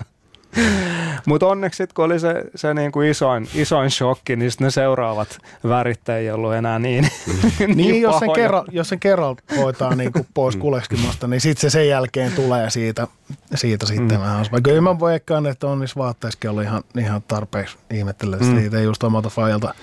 mutta 1.26 1.46
onneksi 1.46 1.76
sit, 1.76 1.92
kun 1.92 2.04
oli 2.04 2.20
se, 2.20 2.44
se 2.54 2.74
niinku 2.74 3.00
isoin, 3.00 3.48
isoin 3.54 3.90
shokki, 3.90 4.36
niin 4.36 4.52
ne 4.60 4.70
seuraavat 4.70 5.38
värit 5.68 6.08
ei 6.08 6.30
ollut 6.30 6.54
enää 6.54 6.78
niin, 6.78 7.04
niin, 7.58 7.76
Niin, 7.76 8.02
jos, 8.02 8.18
sen 8.18 8.32
kerran, 8.32 8.64
jos 8.70 8.88
sen 8.88 9.00
kerran 9.00 9.36
hoitaa 9.56 9.94
niin 9.96 10.12
kuin 10.12 10.26
pois 10.34 10.56
kuleskimasta, 10.56 11.26
niin 11.26 11.40
sitten 11.40 11.60
se 11.60 11.70
sen 11.70 11.88
jälkeen 11.88 12.32
tulee 12.32 12.70
siitä, 12.70 13.06
siitä 13.54 13.86
sitten 13.86 14.16
mm. 14.16 14.22
vähän. 14.22 14.46
Vaikka 14.52 14.70
mä 14.70 15.00
veikkaan, 15.00 15.46
että 15.46 15.66
on 15.66 15.80
niissä 15.80 16.00
vaatteissakin 16.00 16.50
ollut 16.50 16.62
ihan, 16.62 16.82
ihan 16.98 17.22
tarpeeksi 17.28 17.76
ihmettellä 17.90 18.36
mm. 18.36 18.60
siitä 18.60 18.80
just 18.80 19.02
omalta 19.02 19.28
fajalta 19.28 19.74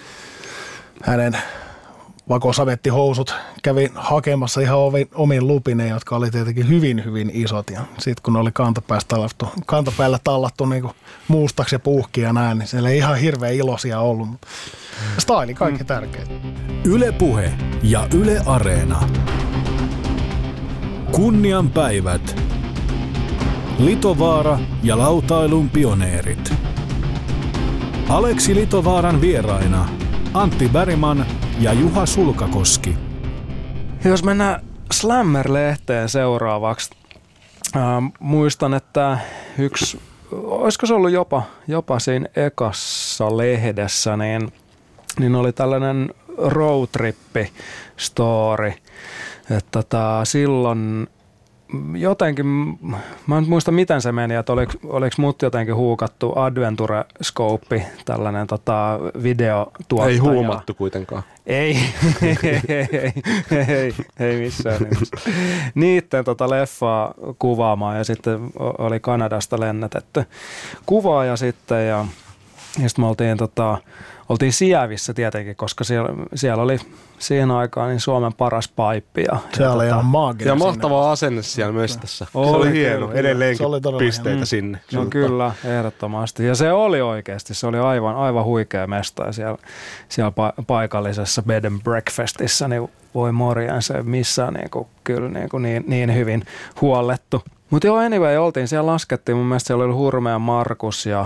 hänen 1.03 1.37
vakosavettihousut 2.29 3.35
kävi 3.63 3.91
hakemassa 3.95 4.61
ihan 4.61 4.77
omin, 4.77 5.07
omin 5.13 5.47
lupineen, 5.47 5.89
jotka 5.89 6.15
oli 6.15 6.31
tietenkin 6.31 6.69
hyvin, 6.69 7.05
hyvin 7.05 7.31
isot. 7.33 7.69
Ja 7.69 7.81
sitten 7.99 8.23
kun 8.23 8.33
ne 8.33 8.39
oli 8.39 8.51
kantapäästä 8.53 9.07
tallattu, 9.07 9.49
kantapäällä 9.65 10.19
tallattu 10.23 10.65
niin 10.65 10.81
kuin 10.81 10.93
muustaksi 11.27 11.75
ja 11.75 11.79
puhki 11.79 12.21
ja 12.21 12.33
näin, 12.33 12.57
niin 12.57 12.67
siellä 12.67 12.89
ei 12.89 12.97
ihan 12.97 13.17
hirveän 13.17 13.53
iloisia 13.53 13.99
ollut. 13.99 14.29
Mutta 14.29 14.47
Staili 15.17 15.53
kaikki 15.53 15.83
mm. 15.83 15.87
tärkeintä. 15.87 16.33
Yle 16.83 17.11
Puhe 17.11 17.53
ja 17.83 18.07
Yle 18.13 18.41
Areena. 18.45 19.09
Kunnian 21.11 21.69
päivät. 21.69 22.41
Litovaara 23.79 24.59
ja 24.83 24.97
lautailun 24.97 25.69
pioneerit. 25.69 26.53
Aleksi 28.09 28.55
Litovaaran 28.55 29.21
vieraina 29.21 29.89
Antti 30.33 30.69
Bäriman 30.69 31.25
ja 31.61 31.73
Juha 31.73 32.05
Sulkakoski. 32.05 32.97
Jos 34.05 34.23
mennään 34.23 34.61
Slammer-lehteen 34.93 36.09
seuraavaksi. 36.09 36.89
Äh, 37.75 37.81
muistan, 38.19 38.73
että 38.73 39.17
yksi, 39.57 39.99
olisiko 40.31 40.85
se 40.85 40.93
ollut 40.93 41.11
jopa, 41.11 41.43
jopa 41.67 41.99
siinä 41.99 42.27
ekassa 42.35 43.37
lehdessä, 43.37 44.17
niin, 44.17 44.53
niin 45.19 45.35
oli 45.35 45.53
tällainen 45.53 46.13
roadtrippi 46.37 47.51
story. 47.97 48.73
Että 49.51 49.69
tota, 49.71 50.25
silloin 50.25 51.07
jotenkin, 51.93 52.45
mä 53.27 53.37
en 53.37 53.49
muista 53.49 53.71
miten 53.71 54.01
se 54.01 54.11
meni, 54.11 54.35
että 54.35 54.53
oliko, 54.53 54.73
oliko 54.83 55.15
mut 55.17 55.41
jotenkin 55.41 55.75
huukattu 55.75 56.33
Adventure 56.35 57.05
Scope, 57.23 57.85
tällainen 58.05 58.47
tota, 58.47 58.99
videotuottaja. 59.23 60.13
Ei 60.13 60.17
huumattu 60.17 60.73
kuitenkaan. 60.73 61.23
Ei, 61.45 61.77
ei, 62.21 62.37
ei, 62.67 63.67
ei, 63.67 63.93
ei 64.19 64.39
missään 64.39 64.81
nimessä. 64.81 65.17
Niitten 65.75 66.25
tota 66.25 66.49
leffaa 66.49 67.13
kuvaamaan 67.39 67.97
ja 67.97 68.03
sitten 68.03 68.39
oli 68.59 68.99
Kanadasta 68.99 69.59
lennätetty 69.59 70.23
kuvaaja 70.85 71.35
sitten 71.35 71.87
ja, 71.87 72.05
ja 72.79 72.89
sitten 72.89 73.03
me 73.05 73.07
oltiin, 73.07 73.37
tota, 73.37 73.77
oltiin 74.29 74.53
Sievissä 74.53 75.13
tietenkin, 75.13 75.55
koska 75.55 75.83
siellä, 75.83 76.09
siellä 76.35 76.63
oli 76.63 76.77
siihen 77.19 77.51
aikaan 77.51 77.89
niin 77.89 77.99
Suomen 77.99 78.33
paras 78.33 78.67
paippi. 78.67 79.23
Ja, 79.31 79.37
Se 79.53 79.63
ja 79.63 79.71
oli 79.71 79.87
ihan 79.87 80.05
maaginen. 80.05 80.47
Ja 80.47 80.53
sinne. 80.53 80.65
mahtava 80.65 81.11
asenne 81.11 81.41
siellä 81.41 81.73
mestassa. 81.73 82.27
Oli 82.33 82.47
se 82.49 82.55
oli 82.55 82.71
hieno. 82.71 83.07
kyllä. 83.07 83.19
Edelleenkin 83.19 83.57
Se 83.57 83.65
oli 83.65 83.97
pisteitä 83.99 84.29
hieno. 84.29 84.45
sinne. 84.45 84.79
No 84.93 85.05
kyllä, 85.05 85.51
ehdottomasti. 85.65 86.45
Ja 86.45 86.55
se 86.55 86.71
oli 86.71 87.01
oikeasti, 87.01 87.53
se 87.53 87.67
oli 87.67 87.79
aivan, 87.79 88.15
aivan 88.15 88.43
huikea 88.45 88.87
mesta 88.87 89.23
ja 89.23 89.31
siellä, 89.31 89.57
siellä 90.09 90.31
pa- 90.31 90.63
paikallisessa 90.67 91.41
bed 91.41 91.65
and 91.65 91.81
breakfastissa, 91.83 92.67
niin 92.67 92.89
voi 93.15 93.31
morjaan 93.31 93.81
se 93.81 94.01
missään 94.03 94.53
niin 94.53 94.69
kuin, 94.69 94.87
kyllä 95.03 95.29
niin, 95.29 95.49
kuin 95.49 95.63
niin, 95.63 95.83
niin 95.87 96.15
hyvin 96.15 96.43
huollettu. 96.81 97.43
Mutta 97.69 97.87
joo, 97.87 97.97
anyway, 97.97 98.37
oltiin 98.37 98.67
siellä 98.67 98.91
laskettiin, 98.91 99.37
mun 99.37 99.45
mielestä 99.45 99.67
siellä 99.67 99.83
oli 99.83 99.93
Hurmea 99.93 100.39
Markus 100.39 101.05
ja 101.05 101.25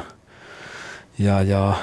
ja, 1.19 1.41
ja 1.41 1.73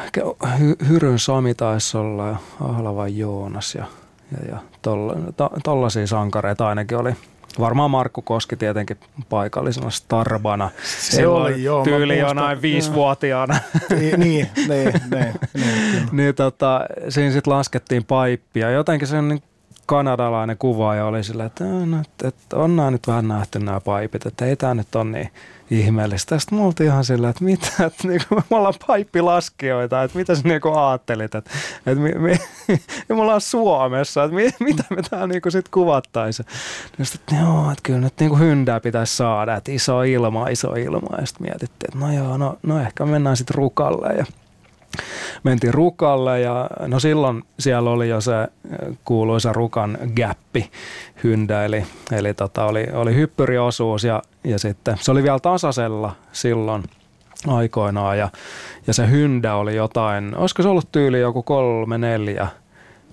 Hy- 0.46 0.88
Hyryn 0.88 1.18
Sami 1.18 1.54
taisi 1.54 1.96
olla 1.96 2.26
ja 2.26 2.36
Ahlava 2.60 3.08
Joonas 3.08 3.74
ja, 3.74 3.84
ja, 4.32 4.48
ja 4.48 4.58
tolla, 4.82 5.14
to, 5.36 5.50
tollaisia 5.64 6.06
sankareita 6.06 6.68
ainakin 6.68 6.98
oli. 6.98 7.12
Varmaan 7.60 7.90
Markku 7.90 8.22
Koski 8.22 8.56
tietenkin 8.56 8.96
paikallisena 9.28 9.90
starbana. 9.90 10.70
Se 10.84 11.16
Silloin 11.16 11.54
oli, 11.54 11.64
joo, 11.64 11.84
Tyyli 11.84 12.18
jonain 12.18 12.62
viisivuotiaana. 12.62 13.58
niin, 13.90 14.20
niin, 14.20 14.48
niin, 14.68 14.92
niin, 15.10 15.34
niin, 15.54 16.08
niin 16.12 16.34
tota, 16.34 16.80
siinä 17.08 17.32
sitten 17.32 17.52
laskettiin 17.52 18.04
paippia. 18.04 18.70
Jotenkin 18.70 19.08
se 19.08 19.22
niin 19.22 19.42
kanadalainen 19.92 20.58
kuvaaja 20.58 21.06
oli 21.06 21.24
sillä, 21.24 21.44
että, 21.44 21.64
"Ää, 21.64 21.86
no, 21.86 22.00
että, 22.00 22.28
että 22.28 22.56
on 22.56 22.76
nämä 22.76 22.90
nyt 22.90 23.06
vähän 23.06 23.28
nähty 23.28 23.58
nämä 23.58 23.80
paipit, 23.80 24.26
että 24.26 24.44
ei 24.44 24.56
tämä 24.56 24.74
nyt 24.74 24.94
ole 24.94 25.04
niin 25.04 25.30
ihmeellistä. 25.70 26.38
Sitten 26.38 26.58
me 26.58 26.64
oltiin 26.64 26.90
ihan 26.90 27.04
sillä, 27.04 27.28
että 27.28 27.44
mitä, 27.44 27.66
että 27.86 28.08
niin 28.08 28.20
kuin, 28.28 28.44
me 28.50 28.56
ollaan 28.56 28.74
paippilaskijoita, 28.86 30.02
että 30.02 30.18
mitä 30.18 30.34
sä 30.34 30.42
niin 30.44 30.60
ajattelit, 30.88 31.34
että, 31.34 31.50
että 31.86 32.00
mi, 32.00 32.30
ja 33.08 33.14
me 33.16 33.22
ollaan 33.22 33.40
Suomessa, 33.40 34.24
että 34.24 34.34
mi, 34.34 34.50
mitä 34.70 34.84
me 34.90 35.02
täällä 35.10 35.26
niin 35.26 35.42
kuin 35.42 35.52
sit 35.52 35.68
kuvattaisiin. 35.68 36.46
Ja 36.98 37.04
sitten, 37.04 37.38
että 37.38 37.44
joo, 37.44 37.70
että 37.70 37.82
kyllä 37.82 38.00
nyt 38.00 38.14
niin 38.20 38.30
kuin 38.30 38.40
hyndää 38.40 38.80
pitäisi 38.80 39.16
saada, 39.16 39.56
että 39.56 39.72
iso 39.72 40.02
ilma, 40.02 40.48
iso 40.48 40.74
ilma. 40.74 41.16
Ja 41.20 41.26
sitten 41.26 41.46
mietittiin, 41.46 41.94
että 41.94 42.06
no 42.06 42.12
joo, 42.12 42.36
no, 42.36 42.58
no 42.62 42.80
ehkä 42.80 43.06
mennään 43.06 43.36
sitten 43.36 43.54
rukalle 43.54 44.14
ja 44.14 44.24
mentiin 45.42 45.74
Rukalle 45.74 46.40
ja 46.40 46.70
no 46.86 47.00
silloin 47.00 47.42
siellä 47.58 47.90
oli 47.90 48.08
jo 48.08 48.20
se 48.20 48.34
äh, 48.34 48.48
kuuluisa 49.04 49.52
Rukan 49.52 49.98
gappi 50.16 50.70
hyndä, 51.24 51.64
eli, 51.64 51.84
eli 52.12 52.34
tota 52.34 52.64
oli, 52.64 52.86
oli 52.92 53.14
hyppyriosuus 53.14 54.04
ja, 54.04 54.22
ja 54.44 54.58
sitten 54.58 54.96
se 55.00 55.10
oli 55.10 55.22
vielä 55.22 55.38
tasaisella 55.40 56.12
silloin 56.32 56.82
aikoinaan 57.48 58.18
ja, 58.18 58.28
ja 58.86 58.94
se 58.94 59.10
hyndä 59.10 59.54
oli 59.54 59.76
jotain, 59.76 60.36
olisiko 60.36 60.62
se 60.62 60.68
ollut 60.68 60.92
tyyli 60.92 61.20
joku 61.20 61.42
kolme, 61.42 61.98
neljä 61.98 62.46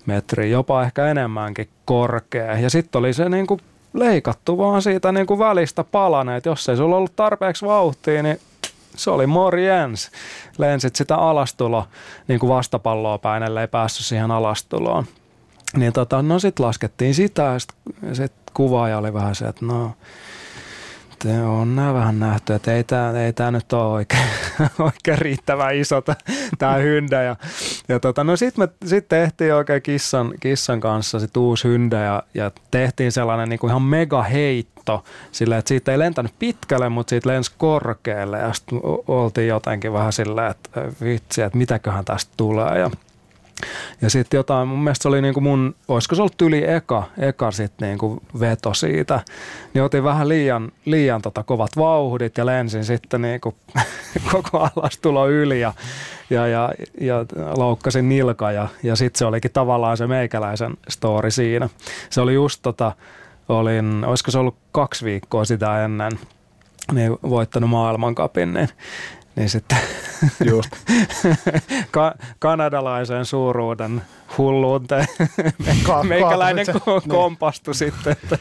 metriä, 0.06 0.46
jopa 0.46 0.82
ehkä 0.82 1.06
enemmänkin 1.06 1.68
korkea. 1.84 2.58
Ja 2.58 2.70
sitten 2.70 2.98
oli 2.98 3.12
se 3.12 3.28
niin 3.28 3.46
kuin 3.46 3.60
leikattu 3.92 4.58
vaan 4.58 4.82
siitä 4.82 5.12
niin 5.12 5.26
kuin 5.26 5.38
välistä 5.38 5.84
palaneet. 5.84 6.46
Jos 6.46 6.68
ei 6.68 6.76
sulla 6.76 6.96
ollut 6.96 7.16
tarpeeksi 7.16 7.66
vauhtia, 7.66 8.22
niin 8.22 8.40
se 8.96 9.10
oli 9.10 9.26
morjens. 9.26 10.10
Lensit 10.58 10.96
sitä 10.96 11.16
alastulo 11.16 11.86
niin 12.28 12.40
kuin 12.40 12.50
vastapalloa 12.50 13.18
päin, 13.18 13.42
ellei 13.42 13.68
päässyt 13.68 14.06
siihen 14.06 14.30
alastuloon. 14.30 15.04
Niin 15.76 15.92
tota, 15.92 16.22
no 16.22 16.38
sit 16.38 16.58
laskettiin 16.58 17.14
sitä 17.14 17.42
ja 17.42 17.58
sit, 17.58 17.74
sit 18.12 18.32
kuvaaja 18.54 18.98
oli 18.98 19.14
vähän 19.14 19.34
se, 19.34 19.44
että 19.44 19.66
no 19.66 19.92
on 21.46 21.76
nämä 21.76 21.94
vähän 21.94 22.18
nähty, 22.18 22.54
että 22.54 22.74
ei 22.74 22.84
tämä 22.84 23.20
ei 23.20 23.32
tää 23.32 23.50
nyt 23.50 23.72
ole 23.72 23.84
oikein, 23.84 24.28
oikein 24.78 25.18
riittävän 25.18 25.76
iso 25.76 26.02
tämä 26.58 26.74
hyndä. 26.74 27.22
Ja, 27.22 27.36
ja 27.88 28.00
tota, 28.00 28.24
no 28.24 28.36
sitten 28.36 28.64
me 28.64 28.88
sit 28.88 29.08
tehtiin 29.08 29.54
oikein 29.54 29.82
kissan, 29.82 30.32
kissan 30.40 30.80
kanssa 30.80 31.20
sit 31.20 31.36
uusi 31.36 31.68
hyndä 31.68 32.00
ja, 32.00 32.22
ja 32.34 32.50
tehtiin 32.70 33.12
sellainen 33.12 33.48
niinku 33.48 33.66
ihan 33.66 33.82
mega 33.82 34.22
heitto 34.22 35.04
sillä, 35.32 35.58
että 35.58 35.68
siitä 35.68 35.92
ei 35.92 35.98
lentänyt 35.98 36.32
pitkälle, 36.38 36.88
mutta 36.88 37.10
siitä 37.10 37.28
lensi 37.28 37.52
korkealle 37.58 38.38
ja 38.38 38.52
sitten 38.52 38.80
oltiin 39.08 39.48
jotenkin 39.48 39.92
vähän 39.92 40.12
silleen, 40.12 40.50
että 40.50 40.70
vitsi, 41.04 41.42
että 41.42 41.58
mitäköhän 41.58 42.04
tästä 42.04 42.32
tulee. 42.36 42.78
Ja 42.78 42.90
ja 44.02 44.10
sitten 44.10 44.38
jotain, 44.38 44.68
mun 44.68 44.78
mielestä 44.78 45.02
se 45.02 45.08
oli 45.08 45.22
niinku 45.22 45.40
mun, 45.40 45.74
olisiko 45.88 46.14
se 46.14 46.22
ollut 46.22 46.42
yli 46.42 46.70
eka, 46.70 47.02
eka 47.18 47.50
sitten 47.50 47.88
niinku 47.88 48.22
veto 48.40 48.74
siitä, 48.74 49.20
niin 49.74 49.82
otin 49.82 50.04
vähän 50.04 50.28
liian, 50.28 50.72
liian 50.84 51.22
tota 51.22 51.42
kovat 51.42 51.70
vauhdit 51.76 52.38
ja 52.38 52.46
lensin 52.46 52.84
sitten 52.84 53.22
niinku 53.22 53.54
koko 54.32 54.58
alastulo 54.58 55.28
yli 55.28 55.60
ja, 55.60 55.72
ja, 56.30 56.46
ja, 56.46 56.72
ja 57.00 57.24
loukkasin 57.56 58.08
nilka 58.08 58.52
ja, 58.52 58.68
ja 58.82 58.96
sitten 58.96 59.18
se 59.18 59.24
olikin 59.24 59.52
tavallaan 59.52 59.96
se 59.96 60.06
meikäläisen 60.06 60.76
story 60.88 61.30
siinä. 61.30 61.68
Se 62.10 62.20
oli 62.20 62.34
just 62.34 62.62
tota, 62.62 62.92
olin, 63.48 64.04
olisiko 64.04 64.30
se 64.30 64.38
ollut 64.38 64.56
kaksi 64.72 65.04
viikkoa 65.04 65.44
sitä 65.44 65.84
ennen, 65.84 66.12
niin 66.92 67.12
voittanut 67.22 67.70
maailmankapin, 67.70 68.54
niin 68.54 68.68
niin 69.40 69.50
sitten 69.50 69.78
Just. 70.44 70.70
ka- 71.90 72.14
kanadalaisen 72.38 73.24
suuruuden 73.24 74.02
hulluuteen 74.38 75.06
Ka- 75.82 76.02
meikäläinen 76.04 76.66
ko- 76.68 77.08
kompastui 77.08 77.72
niin. 77.80 77.92
sitten. 77.92 78.12
Että 78.12 78.38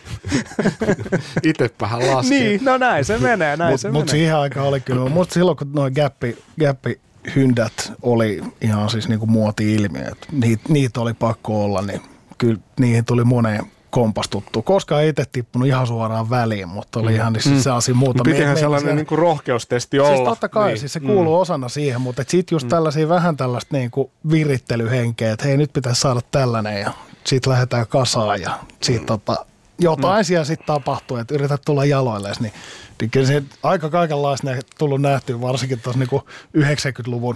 Itsepähän 1.49 2.07
laski. 2.11 2.29
Niin, 2.39 2.65
no 2.65 2.77
näin 2.77 3.05
se 3.05 3.17
menee, 3.17 3.57
näin 3.57 3.71
mut, 3.71 3.81
se 3.81 3.87
mut 3.91 4.01
menee. 4.05 4.11
siihen 4.11 4.35
aikaan 4.35 4.67
oli 4.67 4.79
kyllä, 4.79 5.09
mutta 5.09 5.33
silloin 5.33 5.57
kun 5.57 5.71
noin 5.73 5.93
gappi, 5.93 6.37
gappi 6.59 6.99
hyndät 7.35 7.93
oli 8.01 8.43
ihan 8.61 8.89
siis 8.89 9.07
niinku 9.09 9.25
muoti-ilmiö, 9.25 10.07
että 10.11 10.27
niitä, 10.31 10.63
niitä 10.69 11.01
oli 11.01 11.13
pakko 11.13 11.63
olla, 11.63 11.81
niin 11.81 12.01
kyllä 12.37 12.59
niihin 12.79 13.05
tuli 13.05 13.23
moneen 13.23 13.65
kompastuttu. 13.89 14.61
Koska 14.61 15.01
ei 15.01 15.09
itse 15.09 15.25
tippunut 15.31 15.67
ihan 15.67 15.87
suoraan 15.87 16.29
väliin, 16.29 16.67
mutta 16.69 16.99
oli 16.99 17.09
mm. 17.09 17.15
ihan 17.15 17.33
siis 17.33 17.55
mm. 17.55 17.61
sellaisia 17.61 17.95
muuta. 17.95 18.23
Pitihän 18.23 18.53
me, 18.53 18.59
sellainen 18.59 18.95
niin 18.95 19.05
kuin 19.05 19.19
rohkeustesti 19.19 19.99
olla. 19.99 20.15
Siis 20.15 20.29
totta 20.29 20.49
kai, 20.49 20.67
niin. 20.67 20.79
siis 20.79 20.93
se 20.93 20.99
kuuluu 20.99 21.35
mm. 21.35 21.41
osana 21.41 21.69
siihen, 21.69 22.01
mutta 22.01 22.23
sitten 22.27 22.55
just 22.55 22.65
mm. 22.65 22.69
tällaisia 22.69 23.09
vähän 23.09 23.37
tällaista 23.37 23.77
niin 23.77 23.91
kuin 23.91 24.11
virittelyhenkeä, 24.31 25.33
että 25.33 25.45
hei 25.45 25.57
nyt 25.57 25.73
pitäisi 25.73 26.01
saada 26.01 26.19
tällainen 26.31 26.81
ja 26.81 26.91
sitten 27.23 27.53
lähdetään 27.53 27.87
kasaan 27.87 28.41
ja 28.41 28.59
sitten 28.81 29.03
mm. 29.03 29.05
tota, 29.05 29.45
jotain 29.79 30.19
mm. 30.19 30.23
siellä 30.23 30.45
sitten 30.45 30.67
tapahtuu, 30.67 31.17
että 31.17 31.35
yrität 31.35 31.61
tulla 31.65 31.85
jaloille, 31.85 32.31
niin, 32.39 32.53
niin 33.01 33.11
kyllä 33.11 33.27
se 33.27 33.43
aika 33.63 33.89
kaikenlaista 33.89 34.47
tullut 34.77 35.01
nähtyä, 35.01 35.41
varsinkin 35.41 35.79
tuossa 35.81 35.99
niin 35.99 36.21
90-luvun 36.57 37.35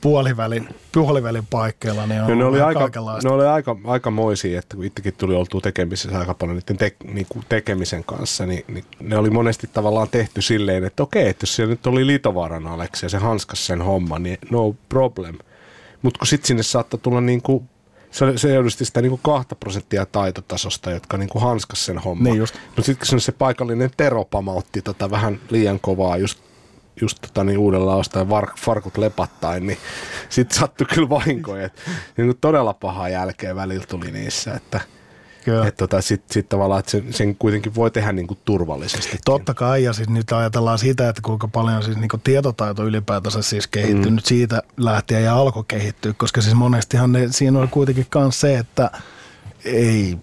puolivälin, 0.00 0.68
puolivälin 0.92 1.46
paikkeilla, 1.50 2.06
niin 2.06 2.22
on 2.22 2.28
no, 2.28 2.34
ne 2.34 2.44
oli 2.44 2.60
aika, 2.60 2.80
kaikenlaista. 2.80 3.28
ne 3.28 3.34
oli 3.34 3.46
aika, 3.46 3.76
aika 3.84 4.10
moisia, 4.10 4.58
että 4.58 4.76
kun 4.76 4.84
itsekin 4.84 5.14
tuli 5.18 5.34
oltua 5.34 5.60
tekemisissä 5.60 6.18
aika 6.18 6.34
paljon 6.34 6.56
niiden 6.56 6.76
te, 6.76 6.96
niin 7.12 7.26
kuin 7.28 7.44
tekemisen 7.48 8.04
kanssa, 8.04 8.46
niin, 8.46 8.64
niin, 8.68 8.84
ne 9.00 9.16
oli 9.16 9.30
monesti 9.30 9.66
tavallaan 9.72 10.08
tehty 10.08 10.42
silleen, 10.42 10.84
että 10.84 11.02
okei, 11.02 11.28
että 11.28 11.42
jos 11.42 11.56
siellä 11.56 11.70
nyt 11.70 11.86
oli 11.86 12.06
Litovaaran 12.06 12.66
Aleksi 12.66 13.06
ja 13.06 13.10
se 13.10 13.18
hanskas 13.18 13.66
sen 13.66 13.82
homman, 13.82 14.22
niin 14.22 14.38
no 14.50 14.74
problem. 14.88 15.38
Mutta 16.02 16.18
kun 16.18 16.26
sitten 16.26 16.46
sinne 16.46 16.62
saattoi 16.62 17.00
tulla 17.02 17.20
niin 17.20 17.42
kuin 17.42 17.68
se, 18.10 18.38
se 18.38 18.56
edusti 18.56 18.84
sitä 18.84 19.02
niin 19.02 19.10
kuin 19.10 19.20
kahta 19.22 19.54
prosenttia 19.54 20.06
taitotasosta, 20.06 20.90
jotka 20.90 21.16
niin 21.16 21.28
kuin 21.28 21.42
hanskas 21.42 21.86
sen 21.86 21.98
homman. 21.98 22.24
Niin 22.24 22.38
just. 22.38 22.54
Mutta 22.66 22.82
sitten 22.82 23.08
kun 23.10 23.20
se 23.20 23.32
paikallinen 23.32 23.90
Tero 23.96 24.24
pamautti 24.24 24.82
tota 24.82 25.10
vähän 25.10 25.40
liian 25.50 25.80
kovaa 25.80 26.16
just 26.16 26.38
just 27.00 27.18
tota, 27.20 27.44
niin 27.44 27.58
uudella 27.58 27.96
ostaen 27.96 28.28
var, 28.28 28.48
farkut 28.58 28.98
lepattain, 28.98 29.66
niin 29.66 29.78
sitten 30.28 30.58
sattui 30.58 30.86
kyllä 30.94 31.08
vahinkoja. 31.08 31.66
Et, 31.66 31.72
niin 32.16 32.34
todella 32.40 32.74
pahaa 32.74 33.08
jälkeen 33.08 33.56
välillä 33.56 33.86
tuli 33.86 34.10
niissä, 34.10 34.54
että 34.54 34.80
että 35.66 35.78
tota, 35.78 36.00
sitten 36.00 36.34
sit 36.34 36.48
tavallaan, 36.48 36.80
että 36.80 36.90
sen, 36.90 37.12
sen 37.12 37.36
kuitenkin 37.36 37.74
voi 37.74 37.90
tehdä 37.90 38.12
niin 38.12 38.26
kuin 38.26 38.38
turvallisesti. 38.44 39.18
Totta 39.24 39.54
kai, 39.54 39.84
ja 39.84 39.92
siis 39.92 40.08
nyt 40.08 40.32
ajatellaan 40.32 40.78
sitä, 40.78 41.08
että 41.08 41.22
kuinka 41.22 41.48
paljon 41.48 41.82
siis 41.82 41.96
niin 41.96 42.08
kuin 42.08 42.20
tietotaito 42.20 42.84
ylipäätänsä 42.84 43.42
siis 43.42 43.66
kehittynyt 43.66 44.24
mm. 44.24 44.28
siitä 44.28 44.62
lähtien 44.76 45.24
ja 45.24 45.36
alkoi 45.36 45.64
kehittyä, 45.68 46.12
koska 46.16 46.40
siis 46.40 46.54
monestihan 46.54 47.12
ne, 47.12 47.28
siinä 47.30 47.58
oli 47.58 47.68
kuitenkin 47.68 48.06
myös 48.14 48.40
se, 48.40 48.58
että 48.58 48.90
ei 49.64 50.18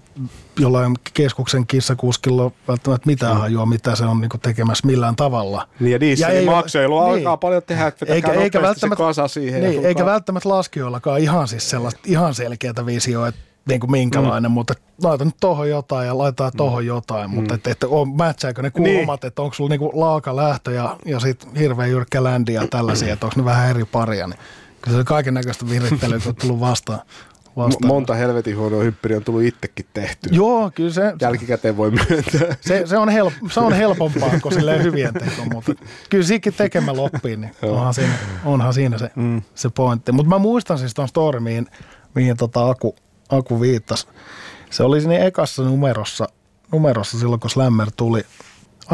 jollain 0.59 0.95
keskuksen 1.13 1.68
kissakuskilla 1.68 2.51
välttämättä 2.68 3.07
mitään 3.07 3.36
mm. 3.36 3.39
hajua, 3.39 3.65
mitä 3.65 3.95
se 3.95 4.05
on 4.05 4.22
niinku 4.22 4.38
tekemässä 4.38 4.88
millään 4.88 5.15
tavalla. 5.15 5.68
Niin 5.80 5.91
ja 5.91 5.99
dieselin 5.99 6.45
maksailu 6.45 6.99
niin, 6.99 7.18
alkaa 7.18 7.38
paljon 7.38 7.63
tehdä, 7.63 7.88
että 7.88 8.05
eikä, 8.09 8.32
eikä 8.32 8.61
välttämättä, 8.61 9.03
se 9.03 9.07
kasa 9.07 9.28
siihen. 9.28 9.61
Niin, 9.61 9.86
eikä 9.86 10.05
välttämättä 10.05 10.49
laskijoillakaan 10.49 11.20
ihan 11.20 11.47
siis 11.47 11.70
sellaista 11.70 11.99
ihan 12.05 12.36
selkeää 12.36 12.86
visioa, 12.86 13.28
että 13.28 13.41
niin 13.68 13.80
kuin 13.80 13.91
minkälainen, 13.91 14.51
mm. 14.51 14.53
mutta 14.53 14.74
laita 15.03 15.26
nyt 15.26 15.36
tohon 15.39 15.70
jotain 15.70 16.07
ja 16.07 16.18
laitetaan 16.18 16.51
tohon 16.57 16.84
mm. 16.84 16.88
jotain, 16.88 17.30
mutta 17.30 17.53
mm. 17.53 17.55
että, 17.55 17.72
että 17.72 17.88
on, 17.88 18.09
matchääkö 18.09 18.61
ne 18.61 18.72
kulmat, 18.72 19.22
niin. 19.22 19.28
että 19.28 19.41
onko 19.41 19.53
sulla 19.53 19.70
niinku 19.70 19.91
laaka 19.93 20.36
lähtö 20.36 20.72
ja, 20.72 20.97
ja 21.05 21.20
sitten 21.20 21.55
hirveän 21.55 21.89
jyrkkä 21.89 22.24
ländi 22.24 22.53
ja 22.53 22.68
tällaisia, 22.68 23.13
että 23.13 23.26
onko 23.26 23.34
ne 23.38 23.45
vähän 23.45 23.70
eri 23.70 23.86
paria, 23.86 24.28
niin 24.28 24.39
kyllä 24.82 24.97
se 24.97 25.03
kaiken 25.03 25.34
näköistä 25.34 25.70
virittelyä 25.70 26.20
on 26.28 26.36
tullut 26.36 26.59
vastaan 26.59 27.01
vastaan. 27.57 27.88
Monta 27.88 28.13
helvetin 28.13 28.57
huonoa 28.57 28.84
hyppyriä 28.84 29.18
on 29.18 29.24
tullut 29.24 29.43
itsekin 29.43 29.86
tehty. 29.93 30.30
Joo, 30.32 30.72
kyllä 30.76 30.93
se... 30.93 31.13
Jälkikäteen 31.22 31.78
voi 31.78 31.91
myöntää. 31.91 32.55
Se, 32.61 32.84
se, 32.86 32.97
on, 32.97 33.09
help, 33.09 33.34
se 33.51 33.59
on 33.59 33.74
helpompaa 33.74 34.39
kuin 34.41 34.53
silleen 34.53 34.84
hyvien 34.84 35.13
teko, 35.13 35.45
mutta 35.53 35.74
kyllä 36.09 36.26
siikin 36.26 36.53
tekemä 36.53 36.95
loppiin, 36.95 37.41
niin 37.41 37.51
onhan 37.61 37.93
siinä, 37.93 38.13
onhan 38.45 38.74
siinä 38.74 38.97
se, 38.97 39.11
mm. 39.15 39.41
se 39.55 39.70
pointti. 39.70 40.11
Mutta 40.11 40.30
mä 40.30 40.38
muistan 40.38 40.78
siis 40.78 40.93
tuon 40.93 41.07
story, 41.07 41.39
mihin, 41.39 41.68
mihin 42.15 42.38
tota 42.38 42.70
Aku, 42.70 42.95
Aku 43.30 43.61
viittasi. 43.61 44.07
Se 44.69 44.84
oli 44.84 45.01
siinä 45.01 45.17
ekassa 45.17 45.63
numerossa, 45.63 46.28
numerossa 46.71 47.19
silloin, 47.19 47.39
kun 47.39 47.49
Slammer 47.49 47.91
tuli 47.97 48.25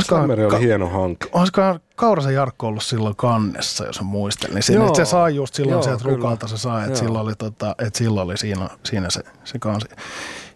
Slammeri 0.01 0.43
oli 0.43 0.51
ka- 0.51 0.57
hieno 0.57 0.89
hanke. 0.89 1.29
Olisikohan 1.33 1.79
Kaurasen 1.95 2.33
Jarkko 2.33 2.67
ollut 2.67 2.83
silloin 2.83 3.15
kannessa, 3.15 3.85
jos 3.85 4.01
muistelin. 4.01 4.55
Niin 4.55 4.63
sinne, 4.63 4.95
se 4.95 5.05
sai 5.05 5.35
just 5.35 5.53
silloin 5.55 5.73
Joo, 5.73 5.83
sieltä 5.83 6.03
rukalta 6.05 6.47
se 6.47 6.57
sai, 6.57 6.87
että 6.87 6.99
silloin 6.99 7.25
oli, 7.25 7.35
tota, 7.35 7.75
että 7.79 7.97
silloin 7.97 8.25
oli 8.25 8.37
siinä, 8.37 8.69
siinä 8.83 9.09
se, 9.09 9.21
se 9.43 9.59
kansi. 9.59 9.87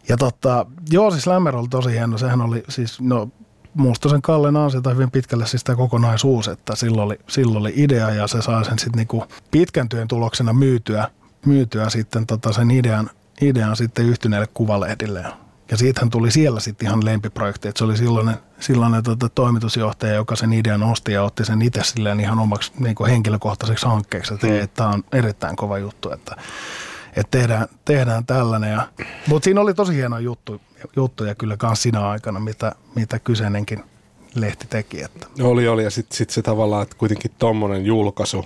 Ja 0.10 0.18
tota, 0.18 0.66
joo, 0.90 1.12
siis 1.12 1.24
Slammer 1.24 1.56
oli 1.56 1.68
tosi 1.68 1.92
hieno. 1.92 2.18
Sehän 2.18 2.42
oli 2.42 2.64
siis, 2.70 3.02
no 3.02 3.30
musta 3.74 4.10
sen 4.10 4.22
Kallen 4.22 4.58
ansiota 4.58 4.90
hyvin 4.90 5.12
pitkälle 5.12 5.48
siis 5.48 5.64
tämä 5.64 5.76
kokonaisuus, 5.76 6.48
että 6.48 6.76
silloin 6.76 7.06
oli, 7.06 7.20
silloin 7.28 7.58
oli 7.58 7.74
idea 7.76 8.10
ja 8.10 8.28
se 8.28 8.42
sai 8.42 8.66
sen 8.66 8.80
sitten 8.80 8.98
niinku 8.98 9.24
pitkän 9.52 9.90
työn 9.90 10.08
tuloksena 10.08 10.54
myytyä, 10.54 11.08
myytyä 11.46 11.90
sitten 11.90 12.26
tota 12.26 12.54
sen 12.54 12.72
idean, 12.72 13.10
idean 13.42 13.76
sitten 13.76 14.06
yhtyneelle 14.06 14.48
kuvalehdille 14.54 15.26
ja 15.72 15.78
siitähän 15.78 16.10
tuli 16.10 16.32
siellä 16.32 16.60
sitten 16.60 16.88
ihan 16.88 17.06
lempiprojekti, 17.06 17.68
että 17.68 17.78
se 17.80 17.86
oli 17.86 17.98
silloinen, 17.98 18.36
silloinen 18.60 19.04
tota, 19.04 19.30
toimitusjohtaja, 19.30 20.14
joka 20.14 20.36
sen 20.36 20.54
idean 20.54 20.80
nosti 20.80 21.12
ja 21.12 21.24
otti 21.24 21.46
sen 21.46 21.62
itse 21.62 21.84
silleen 21.84 22.20
ihan 22.20 22.40
omaksi 22.40 22.72
niin 22.80 22.96
kuin 22.96 23.10
henkilökohtaiseksi 23.10 23.86
hankkeeksi, 23.86 24.34
että 24.34 24.48
mm. 24.48 24.70
tämä 24.74 24.90
on 24.90 25.04
erittäin 25.14 25.56
kova 25.56 25.78
juttu, 25.78 26.12
että, 26.12 26.36
että 27.16 27.38
tehdään, 27.38 27.68
tehdään 27.86 28.26
tällainen. 28.26 28.72
Ja, 28.72 28.88
mutta 29.28 29.46
siinä 29.46 29.62
oli 29.62 29.74
tosi 29.74 29.96
hieno 29.96 30.20
juttu, 30.20 30.62
juttuja 30.96 31.36
kyllä 31.36 31.58
myös 31.64 31.82
siinä 31.82 32.08
aikana, 32.08 32.40
mitä, 32.40 32.76
mitä 32.96 33.20
kyseinenkin 33.20 33.84
lehti 34.36 34.68
teki. 34.70 35.04
Että. 35.04 35.28
Oli, 35.42 35.68
oli 35.68 35.84
ja 35.84 35.90
sitten 35.90 36.18
sit 36.18 36.30
se 36.30 36.42
tavallaan, 36.42 36.84
että 36.84 36.96
kuitenkin 36.98 37.32
tuommoinen 37.40 37.86
julkaisu, 37.86 38.46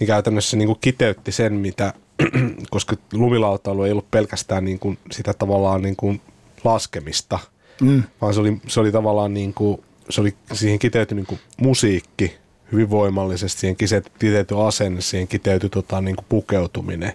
niin 0.00 0.06
käytännössä 0.06 0.56
niin 0.56 0.66
kuin 0.66 0.78
kiteytti 0.80 1.32
sen, 1.32 1.52
mitä 1.52 1.94
koska 2.70 2.96
lumilautailu 3.12 3.82
ei 3.82 3.92
ollut 3.92 4.10
pelkästään 4.10 4.64
niin 4.64 4.78
kuin 4.78 4.98
sitä 5.10 5.34
tavallaan 5.34 5.82
niin 5.82 5.96
kuin 5.96 6.20
laskemista, 6.64 7.38
mm. 7.80 8.02
vaan 8.20 8.34
se 8.34 8.40
oli, 8.40 8.60
se 8.66 8.80
oli 8.80 8.92
tavallaan 8.92 9.34
niin 9.34 9.54
kuin, 9.54 9.82
se 10.10 10.20
oli 10.20 10.34
siihen 10.52 10.78
kiteyty 10.78 11.14
niin 11.14 11.26
kuin 11.26 11.40
musiikki 11.60 12.34
hyvin 12.72 12.90
voimallisesti, 12.90 13.60
siihen 13.60 13.76
kiteyty 14.18 14.62
asenne, 14.62 15.00
siihen 15.00 15.28
kiteyty 15.28 15.68
tota, 15.68 16.00
niin 16.00 16.16
kuin 16.16 16.26
pukeutuminen. 16.28 17.12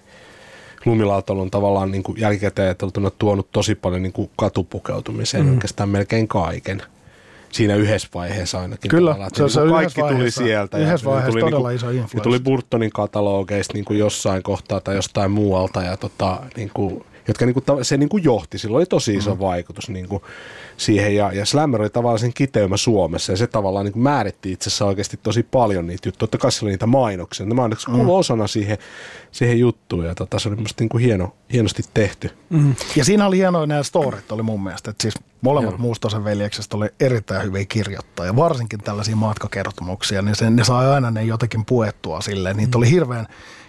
Lumilautailu 0.85 1.41
on 1.41 1.51
tavallaan 1.51 1.91
niin 1.91 2.03
kuin 2.03 2.19
jälkikäteen 2.19 2.75
tuonut 3.19 3.51
tosi 3.51 3.75
paljon 3.75 4.03
niin 4.03 4.13
kuin 4.13 4.29
katupukeutumiseen 4.35 5.45
mm. 5.45 5.53
oikeastaan 5.53 5.89
melkein 5.89 6.27
kaiken 6.27 6.81
siinä 7.55 7.75
yhdessä 7.75 8.07
vaiheessa 8.13 8.61
ainakin. 8.61 8.89
Kyllä, 8.89 9.15
se, 9.33 9.49
se, 9.49 9.61
niin 9.61 9.71
kaikki 9.71 10.01
tuli 10.01 10.31
sieltä. 10.31 10.77
Yhdessä 10.77 11.05
vaiheessa 11.05 11.31
tuli 11.31 11.41
todella 11.41 11.69
niin 11.69 11.75
iso 11.75 11.89
influenssi. 11.89 12.19
tuli 12.19 12.39
Burtonin 12.39 12.91
katalogeista 12.91 13.73
niin 13.73 13.85
kuin 13.85 13.99
jossain 13.99 14.43
kohtaa 14.43 14.81
tai 14.81 14.95
jostain 14.95 15.31
muualta 15.31 15.83
ja 15.83 15.97
tota, 15.97 16.39
niin 16.55 16.71
kuin 16.73 17.05
jotka 17.27 17.45
niin 17.45 17.53
kuin, 17.53 17.85
se 17.85 17.97
niin 17.97 18.09
kuin 18.09 18.23
johti. 18.23 18.57
Sillä 18.57 18.77
oli 18.77 18.85
tosi 18.85 19.15
iso 19.15 19.33
mm. 19.33 19.39
vaikutus 19.39 19.89
niin 19.89 20.07
kuin 20.07 20.23
siihen 20.77 21.15
ja, 21.15 21.31
ja 21.33 21.45
Slammer 21.45 21.81
oli 21.81 21.89
tavallaan 21.89 22.19
sen 22.19 22.33
kiteymä 22.33 22.77
Suomessa 22.77 23.33
ja 23.33 23.37
se 23.37 23.47
tavallaan 23.47 23.85
niin 23.85 23.93
kuin 23.93 24.03
määritti 24.03 24.51
itse 24.51 24.69
asiassa 24.69 24.85
oikeasti 24.85 25.19
tosi 25.23 25.43
paljon 25.43 25.87
niitä 25.87 26.07
juttuja. 26.07 26.19
Totta 26.19 26.37
kai 26.37 26.51
oli 26.61 26.71
niitä 26.71 26.85
mainoksia. 26.85 27.45
Ne 27.45 27.53
mainokset 27.53 27.93
mm. 27.93 28.09
osana 28.09 28.47
siihen, 28.47 28.77
siihen 29.31 29.59
juttuun 29.59 30.05
ja 30.05 30.15
tota, 30.15 30.39
se 30.39 30.49
oli 30.49 30.55
musta 30.55 30.81
niin 30.81 30.89
kuin 30.89 31.03
hieno, 31.03 31.33
hienosti 31.53 31.83
tehty. 31.93 32.31
Mm. 32.49 32.75
Ja 32.95 33.05
siinä 33.05 33.27
oli 33.27 33.37
hienoja 33.37 33.67
nämä 33.67 33.83
storit 33.83 34.31
oli 34.31 34.43
mun 34.43 34.63
mielestä. 34.63 34.91
Että 34.91 35.01
siis 35.01 35.15
molemmat 35.41 35.77
Mustosen 35.77 36.23
veljeksestä 36.23 36.77
oli 36.77 36.89
erittäin 36.99 37.43
hyviä 37.43 37.65
kirjoittaa 37.65 38.25
ja 38.25 38.35
varsinkin 38.35 38.79
tällaisia 38.79 39.15
matkakertomuksia, 39.15 40.21
niin 40.21 40.35
se, 40.35 40.49
ne 40.49 40.63
sai 40.63 40.87
aina 40.87 41.11
ne 41.11 41.23
jotenkin 41.23 41.65
puettua 41.65 42.21
silleen. 42.21 42.57
Niitä 42.57 42.77
mm. 42.77 42.79
oli 42.79 42.91
hirveän 42.91 43.27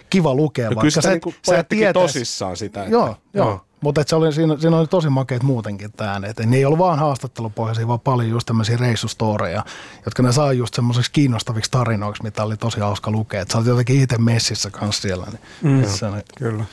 kiva 0.09 0.35
lukea, 0.35 0.69
ja 0.69 0.75
vaikka 0.75 1.01
sä, 1.01 1.09
niin 1.09 1.35
sä 1.49 1.63
tietäis... 1.63 2.13
tosissaan 2.13 2.57
sitä. 2.57 2.79
Että, 2.79 2.91
joo, 2.91 3.05
joo. 3.07 3.15
joo. 3.33 3.61
Mutta 3.81 4.03
se 4.07 4.15
oli, 4.15 4.33
siinä, 4.33 4.57
siinä 4.59 4.77
oli 4.77 4.87
tosi 4.87 5.09
makeet 5.09 5.43
muutenkin 5.43 5.91
tämä, 5.91 6.21
että 6.23 6.45
ne 6.45 6.57
ei 6.57 6.65
ollut 6.65 6.79
vaan 6.79 6.99
haastattelupohjaisia, 6.99 7.87
vaan 7.87 7.99
paljon 7.99 8.29
just 8.29 8.45
tämmöisiä 8.45 8.77
reissustoreja, 8.77 9.63
jotka 10.05 10.23
ne 10.23 10.31
saa 10.31 10.53
just 10.53 10.73
semmoiseksi 10.73 11.11
kiinnostaviksi 11.11 11.71
tarinoiksi, 11.71 12.23
mitä 12.23 12.43
oli 12.43 12.57
tosi 12.57 12.79
hauska 12.79 13.11
lukea. 13.11 13.41
Että 13.41 13.51
sä 13.51 13.57
olet 13.57 13.67
jotenkin 13.67 14.01
itse 14.01 14.17
messissä 14.17 14.69
kanssa 14.69 15.01
siellä. 15.01 15.27
Niin, 15.61 15.75
mm, 15.77 15.85
se 15.85 16.05
oli. 16.05 16.21
Kyllä. 16.37 16.63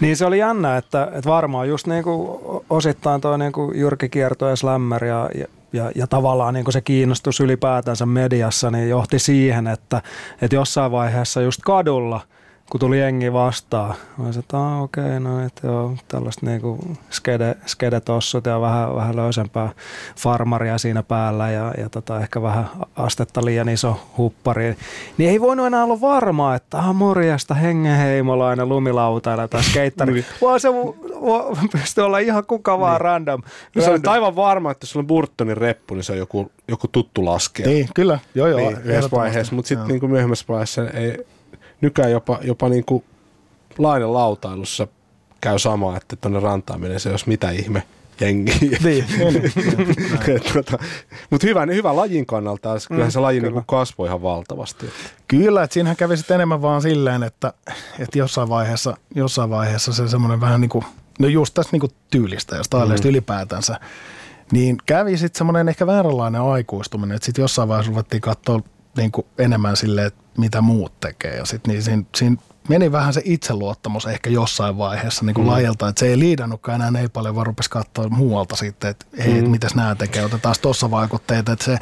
Niin 0.00 0.16
se 0.16 0.26
oli 0.26 0.38
jännä, 0.38 0.76
että, 0.76 1.04
että 1.04 1.30
varmaan 1.30 1.68
just 1.68 1.86
niin 1.86 2.04
kuin 2.04 2.40
osittain 2.70 3.20
tuo 3.20 3.36
niin 3.36 3.52
kuin 3.52 3.78
Jyrki 3.78 4.08
Kierto 4.08 4.48
ja 4.48 4.56
Slammer 4.56 5.04
ja, 5.04 5.30
ja 5.34 5.46
ja, 5.72 5.92
ja 5.94 6.06
tavallaan 6.06 6.54
niin 6.54 6.64
kuin 6.64 6.72
se 6.72 6.80
kiinnostus 6.80 7.40
ylipäätänsä 7.40 8.06
mediassa 8.06 8.70
niin 8.70 8.88
johti 8.88 9.18
siihen, 9.18 9.66
että, 9.66 10.02
että 10.42 10.56
jossain 10.56 10.92
vaiheessa 10.92 11.40
just 11.40 11.60
kadulla– 11.62 12.20
kun 12.70 12.80
tuli 12.80 13.00
jengi 13.00 13.32
vastaan, 13.32 13.88
mä 13.88 13.96
sanoin, 14.16 14.38
että 14.38 14.58
okei, 14.58 15.04
okay, 15.04 15.20
no 15.20 15.46
että 15.46 15.66
joo, 15.66 15.96
tällaista 16.08 16.46
niinku 16.46 16.78
skede, 17.10 17.56
skedetossut 17.66 18.46
ja 18.46 18.60
vähän, 18.60 18.94
vähän 18.94 19.16
löysempää 19.16 19.72
farmaria 20.16 20.78
siinä 20.78 21.02
päällä 21.02 21.50
ja, 21.50 21.74
ja 21.78 21.88
tota, 21.88 22.20
ehkä 22.20 22.42
vähän 22.42 22.68
astetta 22.96 23.44
liian 23.44 23.68
iso 23.68 24.00
huppari. 24.18 24.76
Niin 25.18 25.30
ei 25.30 25.40
voinut 25.40 25.66
enää 25.66 25.84
olla 25.84 26.00
varmaa, 26.00 26.54
että 26.54 26.78
ah, 26.78 26.94
morjesta 26.94 27.54
hengenheimolainen 27.54 28.68
lumilautailla 28.68 29.48
tai 29.48 29.62
skeittari, 29.62 30.12
niin. 30.12 30.24
vaan 30.42 30.60
se 30.60 30.68
pystyy 31.72 32.04
olla 32.04 32.18
ihan 32.18 32.46
kuka 32.46 32.78
vaan 32.80 32.92
niin. 32.92 33.00
random. 33.00 33.42
No, 33.74 33.82
se 33.82 33.90
on 33.90 34.00
aivan 34.06 34.36
varma, 34.36 34.70
että 34.70 34.84
jos 34.84 34.90
sulla 34.90 35.02
on 35.02 35.06
Burtonin 35.06 35.56
reppu, 35.56 35.94
niin 35.94 36.04
se 36.04 36.12
on 36.12 36.18
joku, 36.18 36.50
joku 36.68 36.88
tuttu 36.88 37.24
laskea. 37.24 37.66
Niin, 37.66 37.88
kyllä, 37.94 38.18
joo 38.34 38.46
joo. 38.46 38.58
Niin, 38.58 38.78
yhdessä 38.84 39.10
vaiheessa, 39.10 39.54
mutta 39.54 39.68
sitten 39.68 39.88
niin 39.88 40.10
myöhemmässä 40.10 40.44
vaiheessa 40.48 40.90
ei, 40.90 41.26
nykyään 41.84 42.10
jopa, 42.10 42.38
jopa 42.42 42.68
niin 42.68 42.84
kuin 42.84 43.04
lautailussa 43.78 44.86
käy 45.40 45.58
sama, 45.58 45.96
että 45.96 46.16
tuonne 46.16 46.40
rantaan 46.40 46.80
menee 46.80 46.98
se 46.98 47.10
jos 47.10 47.26
mitä 47.26 47.50
ihme 47.50 47.82
jengi. 48.20 48.52
Niin, 48.60 48.78
niin, 48.84 49.04
niin. 50.26 50.42
tota, 50.52 50.78
Mutta 51.30 51.46
hyvä, 51.46 51.66
hyvä 51.74 51.96
lajin 51.96 52.26
kannalta, 52.26 52.76
kyllähän 52.88 53.12
se 53.12 53.18
mm, 53.18 53.22
laji 53.22 53.40
niin 53.40 53.64
kasvoi 53.66 54.06
ihan 54.08 54.22
valtavasti. 54.22 54.86
Kyllä, 55.28 55.62
että 55.62 55.74
siinähän 55.74 55.96
kävi 55.96 56.16
sitten 56.16 56.34
enemmän 56.34 56.62
vaan 56.62 56.82
silleen, 56.82 57.22
että, 57.22 57.52
että 57.98 58.18
jossain, 58.18 58.48
vaiheessa, 58.48 58.96
jossain 59.14 59.50
vaiheessa 59.50 59.92
se 59.92 60.08
semmoinen 60.08 60.40
vähän 60.40 60.60
niin 60.60 60.68
kuin, 60.68 60.84
no 61.18 61.28
just 61.28 61.54
tässä 61.54 61.72
niin 61.72 61.80
kuin 61.80 61.92
tyylistä 62.10 62.56
ja 62.56 62.62
styleista 62.62 63.06
mm. 63.08 63.10
ylipäätänsä, 63.10 63.80
niin 64.52 64.76
kävi 64.86 65.16
sitten 65.16 65.38
semmoinen 65.38 65.68
ehkä 65.68 65.86
vääränlainen 65.86 66.40
aikuistuminen, 66.40 67.16
että 67.16 67.26
sitten 67.26 67.42
jossain 67.42 67.68
vaiheessa 67.68 67.90
ruvettiin 67.90 68.20
katsoa 68.20 68.60
niin 68.96 69.12
kuin 69.12 69.26
enemmän 69.38 69.76
silleen, 69.76 70.06
että 70.06 70.23
mitä 70.38 70.60
muut 70.60 71.00
tekee. 71.00 71.36
Ja 71.36 71.44
sitten 71.44 71.72
niin 71.72 71.82
siinä, 71.82 72.02
siinä 72.16 72.36
meni 72.68 72.92
vähän 72.92 73.12
se 73.14 73.22
itseluottamus 73.24 74.06
ehkä 74.06 74.30
jossain 74.30 74.78
vaiheessa 74.78 75.24
niin 75.24 75.34
kuin 75.34 75.44
mm. 75.44 75.50
laajalta, 75.50 75.88
että 75.88 76.00
se 76.00 76.06
ei 76.06 76.18
liidannutkaan 76.18 76.82
enää 76.82 77.02
ei 77.02 77.08
paljon, 77.08 77.34
vaan 77.34 77.46
rupesi 77.46 77.70
katsoa 77.70 78.08
muualta 78.08 78.56
sitten, 78.56 78.90
että 78.90 79.06
hei, 79.24 79.42
mm. 79.42 79.50
mitäs 79.50 79.74
nämä 79.74 79.94
tekee, 79.94 80.24
otetaan 80.24 80.54
tuossa 80.62 80.90
vaikutteita, 80.90 81.52
että 81.52 81.64
se, 81.64 81.78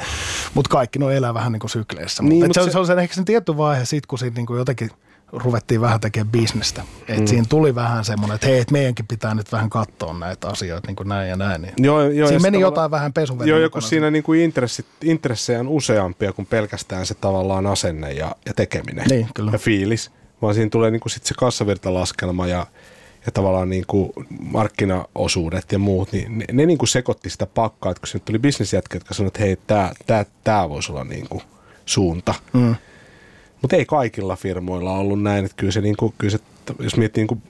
mutta 0.53 0.69
kaikki 0.69 0.99
no 0.99 1.09
elää 1.09 1.33
vähän 1.33 1.51
niin 1.51 1.59
kuin 1.59 1.71
sykleissä. 1.71 2.23
Niin, 2.23 2.45
mutta 2.45 2.61
se, 2.61 2.65
se, 2.65 2.71
se, 2.71 2.79
on 2.79 2.87
sen, 2.87 2.99
ehkä 2.99 3.15
sen 3.15 3.25
tietty 3.25 3.57
vaihe 3.57 3.85
sitten, 3.85 4.07
kun 4.07 4.19
siitä 4.19 4.35
niin 4.35 4.45
kuin 4.45 4.57
jotenkin 4.57 4.89
ruvettiin 5.33 5.81
vähän 5.81 5.99
tekemään 5.99 6.31
bisnestä. 6.31 6.83
Et 7.07 7.19
mm. 7.19 7.27
Siinä 7.27 7.45
tuli 7.49 7.75
vähän 7.75 8.05
semmoinen, 8.05 8.35
että 8.35 8.47
hei, 8.47 8.59
et 8.59 8.71
meidänkin 8.71 9.07
pitää 9.07 9.35
nyt 9.35 9.51
vähän 9.51 9.69
katsoa 9.69 10.13
näitä 10.13 10.47
asioita 10.47 10.87
niin 10.87 10.95
kuin 10.95 11.09
näin 11.09 11.29
ja 11.29 11.35
näin. 11.35 11.61
Niin 11.61 11.73
joo, 11.77 12.01
joo, 12.01 12.27
siinä 12.27 12.41
meni 12.41 12.59
jotain 12.59 12.91
vähän 12.91 13.13
pesuveden 13.13 13.49
Joo, 13.49 13.59
joku 13.59 13.81
siinä 13.81 14.11
niin 14.11 14.23
kuin 14.23 14.39
intressit, 14.39 14.85
intressejä 15.03 15.59
on 15.59 15.67
useampia 15.67 16.33
kuin 16.33 16.45
pelkästään 16.45 17.05
se 17.05 17.13
tavallaan 17.13 17.67
asenne 17.67 18.11
ja, 18.11 18.35
ja 18.45 18.53
tekeminen 18.53 19.05
niin, 19.09 19.27
kyllä. 19.33 19.51
ja 19.51 19.57
fiilis. 19.57 20.11
Vaan 20.41 20.55
siinä 20.55 20.69
tulee 20.69 20.91
niin 20.91 20.99
kuin 20.99 21.11
sit 21.11 21.25
se 21.25 21.33
kassavirtalaskelma 21.37 22.47
ja, 22.47 22.67
ja 23.25 23.31
tavallaan 23.31 23.69
niin 23.69 23.85
kuin 23.87 24.11
markkinaosuudet 24.39 25.71
ja 25.71 25.79
muut, 25.79 26.11
niin 26.11 26.37
ne, 26.37 26.45
ne 26.51 26.65
niin 26.65 26.77
kuin 26.77 26.89
sekoitti 26.89 27.29
sitä 27.29 27.45
pakkaa, 27.45 27.91
että 27.91 28.01
kun 28.01 28.07
sinne 28.07 28.23
tuli 28.25 28.39
bisnesjätkä, 28.39 28.95
jotka 28.95 29.13
sanoivat, 29.13 29.39
että 29.41 29.93
hei, 30.07 30.25
tämä 30.43 30.69
voisi 30.69 30.91
olla 30.91 31.03
niin 31.03 31.29
kuin 31.29 31.43
suunta. 31.85 32.33
Mm 32.53 32.75
mutta 33.63 33.75
ei 33.75 33.85
kaikilla 33.85 34.35
firmoilla 34.35 34.97
ollut 34.97 35.21
näin, 35.21 35.45
että 35.45 35.57
kyllä 35.57 35.71
se, 35.71 35.81
niin 35.81 35.97
kuin, 35.97 36.13
kyllä 36.17 36.31
se 36.31 36.39
jos 36.79 36.97
miettii, 36.97 37.21
niin 37.21 37.27
kuin, 37.27 37.41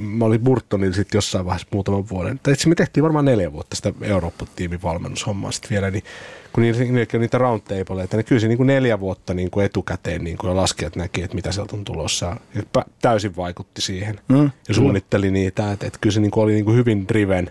mä 0.00 0.24
olin 0.24 0.40
Burtonilla 0.40 0.94
sitten 0.94 1.16
jossain 1.16 1.46
vaiheessa 1.46 1.68
muutaman 1.72 2.08
vuoden, 2.08 2.40
tai 2.42 2.52
itse 2.52 2.68
me 2.68 2.74
tehtiin 2.74 3.04
varmaan 3.04 3.24
neljä 3.24 3.52
vuotta 3.52 3.76
sitä 3.76 3.92
Eurooppa-tiimin 4.00 4.82
valmennushommaa 4.82 5.52
sitten 5.52 5.70
vielä, 5.70 5.90
niin 5.90 6.04
kun 6.52 6.62
niitä, 6.62 7.18
niitä 7.18 7.38
roundtableita, 7.38 8.16
niin 8.16 8.24
kyllä 8.24 8.40
se 8.40 8.48
niin 8.48 8.56
kuin 8.56 8.66
neljä 8.66 9.00
vuotta 9.00 9.34
niin 9.34 9.50
kuin 9.50 9.66
etukäteen 9.66 10.24
niin 10.24 10.38
kuin 10.38 10.56
laskijat 10.56 10.96
näki, 10.96 11.22
että 11.22 11.34
mitä 11.34 11.52
sieltä 11.52 11.76
on 11.76 11.84
tulossa, 11.84 12.36
ja 12.54 12.84
täysin 13.02 13.36
vaikutti 13.36 13.82
siihen, 13.82 14.20
mm. 14.28 14.50
ja 14.68 14.74
suunnitteli 14.74 15.30
niitä, 15.30 15.72
että, 15.72 15.86
että 15.86 15.98
kyllä 15.98 16.14
se 16.14 16.20
niin 16.20 16.30
kuin 16.30 16.44
oli 16.44 16.52
niin 16.52 16.64
kuin 16.64 16.76
hyvin 16.76 17.08
driven 17.08 17.50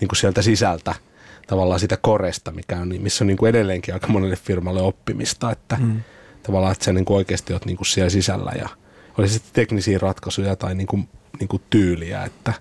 niin 0.00 0.08
kuin 0.08 0.16
sieltä 0.16 0.42
sisältä, 0.42 0.94
tavallaan 1.46 1.80
sitä 1.80 1.98
koresta, 2.00 2.50
mikä 2.50 2.76
on, 2.76 2.94
missä 2.98 3.24
on 3.24 3.26
niin 3.26 3.38
kuin 3.38 3.50
edelleenkin 3.50 3.94
aika 3.94 4.08
monelle 4.08 4.36
firmalle 4.36 4.82
oppimista, 4.82 5.52
että 5.52 5.76
mm 5.80 6.00
tavallaan, 6.50 6.72
että 6.72 6.84
sä 6.84 6.92
niin 6.92 7.04
kuin 7.04 7.16
oikeasti 7.16 7.52
oot 7.52 7.66
niin 7.66 7.76
kuin 7.76 7.86
siellä 7.86 8.10
sisällä 8.10 8.52
ja 8.58 8.68
oli 9.18 9.28
sitten 9.28 9.50
teknisiä 9.52 9.98
ratkaisuja 9.98 10.56
tai 10.56 10.74
niin 10.74 10.86
kuin, 10.86 11.08
niin 11.40 11.48
kuin 11.48 11.62
tyyliä, 11.70 12.24
että 12.24 12.52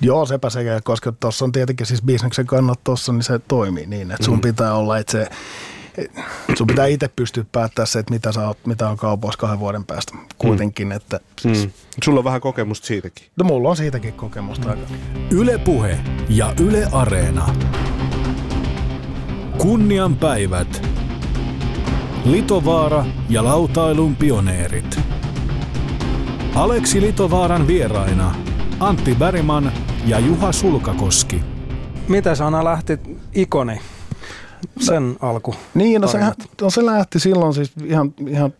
Joo, 0.00 0.26
sepä 0.26 0.50
sekä, 0.50 0.80
koska 0.84 1.12
tuossa 1.12 1.44
on 1.44 1.52
tietenkin 1.52 1.86
siis 1.86 2.02
bisneksen 2.02 2.46
kannat 2.46 2.84
tuossa, 2.84 3.12
niin 3.12 3.22
se 3.22 3.38
toimii 3.38 3.86
niin, 3.86 4.10
että 4.10 4.24
sun 4.24 4.34
mm. 4.34 4.40
pitää 4.40 4.74
olla, 4.74 4.98
että 4.98 5.12
se, 5.12 5.28
sun 6.58 6.66
pitää 6.66 6.86
itse 6.86 7.08
pystyä 7.08 7.44
päättämään 7.52 7.86
se, 7.86 7.98
että 7.98 8.12
mitä, 8.12 8.32
sä 8.32 8.48
oot, 8.48 8.66
mitä 8.66 8.88
on 8.88 8.96
kaupoissa 8.96 9.38
kahden 9.38 9.60
vuoden 9.60 9.84
päästä 9.84 10.12
kuitenkin. 10.38 10.88
Mm. 10.88 10.92
Että 10.92 11.20
siis, 11.40 11.66
mm. 11.66 11.72
Sulla 12.04 12.20
on 12.20 12.24
vähän 12.24 12.40
kokemusta 12.40 12.86
siitäkin. 12.86 13.26
No 13.36 13.44
mulla 13.44 13.68
on 13.68 13.76
siitäkin 13.76 14.12
kokemusta 14.12 14.64
mm. 14.64 14.70
aika. 14.70 14.82
Yle 15.30 15.58
Puhe 15.58 15.98
ja 16.28 16.54
Yle 16.60 16.88
Areena. 16.92 17.54
Kunnian 19.58 20.16
päivät 20.16 20.82
Litovaara 22.24 23.04
ja 23.28 23.44
lautailun 23.44 24.16
pioneerit. 24.16 25.00
Aleksi 26.54 27.00
Litovaaran 27.00 27.66
vieraina 27.66 28.34
Antti 28.80 29.14
Bäriman 29.14 29.72
ja 30.06 30.18
Juha 30.18 30.52
Sulkakoski. 30.52 31.42
Miten 32.08 32.36
sana 32.36 32.64
lähti 32.64 32.98
ikoni? 33.34 33.80
Sen 34.80 35.16
no, 35.22 35.28
alku. 35.28 35.54
Niin, 35.74 36.00
no 36.00 36.08
se, 36.08 36.18
no 36.60 36.70
se 36.70 36.86
lähti 36.86 37.20
silloin 37.20 37.54
siis 37.54 37.72
ihan, 37.84 38.14
ihan 38.28 38.52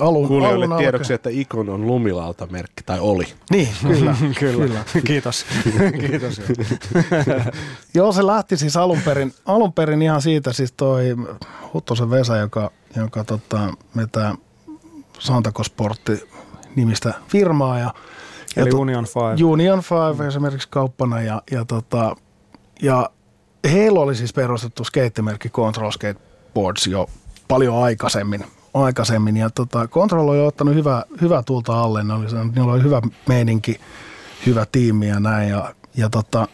alun, 0.00 0.28
Kuulijoille 0.28 0.64
alun 0.64 0.78
tiedoksi, 0.78 1.12
alke. 1.12 1.14
että 1.14 1.30
Ikon 1.32 1.68
on 1.68 1.86
lumilautamerkki, 1.86 2.82
tai 2.86 3.00
oli. 3.00 3.24
Niin, 3.50 3.68
kyllä. 3.82 4.16
kyllä. 4.38 4.64
kyllä. 4.66 4.84
Kiitos. 5.06 5.46
Kiitos. 6.10 6.40
Joo, 7.94 8.12
se 8.12 8.26
lähti 8.26 8.56
siis 8.56 8.76
alun 8.76 8.98
perin, 9.04 9.34
alun 9.46 9.72
perin 9.72 10.02
ihan 10.02 10.22
siitä 10.22 10.52
siis 10.52 10.72
toi 10.72 11.16
Huttosen 11.74 12.10
Vesa, 12.10 12.36
joka, 12.36 12.70
joka 12.96 13.24
tota, 13.24 13.72
metää 13.94 14.34
Santako 15.18 15.64
Sportti 15.64 16.28
nimistä 16.76 17.14
firmaa. 17.28 17.78
Ja, 17.78 17.94
Eli 18.56 18.68
ja 18.68 18.70
to, 18.70 18.78
Union 18.78 19.04
Five. 19.04 19.44
Union 19.44 19.80
Five 19.80 20.22
mm. 20.22 20.28
esimerkiksi 20.28 20.68
kauppana 20.70 21.20
ja, 21.20 21.42
ja, 21.50 21.64
tota, 21.64 22.16
ja 22.82 23.10
heillä 23.72 24.00
oli 24.00 24.14
siis 24.14 24.32
perustettu 24.32 24.84
skeittimerkki 24.84 25.48
Control 25.48 25.90
Skateboards 25.90 26.86
jo 26.86 27.06
paljon 27.48 27.82
aikaisemmin 27.82 28.44
aikaisemmin. 28.74 29.36
Ja 29.36 29.50
tota, 29.50 29.88
Control 29.88 30.28
oli 30.28 30.40
ottanut 30.40 30.74
hyvä, 30.74 31.04
hyvä 31.20 31.42
tulta 31.42 31.80
alle. 31.80 32.04
Ne 32.04 32.14
oli, 32.14 32.26
niillä 32.54 32.72
oli 32.72 32.82
hyvä 32.82 33.02
meininki, 33.28 33.80
hyvä 34.46 34.66
tiimi 34.72 35.08
ja 35.08 35.20
näin. 35.20 35.48
Ja, 35.48 35.74
ja 35.96 36.10
tota, 36.10 36.48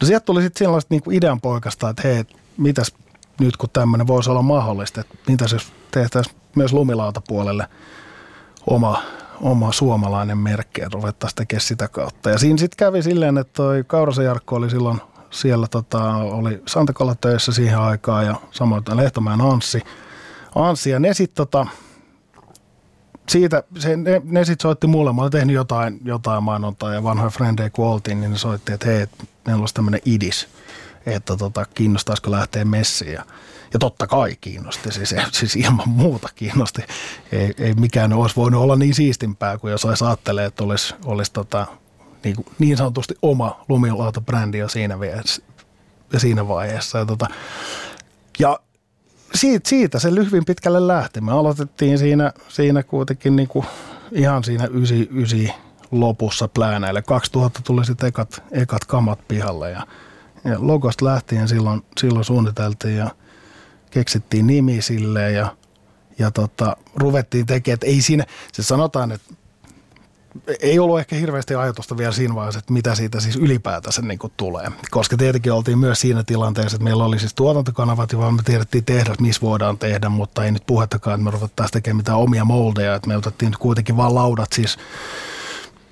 no 0.00 0.06
sieltä 0.06 0.24
tuli 0.24 0.42
sitten 0.42 0.58
sellaista 0.58 0.94
niinku 0.94 1.10
idean 1.10 1.40
poikasta, 1.40 1.88
että 1.88 2.08
hei, 2.08 2.24
mitäs 2.56 2.94
nyt 3.40 3.56
kun 3.56 3.70
tämmöinen 3.72 4.06
voisi 4.06 4.30
olla 4.30 4.42
mahdollista, 4.42 5.00
että 5.00 5.14
mitäs 5.28 5.52
jos 5.52 5.72
tehtäisiin 5.90 6.36
myös 6.56 6.72
lumilautapuolelle 6.72 7.66
oma, 8.66 9.02
oma 9.40 9.72
suomalainen 9.72 10.38
merkki 10.38 10.80
ja 10.80 10.88
ruvettaisiin 10.92 11.36
tekemään 11.36 11.60
sitä 11.60 11.88
kautta. 11.88 12.30
Ja 12.30 12.38
siinä 12.38 12.58
sitten 12.58 12.76
kävi 12.76 13.02
silleen, 13.02 13.38
että 13.38 13.52
toi 13.52 13.84
Kaurasen 13.86 14.24
Jarkko 14.24 14.56
oli 14.56 14.70
silloin 14.70 15.00
siellä 15.30 15.66
tota, 15.68 16.14
oli 16.14 16.62
Santakolla 16.66 17.14
töissä 17.14 17.52
siihen 17.52 17.78
aikaan 17.78 18.26
ja 18.26 18.34
samoin 18.50 18.82
Lehtomäen 18.96 19.40
Anssi– 19.40 19.82
Anssi. 20.54 20.90
Ja 20.90 21.00
ne 21.00 21.14
sitten 21.14 21.36
tota, 21.36 21.66
siitä, 23.28 23.62
se, 23.78 23.96
ne, 23.96 24.22
ne 24.24 24.44
sitten 24.44 24.62
soitti 24.62 24.86
mulle, 24.86 25.12
mä 25.12 25.22
olin 25.22 25.32
tehnyt 25.32 25.54
jotain, 25.54 26.00
jotain 26.04 26.42
mainontaa 26.42 26.94
ja 26.94 27.02
vanhoja 27.02 27.30
frendejä 27.30 27.70
kun 27.70 27.86
oltiin, 27.86 28.20
niin 28.20 28.30
ne 28.30 28.38
soitti, 28.38 28.72
että 28.72 28.88
hei, 28.88 29.06
meillä 29.46 29.60
olisi 29.60 29.74
tämmöinen 29.74 30.00
idis, 30.04 30.48
että 31.06 31.36
tota, 31.36 31.64
kiinnostaisiko 31.74 32.30
lähteä 32.30 32.64
messiin. 32.64 33.12
Ja, 33.12 33.24
ja 33.72 33.78
totta 33.78 34.06
kai 34.06 34.36
kiinnosti, 34.40 34.92
siis, 34.92 35.14
siis 35.32 35.56
ilman 35.56 35.88
muuta 35.88 36.28
kiinnosti. 36.34 36.82
Ei, 37.32 37.54
ei 37.58 37.74
mikään 37.74 38.12
olisi 38.12 38.36
voinut 38.36 38.62
olla 38.62 38.76
niin 38.76 38.94
siistimpää 38.94 39.58
kuin 39.58 39.70
jos 39.70 39.84
olisi 39.84 40.04
ajattelee, 40.04 40.46
että 40.46 40.64
olisi, 40.64 40.94
olisi 41.04 41.32
tota, 41.32 41.66
niin, 42.24 42.36
kuin, 42.36 42.46
niin 42.58 42.76
sanotusti 42.76 43.14
oma 43.22 43.64
lumilautabrändi 43.68 44.58
jo 44.58 44.68
siinä, 44.68 44.98
vaiheessa, 44.98 45.42
siinä 46.16 46.48
vaiheessa. 46.48 46.98
Ja, 46.98 47.06
tota, 47.06 47.26
ja 48.38 48.58
siitä, 49.34 49.68
siitä 49.68 49.98
se 49.98 50.10
hyvin 50.10 50.44
pitkälle 50.44 50.86
lähti. 50.86 51.20
Me 51.20 51.32
aloitettiin 51.32 51.98
siinä, 51.98 52.32
siinä 52.48 52.82
kuitenkin 52.82 53.36
niin 53.36 53.48
kuin 53.48 53.66
ihan 54.12 54.44
siinä 54.44 54.66
99 54.66 55.62
lopussa 55.90 56.48
pläänäille. 56.48 57.02
2000 57.02 57.60
tuli 57.64 57.84
sitten 57.84 58.08
ekat, 58.08 58.42
ekat 58.50 58.84
kamat 58.84 59.28
pihalle 59.28 59.70
ja, 59.70 59.86
ja 60.44 60.56
logosta 60.58 61.04
lähtien 61.04 61.48
silloin, 61.48 61.82
silloin 62.00 62.24
suunniteltiin 62.24 62.96
ja 62.96 63.10
keksittiin 63.90 64.46
nimi 64.46 64.82
silleen 64.82 65.34
ja, 65.34 65.56
ja 66.18 66.30
tota, 66.30 66.76
ruvettiin 66.94 67.46
tekemään, 67.46 67.74
että 67.74 67.86
ei 67.86 68.02
siinä, 68.02 68.24
se 68.52 68.62
sanotaan, 68.62 69.12
että 69.12 69.34
ei 70.60 70.78
ollut 70.78 70.98
ehkä 70.98 71.16
hirveästi 71.16 71.54
ajatusta 71.54 71.96
vielä 71.96 72.12
siinä 72.12 72.34
vaiheessa, 72.34 72.58
että 72.58 72.72
mitä 72.72 72.94
siitä 72.94 73.20
siis 73.20 73.36
ylipäätänsä 73.36 74.02
niin 74.02 74.18
kuin 74.18 74.32
tulee. 74.36 74.72
Koska 74.90 75.16
tietenkin 75.16 75.52
oltiin 75.52 75.78
myös 75.78 76.00
siinä 76.00 76.24
tilanteessa, 76.24 76.76
että 76.76 76.84
meillä 76.84 77.04
oli 77.04 77.18
siis 77.18 77.34
tuotantokanavat, 77.34 78.16
vaan 78.16 78.34
me 78.34 78.42
tiedettiin 78.44 78.84
tehdä, 78.84 79.14
missä 79.20 79.42
voidaan 79.42 79.78
tehdä, 79.78 80.08
mutta 80.08 80.44
ei 80.44 80.52
nyt 80.52 80.66
puhettakaan, 80.66 81.14
että 81.14 81.24
me 81.24 81.30
ruvettaisiin 81.30 81.72
tekemään 81.72 81.96
mitään 81.96 82.18
omia 82.18 82.44
moldeja. 82.44 82.94
Että 82.94 83.08
me 83.08 83.16
otettiin 83.16 83.50
nyt 83.50 83.58
kuitenkin 83.58 83.96
vaan 83.96 84.14
laudat 84.14 84.52
siis, 84.52 84.78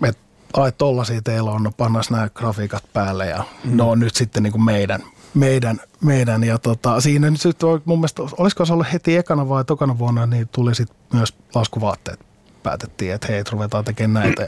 että 0.05 0.23
ai 0.53 0.73
tollasia 0.73 1.23
teillä 1.23 1.51
on, 1.51 1.63
no 1.63 1.71
pannas 1.77 2.11
nämä 2.11 2.29
grafiikat 2.29 2.85
päälle 2.93 3.27
ja 3.27 3.45
mm. 3.65 3.77
no 3.77 3.91
on 3.91 3.99
nyt 3.99 4.15
sitten 4.15 4.43
niin 4.43 4.53
kuin 4.53 4.65
meidän, 4.65 5.03
meidän, 5.35 5.81
meidän. 6.01 6.45
Ja 6.45 6.59
tota, 6.59 7.01
siinä 7.01 7.31
nyt 7.31 7.41
sitten 7.41 7.69
mun 7.85 7.99
mielestä, 7.99 8.23
olisiko 8.39 8.65
se 8.65 8.73
ollut 8.73 8.93
heti 8.93 9.17
ekana 9.17 9.49
vai 9.49 9.65
tokana 9.65 9.99
vuonna, 9.99 10.27
niin 10.27 10.49
tuli 10.49 10.75
sitten 10.75 10.97
myös 11.13 11.35
laskuvaatteet 11.55 12.30
päätettiin, 12.63 13.13
että 13.13 13.27
hei, 13.31 13.43
ruvetaan 13.51 13.85
tekemään 13.85 14.25
näitä. 14.25 14.45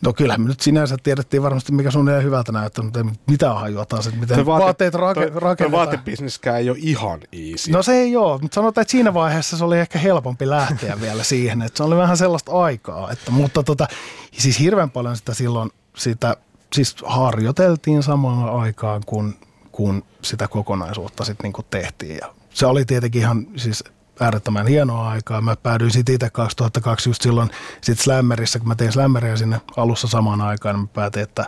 No 0.00 0.12
kyllähän 0.12 0.40
me 0.40 0.48
nyt 0.48 0.60
sinänsä 0.60 0.96
tiedettiin 1.02 1.42
varmasti, 1.42 1.72
mikä 1.72 1.90
sun 1.90 2.08
ei 2.08 2.22
hyvältä 2.22 2.52
näyttää, 2.52 2.84
mutta 2.84 3.00
ei 3.00 3.04
mitään 3.26 3.56
hajua 3.56 3.84
taas, 3.86 4.06
että 4.06 4.20
miten 4.20 4.46
vaate, 4.46 4.64
vaatteet 4.64 4.94
rake, 4.94 5.20
toi, 5.20 5.40
rakennetaan. 5.40 5.70
Toi 5.70 5.96
vaatebisneskään 5.96 6.58
ei 6.58 6.70
ole 6.70 6.78
ihan 6.80 7.20
easy. 7.32 7.72
No 7.72 7.82
se 7.82 7.92
ei 7.92 8.16
ole, 8.16 8.40
mutta 8.40 8.54
sanotaan, 8.54 8.82
että 8.82 8.92
siinä 8.92 9.14
vaiheessa 9.14 9.56
se 9.56 9.64
oli 9.64 9.78
ehkä 9.78 9.98
helpompi 9.98 10.50
lähteä 10.50 11.00
vielä 11.00 11.24
siihen, 11.24 11.62
että 11.62 11.76
se 11.76 11.82
oli 11.82 11.96
vähän 11.96 12.16
sellaista 12.16 12.52
aikaa. 12.52 13.10
Että, 13.10 13.30
mutta 13.30 13.62
tota, 13.62 13.86
siis 14.32 14.60
hirveän 14.60 14.90
paljon 14.90 15.16
sitä 15.16 15.34
silloin, 15.34 15.70
sitä, 15.96 16.36
siis 16.72 16.96
harjoiteltiin 17.06 18.02
samaan 18.02 18.60
aikaan, 18.60 19.02
kun, 19.06 19.34
kun 19.72 20.02
sitä 20.22 20.48
kokonaisuutta 20.48 21.24
sitten 21.24 21.52
niin 21.52 21.66
tehtiin. 21.70 22.16
Ja 22.16 22.34
se 22.50 22.66
oli 22.66 22.84
tietenkin 22.84 23.22
ihan 23.22 23.46
siis 23.56 23.84
äärettömän 24.20 24.66
hienoa 24.66 25.08
aikaa. 25.08 25.40
Mä 25.40 25.56
päädyin 25.56 25.90
sitten 25.90 26.14
itse 26.14 26.30
2002 26.30 27.10
just 27.10 27.22
silloin 27.22 27.50
sit 27.80 27.98
Slammerissa, 27.98 28.58
kun 28.58 28.68
mä 28.68 28.74
tein 28.74 28.92
Slammeria 28.92 29.36
sinne 29.36 29.60
alussa 29.76 30.08
samaan 30.08 30.40
aikaan, 30.40 30.74
niin 30.74 30.82
mä 30.82 30.88
päätin, 30.94 31.22
että 31.22 31.46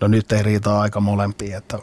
no 0.00 0.08
nyt 0.08 0.32
ei 0.32 0.42
riitä 0.42 0.80
aika 0.80 1.00
molempiin, 1.00 1.56
että, 1.56 1.78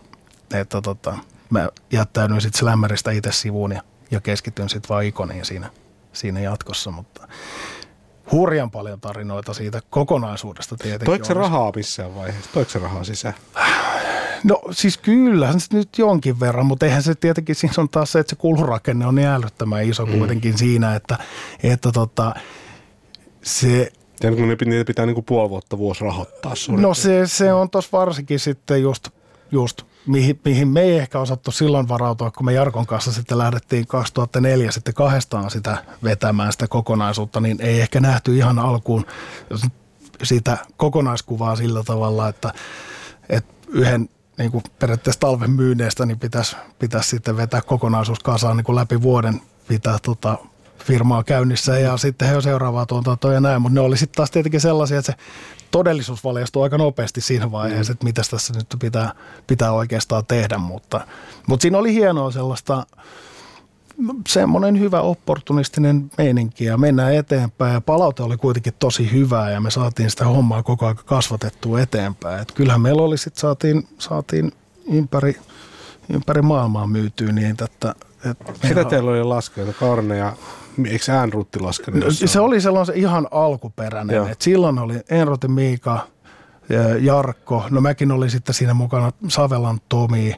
että 0.53 0.81
tota, 0.81 1.17
mä 1.49 1.69
jättäydyin 1.91 2.41
sitten 2.41 2.59
Slammerista 2.59 3.11
itse 3.11 3.31
sivuun 3.31 3.71
ja, 3.71 3.81
ja 4.11 4.21
keskityn 4.21 4.69
sitten 4.69 4.89
vaan 4.89 5.05
ikoniin 5.05 5.45
siinä, 5.45 5.69
siinä 6.13 6.39
jatkossa, 6.39 6.91
mutta 6.91 7.27
hurjan 8.31 8.71
paljon 8.71 9.01
tarinoita 9.01 9.53
siitä 9.53 9.81
kokonaisuudesta 9.89 10.75
tietenkin. 10.75 11.05
Toiko 11.05 11.25
se 11.25 11.33
rahaa 11.33 11.71
missään 11.75 12.15
vaiheessa? 12.15 12.49
Toiko 12.53 12.71
se 12.71 12.79
rahaa 12.79 13.03
sisään? 13.03 13.35
No 14.43 14.61
siis 14.71 14.97
kyllähän 14.97 15.59
se 15.59 15.67
nyt 15.73 15.97
jonkin 15.97 16.39
verran, 16.39 16.65
mutta 16.65 16.85
eihän 16.85 17.03
se 17.03 17.15
tietenkin, 17.15 17.55
siinä 17.55 17.73
on 17.77 17.89
taas 17.89 18.11
se, 18.11 18.19
että 18.19 18.29
se 18.29 18.35
kulurakenne 18.35 19.05
on 19.05 19.15
niin 19.15 19.27
älyttömän 19.27 19.83
iso 19.83 20.05
mm. 20.05 20.17
kuitenkin 20.17 20.57
siinä, 20.57 20.95
että, 20.95 21.17
että 21.63 21.91
tota, 21.91 22.35
se 23.41 23.91
ja 24.23 24.31
kun 24.31 24.47
niitä 24.47 24.87
pitää 24.87 25.05
niin 25.05 25.13
kuin 25.13 25.25
puoli 25.25 25.49
vuotta 25.49 25.77
vuosi 25.77 26.03
rahoittaa. 26.03 26.53
No 26.69 26.93
se, 26.93 27.27
se 27.27 27.53
on 27.53 27.69
tuossa 27.69 27.97
varsinkin 27.97 28.39
sitten 28.39 28.81
just, 28.81 29.09
just 29.51 29.81
mihin, 30.07 30.39
mihin 30.45 30.67
me 30.67 30.81
ei 30.81 30.97
ehkä 30.97 31.19
osattu 31.19 31.51
silloin 31.51 31.87
varautua, 31.87 32.31
kun 32.31 32.45
me 32.45 32.53
Jarkon 32.53 32.85
kanssa 32.85 33.11
sitten 33.11 33.37
lähdettiin 33.37 33.87
2004 33.87 34.71
sitten 34.71 34.93
kahdestaan 34.93 35.51
sitä 35.51 35.77
vetämään 36.03 36.51
sitä 36.51 36.67
kokonaisuutta, 36.67 37.39
niin 37.39 37.61
ei 37.61 37.81
ehkä 37.81 37.99
nähty 37.99 38.37
ihan 38.37 38.59
alkuun 38.59 39.05
sitä 40.23 40.57
kokonaiskuvaa 40.77 41.55
sillä 41.55 41.83
tavalla, 41.83 42.29
että, 42.29 42.53
että 43.29 43.53
yhden 43.67 44.09
niin 44.37 44.51
kuin 44.51 44.63
periaatteessa 44.79 45.19
talven 45.19 45.51
myynneistä, 45.51 46.05
niin 46.05 46.19
pitäisi, 46.19 46.55
pitäisi 46.79 47.09
sitten 47.09 47.37
vetää 47.37 47.61
kokonaisuus 47.61 48.19
kasaan 48.19 48.57
niin 48.57 48.65
kuin 48.65 48.75
läpi 48.75 49.01
vuoden 49.01 49.41
pitää 49.67 49.97
tota, 50.01 50.37
firmaa 50.83 51.23
käynnissä 51.23 51.79
ja 51.79 51.97
sitten 51.97 52.27
he 52.27 52.35
on 52.35 52.41
seuraavaa 52.41 52.85
tuotantoa 52.85 53.33
ja 53.33 53.39
näin, 53.39 53.61
mutta 53.61 53.73
ne 53.73 53.81
oli 53.81 53.97
sitten 53.97 54.15
taas 54.15 54.31
tietenkin 54.31 54.61
sellaisia, 54.61 54.99
että 54.99 55.11
se 55.11 55.17
todellisuus 55.71 56.23
valjastuu 56.23 56.61
aika 56.61 56.77
nopeasti 56.77 57.21
siinä 57.21 57.51
vaiheessa, 57.51 57.91
mm. 57.91 57.95
että 57.95 58.05
mitä 58.05 58.21
tässä 58.31 58.53
nyt 58.53 58.75
pitää, 58.79 59.13
pitää 59.47 59.71
oikeastaan 59.71 60.25
tehdä, 60.25 60.57
mutta, 60.57 61.07
mutta 61.47 61.61
siinä 61.61 61.77
oli 61.77 61.93
hienoa 61.93 62.31
sellaista, 62.31 62.85
semmoinen 64.27 64.79
hyvä 64.79 65.01
opportunistinen 65.01 66.11
meininki 66.17 66.65
ja 66.65 66.77
mennään 66.77 67.15
eteenpäin 67.15 67.73
ja 67.73 67.81
palaute 67.81 68.23
oli 68.23 68.37
kuitenkin 68.37 68.73
tosi 68.79 69.11
hyvää 69.11 69.51
ja 69.51 69.61
me 69.61 69.71
saatiin 69.71 70.09
sitä 70.09 70.25
hommaa 70.25 70.63
koko 70.63 70.85
ajan 70.85 70.97
kasvatettua 71.05 71.81
eteenpäin. 71.81 72.41
Et 72.41 72.51
kyllähän 72.51 72.81
meillä 72.81 73.01
oli 73.01 73.17
sitten 73.17 73.41
saatiin, 73.41 73.87
saatiin 73.99 74.51
ympäri, 74.91 75.35
ympäri 76.13 76.41
maailmaa 76.41 76.87
myytyä 76.87 77.31
niin, 77.31 77.49
että, 77.49 77.65
että 77.65 77.95
Sitä 78.67 78.85
teillä 78.85 79.11
oli 79.11 79.23
laskeutu, 79.23 79.73
Karne 79.79 80.17
ja 80.17 80.33
eikö 80.87 81.11
Äänrutti 81.11 81.59
laskenut? 81.59 82.03
No, 82.03 82.11
se 82.11 82.39
oli 82.39 82.61
sellainen 82.61 82.95
ihan 82.95 83.27
alkuperäinen. 83.31 84.27
Et 84.27 84.41
silloin 84.41 84.79
oli 84.79 84.95
Enrotin 85.09 85.51
Miika, 85.51 86.07
Jarkko, 87.01 87.63
no 87.69 87.81
mäkin 87.81 88.11
olin 88.11 88.29
sitten 88.29 88.55
siinä 88.55 88.73
mukana 88.73 89.11
Savelan 89.27 89.79
Tomi, 89.89 90.35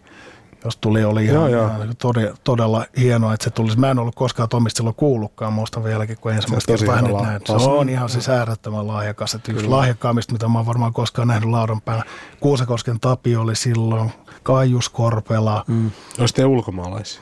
jos 0.66 0.78
tuli, 0.78 1.04
oli 1.04 1.26
ihan, 1.26 1.52
joo, 1.52 1.68
ihan 1.68 1.96
todella, 1.98 2.38
todella 2.44 2.86
hienoa, 2.98 3.34
että 3.34 3.44
se 3.44 3.50
tulisi. 3.50 3.80
Mä 3.80 3.92
en 3.92 4.00
ollut 4.00 4.16
koskaan 4.16 4.50
Tomista 4.50 4.78
silloin 4.78 4.96
kuullutkaan, 4.96 5.54
muistan 5.54 5.84
vieläkin, 5.84 6.18
kun 6.22 6.32
ensimmäistä 6.32 6.72
kertaa 6.78 6.96
hänet 6.96 7.12
näin. 7.22 7.42
Se 7.48 7.70
on 7.70 7.90
ihan 7.90 8.10
siis 8.10 8.30
äärettömän 8.30 8.88
lahjakas. 8.88 9.36
Että 9.36 9.52
yksi 9.52 9.68
lahjakkaammista, 9.68 10.34
mitä 10.34 10.48
mä 10.48 10.60
oon 10.60 10.66
varmaan 10.66 10.94
koskaan 10.94 11.28
nähnyt 11.28 11.50
laudan 11.50 11.82
päällä. 11.82 12.04
Kuusakosken 12.40 13.00
Tapio 13.00 13.42
oli 13.42 13.56
silloin, 13.56 14.12
Kaijus 14.44 14.90
Korpela. 14.90 15.64
Mm. 15.68 15.92
Olisitte 16.20 16.46
ulkomaalaisia? 16.46 17.22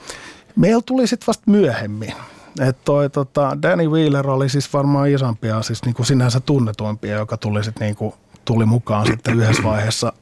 Meillä 0.55 0.81
tuli 0.85 1.07
sitten 1.07 1.27
vasta 1.27 1.51
myöhemmin. 1.51 2.13
Et 2.61 2.77
toi, 2.85 3.09
tota, 3.09 3.57
Danny 3.61 3.87
Wheeler 3.89 4.29
oli 4.29 4.49
siis 4.49 4.73
varmaan 4.73 5.09
isompia, 5.09 5.61
siis 5.61 5.85
niin 5.85 5.95
kuin 5.95 6.05
sinänsä 6.05 6.39
tunnetuimpia, 6.39 7.15
joka 7.15 7.37
tuli 7.37 7.63
sitten 7.63 7.85
niin 7.85 7.95
kuin 7.95 8.13
tuli 8.45 8.65
mukaan 8.65 9.05
sitten 9.07 9.39
yhdessä 9.39 9.63
vaiheessa, 9.63 10.13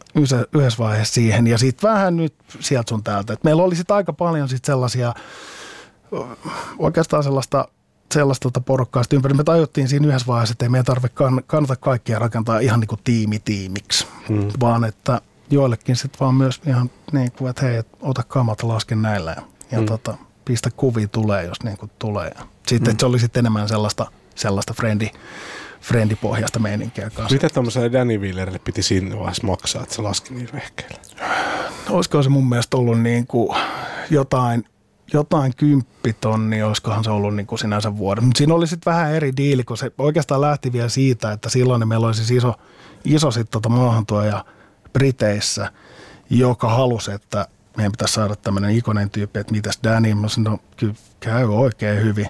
yhdessä 0.54 0.80
vaiheessa 0.80 1.14
siihen. 1.14 1.48
Ja 1.48 1.58
sitten 1.58 1.90
vähän 1.90 2.18
nyt 2.18 2.34
sieltä 2.60 2.90
sun 2.90 3.04
täältä. 3.04 3.34
Et 3.34 3.44
meillä 3.44 3.64
oli 3.64 3.76
sitten 3.76 3.96
aika 3.96 4.14
paljon 4.14 4.50
sitten 4.50 4.74
sellaisia, 4.74 5.14
oikeastaan 6.80 7.24
sellaista 7.24 7.68
sellaista 8.14 8.44
tota 8.44 8.62
porukkaa 8.62 9.04
sitten 9.04 9.18
ympäri. 9.18 9.34
Me 9.34 9.44
tajuttiin 9.44 9.88
siinä 9.88 10.08
yhdessä 10.08 10.28
vaiheessa, 10.28 10.52
että 10.52 10.66
ei 10.66 10.70
meidän 10.70 10.86
tarvitse 10.86 11.18
kannata 11.48 11.76
kaikkia 11.76 12.20
rakentaa 12.20 12.60
ihan 12.60 12.80
niin 12.80 12.88
kuin 12.88 13.02
tiimi 13.04 13.40
tiimiksi, 13.40 14.08
hmm. 14.30 14.48
vaan 14.60 14.84
että 14.84 15.22
joillekin 15.50 15.96
sitten 15.96 16.20
vaan 16.20 16.36
myös 16.36 16.62
ihan 16.68 16.90
niin 17.12 17.32
kuin, 17.32 17.50
että 17.50 17.66
hei, 17.66 17.76
et 17.76 17.88
ota 18.02 18.24
kamat, 18.24 18.64
lasken 18.64 19.02
näillä 19.02 19.32
ja, 19.32 19.42
ja 19.72 19.78
hmm. 19.78 19.86
tota, 19.86 20.18
pistä 20.46 20.70
kuvia 20.72 21.08
tulee, 21.08 21.46
jos 21.46 21.64
niin 21.64 21.78
kuin 21.78 21.92
tulee. 22.00 22.32
Sitten 22.68 22.94
hmm. 22.94 23.00
se 23.00 23.06
oli 23.06 23.20
sitten 23.20 23.42
enemmän 23.42 23.70
sellaista, 23.70 24.12
sellaista 24.36 24.74
frendi, 24.74 25.10
friendipohjasta 25.82 26.60
meininkiä 26.60 27.10
kanssa. 27.10 27.34
Mitä 27.34 27.50
tämmöiselle 27.50 27.92
Danny 27.92 28.18
Wheelerille 28.18 28.60
piti 28.60 28.84
siinä 28.84 29.18
vaiheessa 29.18 29.48
maksaa, 29.48 29.84
että 29.84 29.96
se 29.96 30.02
laski 30.02 30.34
niin 30.34 30.50
vehkeillä? 30.54 30.98
Olisiko 31.90 32.24
se 32.24 32.30
mun 32.30 32.50
mielestä 32.50 32.78
ollut 32.78 33.02
niin 33.02 33.28
kuin 33.28 33.58
jotain, 34.10 34.64
jotain 35.14 35.54
kymppitonni, 35.58 36.64
olisikohan 36.64 37.04
se 37.04 37.10
ollut 37.10 37.36
niin 37.36 37.48
kuin 37.48 37.60
sinänsä 37.60 37.98
vuoden. 37.98 38.24
Mutta 38.24 38.38
siinä 38.38 38.54
oli 38.54 38.68
sitten 38.68 38.92
vähän 38.92 39.14
eri 39.14 39.34
diili, 39.38 39.64
kun 39.64 39.78
se 39.78 39.92
oikeastaan 39.98 40.42
lähti 40.42 40.74
vielä 40.74 40.90
siitä, 40.90 41.32
että 41.32 41.50
silloin 41.50 41.88
meillä 41.88 42.08
oli 42.08 42.16
siis 42.16 42.32
iso, 42.32 42.54
iso 43.06 43.32
sitten 43.32 43.52
tota 43.52 43.70
maahantuoja 43.70 44.46
Briteissä, 44.94 45.72
joka 46.30 46.70
halusi, 46.70 47.12
että 47.12 47.48
meidän 47.78 47.92
pitäisi 47.92 48.14
saada 48.14 48.36
tämmöinen 48.36 48.72
ikonen 48.72 49.10
tyyppi, 49.10 49.40
että 49.40 49.54
mitäs 49.54 49.80
Danny, 49.84 50.14
mä 50.14 50.28
sanoin, 50.28 50.54
no 50.54 50.60
kyllä 50.78 50.94
käy 51.20 51.46
oikein 51.46 52.04
hyvin. 52.04 52.28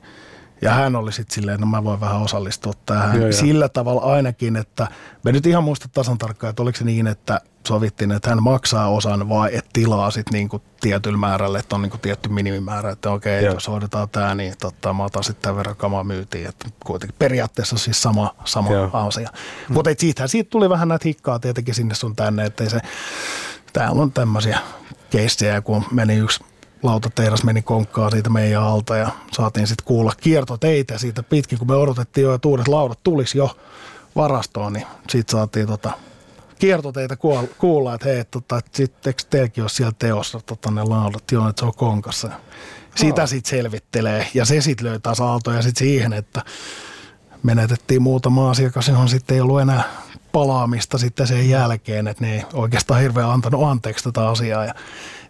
Ja 0.61 0.71
hän 0.71 0.95
oli 0.95 1.11
sitten 1.11 1.35
silleen, 1.35 1.55
että 1.55 1.65
no 1.65 1.71
mä 1.71 1.83
voin 1.83 1.99
vähän 1.99 2.21
osallistua 2.21 2.73
tähän. 2.85 3.21
Joo, 3.21 3.31
Sillä 3.31 3.69
tavalla 3.69 4.01
ainakin, 4.01 4.55
että 4.55 4.87
me 5.23 5.31
nyt 5.31 5.45
ihan 5.45 5.63
muista 5.63 5.89
tasan 5.93 6.17
tarkkaan, 6.17 6.49
että 6.49 6.63
oliko 6.63 6.77
se 6.77 6.83
niin, 6.83 7.07
että, 7.07 7.41
sovittiin, 7.67 8.11
että 8.11 8.29
hän 8.29 8.43
maksaa 8.43 8.89
osan 8.89 9.29
vai 9.29 9.55
et 9.55 9.65
tilaa 9.73 10.11
sitten 10.11 10.33
niinku 10.33 10.61
tietyllä 10.81 11.17
määrällä, 11.17 11.59
että 11.59 11.75
on 11.75 11.81
niinku 11.81 11.97
tietty 11.97 12.29
minimimäärä, 12.29 12.91
että 12.91 13.11
okei, 13.11 13.39
okay, 13.39 13.53
jos 13.53 13.67
hoidetaan 13.67 14.09
tämä, 14.09 14.35
niin 14.35 14.53
totta, 14.61 14.93
mä 14.93 15.03
otan 15.03 15.23
sitten 15.23 15.41
tämän 15.41 15.57
verran 15.57 15.75
kamaa 15.75 16.03
myytiin, 16.03 16.49
että 16.49 16.69
kuitenkin 16.85 17.15
periaatteessa 17.19 17.77
siis 17.77 18.01
sama, 18.01 18.35
sama 18.45 18.71
Joo. 18.71 18.89
asia. 18.93 19.29
Mm. 19.69 19.73
Mutta 19.73 19.89
siitähän 19.97 20.29
siitä 20.29 20.49
tuli 20.49 20.69
vähän 20.69 20.87
näitä 20.87 21.07
hikkaa 21.07 21.39
tietenkin 21.39 21.75
sinne 21.75 21.95
sun 21.95 22.15
tänne, 22.15 22.45
että 22.45 22.69
se, 22.69 22.79
täällä 23.73 24.01
on 24.01 24.11
tämmöisiä 24.11 24.59
keissejä, 25.09 25.61
kun 25.61 25.83
meni 25.91 26.15
yksi 26.15 26.43
lautatehdas 26.83 27.43
meni 27.43 27.61
konkkaan 27.61 28.11
siitä 28.11 28.29
meidän 28.29 28.63
alta 28.63 28.97
ja 28.97 29.09
saatiin 29.31 29.67
sitten 29.67 29.85
kuulla 29.85 30.13
kiertoteitä 30.21 30.97
siitä 30.97 31.23
pitkin, 31.23 31.59
kun 31.59 31.67
me 31.67 31.75
odotettiin 31.75 32.23
jo, 32.23 32.33
että 32.33 32.47
uudet 32.47 32.67
laudat 32.67 32.99
tulisi 33.03 33.37
jo 33.37 33.57
varastoon, 34.15 34.73
niin 34.73 34.85
sitten 35.09 35.37
saatiin 35.37 35.67
tota, 35.67 35.91
kiertoteitä 36.59 37.17
kuulla, 37.57 37.93
että 37.93 38.09
hei, 38.09 38.25
tota, 38.25 38.57
että 38.57 38.71
sit, 38.73 39.07
eikö 39.07 39.23
teilläkin 39.29 39.63
ole 39.63 39.69
siellä 39.69 39.93
teossa 39.99 40.39
tota, 40.45 40.71
ne 40.71 40.83
laudat, 40.83 41.31
joo, 41.31 41.49
että 41.49 41.59
se 41.59 41.65
on 41.65 41.73
konkassa. 41.75 42.29
Sitä 42.95 43.27
sitten 43.27 43.49
selvittelee 43.49 44.27
ja 44.33 44.45
se 44.45 44.61
sitten 44.61 44.87
löi 44.87 44.99
taas 44.99 45.21
aaltoja 45.21 45.61
sitten 45.61 45.87
siihen, 45.87 46.13
että 46.13 46.41
menetettiin 47.43 48.01
muutama 48.01 48.49
asiakas, 48.49 48.87
johon 48.87 49.09
sitten 49.09 49.35
ei 49.35 49.41
ollut 49.41 49.61
enää 49.61 49.83
palaamista 50.31 50.97
sitten 50.97 51.27
sen 51.27 51.49
jälkeen, 51.49 52.07
että 52.07 52.23
ne 52.23 52.33
ei 52.33 52.43
oikeastaan 52.53 53.01
hirveän 53.01 53.29
antanut 53.29 53.63
anteeksi 53.63 54.03
tätä 54.03 54.29
asiaa 54.29 54.65
ja 54.65 54.73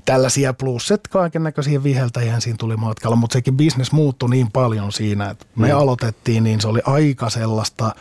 tällaisia 0.06 0.54
plus, 0.54 0.92
että 0.92 1.10
kaiken 1.10 1.44
näköisiä 1.44 1.84
viheltäjiä 1.84 2.40
siinä 2.40 2.58
tuli 2.58 2.78
matkalla, 2.78 3.16
mutta 3.16 3.34
sekin 3.34 3.58
bisnes 3.58 3.92
muuttui 3.92 4.30
niin 4.30 4.52
paljon 4.52 4.92
siinä, 4.92 5.30
että 5.30 5.46
me 5.56 5.68
mm. 5.68 5.78
aloitettiin, 5.78 6.44
niin 6.44 6.62
se 6.62 6.68
oli 6.68 6.80
aika 6.86 7.30
sellaista, 7.30 7.96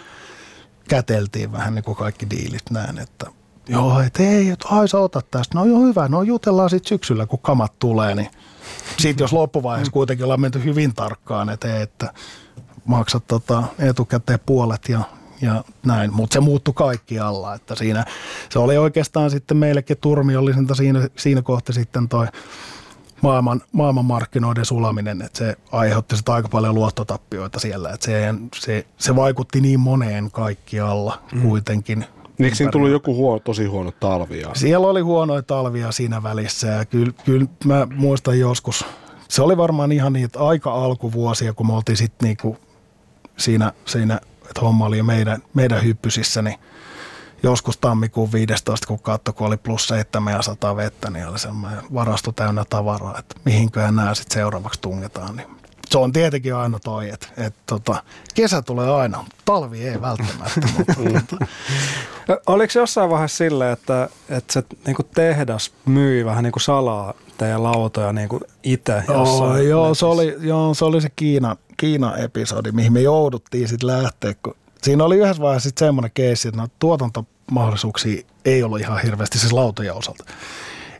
käteltiin 0.88 1.52
vähän 1.52 1.74
niin 1.74 1.84
kuin 1.84 1.96
kaikki 1.96 2.30
diilit 2.30 2.70
näin, 2.70 2.98
että 2.98 3.26
joo, 3.68 4.00
että 4.00 4.22
ei, 4.22 4.50
että 4.50 4.68
ai 4.70 4.88
sä 4.88 4.98
otat 4.98 5.30
tästä, 5.30 5.58
no 5.58 5.64
joo 5.64 5.80
hyvä, 5.80 6.08
no 6.08 6.22
jutellaan 6.22 6.70
sitten 6.70 6.88
syksyllä, 6.88 7.26
kun 7.26 7.38
kamat 7.38 7.78
tulee, 7.78 8.14
niin 8.14 8.28
sitten 8.98 9.24
jos 9.24 9.32
loppuvaiheessa 9.32 9.92
kuitenkin 9.92 10.24
ollaan 10.24 10.40
menty 10.40 10.64
hyvin 10.64 10.94
tarkkaan, 10.94 11.50
että, 11.50 11.80
että 11.80 12.12
maksat 12.84 13.26
tota 13.26 13.62
etukäteen 13.78 14.40
puolet 14.46 14.88
ja, 14.88 15.00
ja 15.42 15.64
näin, 15.86 16.14
mutta 16.14 16.34
se 16.34 16.40
muuttui 16.40 16.74
kaikkialla, 16.74 17.54
että 17.54 17.74
siinä 17.74 18.04
se 18.50 18.58
oli 18.58 18.78
oikeastaan 18.78 19.30
sitten 19.30 19.56
meillekin 19.56 19.96
turmiollisinta 20.00 20.74
siinä, 20.74 21.08
siinä 21.16 21.42
kohtaa 21.42 21.74
sitten 21.74 22.08
toi 22.08 22.26
maailman, 23.22 23.60
maailmanmarkkinoiden 23.72 24.64
sulaminen, 24.64 25.22
että 25.22 25.38
se 25.38 25.56
aiheutti 25.72 26.16
sitä 26.16 26.32
aika 26.32 26.48
paljon 26.48 26.74
luottotappioita 26.74 27.60
siellä, 27.60 27.90
että 27.90 28.06
se, 28.06 28.34
se, 28.56 28.86
se 28.98 29.16
vaikutti 29.16 29.60
niin 29.60 29.80
moneen 29.80 30.30
kaikkialla 30.30 31.22
mm. 31.32 31.42
kuitenkin. 31.42 32.04
Eikö 32.40 32.56
siinä 32.56 32.72
tullut 32.72 32.90
joku 32.90 33.14
huono, 33.14 33.38
tosi 33.38 33.66
huono 33.66 33.90
talvi? 34.00 34.40
Ja... 34.40 34.50
Siellä 34.54 34.86
oli 34.86 35.00
huonoja 35.00 35.42
talvia 35.42 35.92
siinä 35.92 36.22
välissä 36.22 36.66
ja 36.66 36.84
kyllä, 36.84 37.12
kyllä 37.24 37.46
mä 37.64 37.86
muistan 37.94 38.38
joskus, 38.38 38.84
se 39.28 39.42
oli 39.42 39.56
varmaan 39.56 39.92
ihan 39.92 40.12
niitä 40.12 40.38
aika 40.38 40.72
alkuvuosia, 40.72 41.52
kun 41.52 41.66
me 41.66 41.72
oltiin 41.72 41.96
sitten 41.96 42.26
niinku 42.26 42.56
siinä, 43.36 43.72
siinä, 43.86 44.20
että 44.50 44.60
homma 44.60 44.86
oli 44.86 44.98
jo 44.98 45.04
meidän, 45.04 45.42
meidän 45.54 45.84
hyppysissä, 45.84 46.42
niin 46.42 46.58
joskus 47.42 47.78
tammikuun 47.78 48.32
15, 48.32 48.86
kun 48.86 49.00
katsoi, 49.00 49.34
kun 49.34 49.46
oli 49.46 49.56
plus 49.56 49.88
700 49.88 50.76
vettä, 50.76 51.10
niin 51.10 51.28
oli 51.28 51.38
semmoinen 51.38 51.82
varasto 51.94 52.32
täynnä 52.32 52.64
tavaraa, 52.70 53.18
että 53.18 53.34
mihinköhän 53.44 53.96
nämä 53.96 54.14
sitten 54.14 54.34
seuraavaksi 54.34 54.80
tungetaan. 54.80 55.36
Niin 55.36 55.48
se 55.90 55.98
on 55.98 56.12
tietenkin 56.12 56.54
aina 56.54 56.78
toi, 56.78 57.10
että, 57.10 57.26
että 57.36 57.62
tota, 57.66 58.02
kesä 58.34 58.62
tulee 58.62 58.90
aina, 58.90 59.24
talvi 59.44 59.88
ei 59.88 60.00
välttämättä. 60.00 60.60
mutta, 60.78 61.36
Oliko 62.46 62.72
jossain 62.76 63.10
vaiheessa 63.10 63.36
sille, 63.36 63.72
että, 63.72 64.08
että 64.28 64.52
se 64.52 64.64
niin 64.86 64.96
tehdas 65.14 65.72
myi 65.86 66.24
vähän 66.24 66.44
niin 66.44 66.52
kuin 66.52 66.62
salaa 66.62 67.14
teidän 67.40 67.62
lautoja 67.62 68.12
niin 68.12 68.28
itse 68.62 69.02
joo, 69.08 69.56
joo, 69.56 69.94
se 69.94 70.06
oli, 70.06 70.36
joo, 70.40 70.74
se 70.74 70.84
oli 70.84 71.00
se 71.00 71.08
Kiina, 71.16 71.56
Kiina-episodi, 71.76 72.72
mihin 72.72 72.92
me 72.92 73.00
jouduttiin 73.00 73.68
sitten 73.68 73.86
lähteä, 73.86 74.34
kun 74.42 74.54
siinä 74.82 75.04
oli 75.04 75.16
yhdessä 75.16 75.42
vaiheessa 75.42 75.68
sitten 75.68 75.86
semmoinen 75.86 76.10
keissi, 76.14 76.48
että 76.48 76.60
no, 76.60 76.68
tuotantomahdollisuuksia 76.78 78.22
ei 78.44 78.62
ollut 78.62 78.80
ihan 78.80 79.02
hirveästi 79.02 79.38
siis 79.38 79.52
lautojen 79.52 79.94
osalta. 79.94 80.24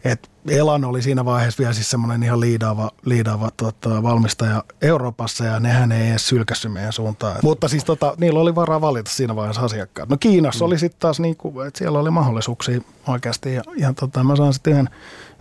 Et 0.05 0.31
Elan 0.49 0.85
oli 0.85 1.03
siinä 1.03 1.25
vaiheessa 1.25 1.59
vielä 1.59 1.73
siis 1.73 1.91
semmoinen 1.91 2.23
ihan 2.23 2.41
liidaava, 2.41 2.91
liidaava 3.05 3.51
tota, 3.57 4.03
valmistaja 4.03 4.65
Euroopassa 4.83 5.45
ja 5.45 5.61
nehän 5.61 5.93
ei 5.93 6.11
edes 6.11 6.29
sylkässy 6.29 6.69
meidän 6.69 6.93
suuntaan. 6.93 7.37
Et, 7.37 7.43
mutta 7.43 7.69
siis 7.69 7.85
tota, 7.85 8.15
niillä 8.19 8.41
oli 8.41 8.55
varaa 8.55 8.81
valita 8.81 9.11
siinä 9.11 9.37
vaiheessa 9.37 9.63
asiakkaat. 9.63 10.09
No 10.09 10.17
Kiinassa 10.21 10.65
mm. 10.65 10.67
oli 10.67 10.79
sitten 10.79 11.01
taas 11.01 11.21
niin 11.21 11.37
kuin, 11.37 11.67
että 11.67 11.79
siellä 11.79 11.99
oli 11.99 12.11
mahdollisuuksia 12.11 12.81
oikeasti 13.07 13.55
ja, 13.55 13.63
ja 13.77 13.93
tota, 13.93 14.25
mä 14.25 14.37
saan 14.37 14.53
sitten 14.53 14.73
yhden, 14.73 14.89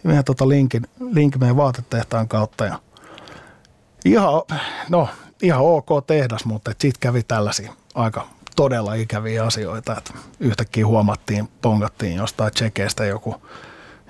yhden 0.03 0.23
tota 0.23 0.49
linkin, 0.49 0.87
linkin 1.11 1.39
meidän 1.39 1.57
vaatetehtaan 1.57 2.27
kautta 2.27 2.65
ja 2.65 2.79
ihan, 4.05 4.29
no, 4.89 5.09
ihan 5.41 5.61
ok 5.61 5.87
tehdas, 6.07 6.45
mutta 6.45 6.71
siitä 6.79 6.97
kävi 6.99 7.23
tällaisia 7.23 7.73
aika 7.95 8.27
todella 8.55 8.93
ikäviä 8.93 9.43
asioita, 9.43 9.97
että 9.97 10.13
yhtäkkiä 10.39 10.87
huomattiin, 10.87 11.49
pongattiin 11.61 12.15
jostain 12.15 12.53
tsekeistä 12.53 13.05
joku, 13.05 13.35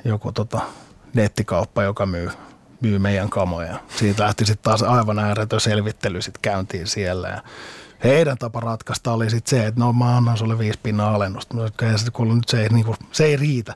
joku 0.05 0.31
tota 0.31 0.61
nettikauppa, 1.13 1.83
joka 1.83 2.05
myy, 2.05 2.31
myy 2.81 2.99
meidän 2.99 3.29
kamoja. 3.29 3.79
Siitä 3.95 4.23
lähti 4.23 4.45
sitten 4.45 4.63
taas 4.63 4.81
aivan 4.81 5.19
ääretön 5.19 5.59
selvittely 5.59 6.21
sitten 6.21 6.41
käyntiin 6.41 6.87
siellä 6.87 7.27
ja 7.27 7.41
heidän 8.03 8.37
tapa 8.37 8.59
ratkaista 8.59 9.13
oli 9.13 9.29
sitten 9.29 9.49
se, 9.49 9.67
että 9.67 9.79
no 9.79 9.93
mä 9.93 10.17
annan 10.17 10.37
sulle 10.37 10.59
viisi 10.59 10.79
pinnaa 10.83 11.15
alennusta. 11.15 11.53
Mä 11.53 11.57
sanoin, 11.57 11.95
että 12.01 12.35
nyt 12.35 12.47
se 12.47 12.61
ei, 12.61 12.69
niin 12.69 12.85
kuin, 12.85 12.97
se 13.11 13.25
ei 13.25 13.35
riitä, 13.35 13.73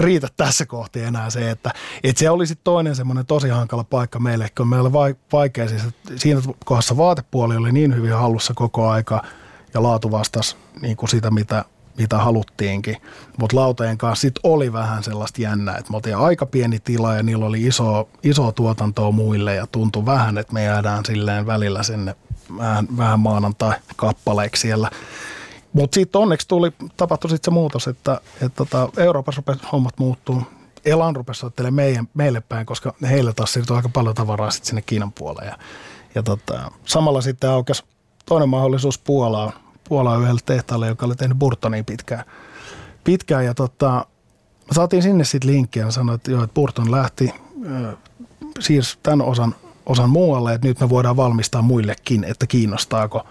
riitä 0.00 0.28
tässä 0.36 0.66
kohti 0.66 1.02
enää 1.02 1.30
se, 1.30 1.50
että, 1.50 1.70
että 2.04 2.20
se 2.20 2.30
oli 2.30 2.46
sitten 2.46 2.64
toinen 2.64 2.96
semmoinen 2.96 3.26
tosi 3.26 3.48
hankala 3.48 3.84
paikka 3.84 4.18
meille, 4.18 4.48
kun 4.56 4.68
meillä 4.68 4.90
oli 4.98 5.16
vaikea 5.32 5.68
siis, 5.68 5.82
siinä 6.16 6.40
kohdassa 6.64 6.96
vaatepuoli 6.96 7.56
oli 7.56 7.72
niin 7.72 7.96
hyvin 7.96 8.14
hallussa 8.14 8.54
koko 8.54 8.88
aika 8.88 9.22
ja 9.74 9.82
laatu 9.82 10.10
vastasi 10.10 10.56
niin 10.82 10.96
kuin 10.96 11.08
sitä, 11.08 11.30
mitä, 11.30 11.64
mitä 11.98 12.18
haluttiinkin. 12.18 12.96
Mutta 13.38 13.56
lautojen 13.56 13.98
kanssa 13.98 14.20
sit 14.20 14.34
oli 14.42 14.72
vähän 14.72 15.02
sellaista 15.02 15.42
jännää, 15.42 15.76
että 15.76 15.90
me 15.90 15.96
oltiin 15.96 16.16
aika 16.16 16.46
pieni 16.46 16.78
tila 16.80 17.14
ja 17.14 17.22
niillä 17.22 17.46
oli 17.46 17.62
iso, 17.62 18.08
iso 18.22 18.52
tuotantoa 18.52 19.10
muille 19.10 19.54
ja 19.54 19.66
tuntui 19.66 20.06
vähän, 20.06 20.38
että 20.38 20.52
me 20.52 20.64
jäädään 20.64 21.04
silleen 21.04 21.46
välillä 21.46 21.82
sinne 21.82 22.14
vähän, 22.58 22.88
vähän 22.96 23.20
maanantai-kappaleeksi 23.20 24.60
siellä. 24.60 24.90
Mutta 25.72 25.94
sitten 25.94 26.20
onneksi 26.20 26.48
tuli, 26.48 26.72
tapahtui 26.96 27.30
sitten 27.30 27.52
se 27.52 27.54
muutos, 27.54 27.88
että, 27.88 28.20
että 28.34 28.56
tota, 28.56 28.88
Euroopassa 28.96 29.42
rupesi 29.46 29.66
hommat 29.72 29.98
muuttuu. 29.98 30.42
Elan 30.84 31.16
rupesi 31.16 31.40
soittelemaan 31.40 31.74
meidän, 31.74 32.08
meille 32.14 32.40
päin, 32.40 32.66
koska 32.66 32.94
heille 33.02 33.32
taas 33.32 33.52
siirtyi 33.52 33.76
aika 33.76 33.88
paljon 33.88 34.14
tavaraa 34.14 34.50
sitten 34.50 34.66
sinne 34.66 34.82
Kiinan 34.82 35.12
puolelle. 35.12 35.50
Ja, 35.50 35.58
ja 36.14 36.22
tota, 36.22 36.70
samalla 36.84 37.20
sitten 37.20 37.50
aukesi 37.50 37.84
toinen 38.26 38.48
mahdollisuus 38.48 38.98
Puolaan, 38.98 39.52
Puolaan 39.88 40.22
yhdelle 40.22 40.40
tehtaalle, 40.46 40.86
joka 40.86 41.06
oli 41.06 41.16
tehnyt 41.16 41.38
Burtonia 41.38 41.84
pitkään. 41.84 42.24
pitkään 43.04 43.44
ja 43.44 43.54
tota, 43.54 44.06
saatiin 44.72 45.02
sinne 45.02 45.24
sitten 45.24 45.50
linkkiä 45.50 45.84
ja 45.84 45.90
sanoi, 45.90 46.14
että, 46.14 46.30
joo, 46.30 46.44
että 46.44 46.54
Burton 46.54 46.90
lähti, 46.90 47.34
siirsi 48.60 48.98
tämän 49.02 49.22
osan 49.26 49.54
osan 49.86 50.10
muualle, 50.10 50.54
että 50.54 50.68
nyt 50.68 50.80
me 50.80 50.88
voidaan 50.88 51.16
valmistaa 51.16 51.62
muillekin, 51.62 52.24
että 52.24 52.46
kiinnostaako. 52.46 53.26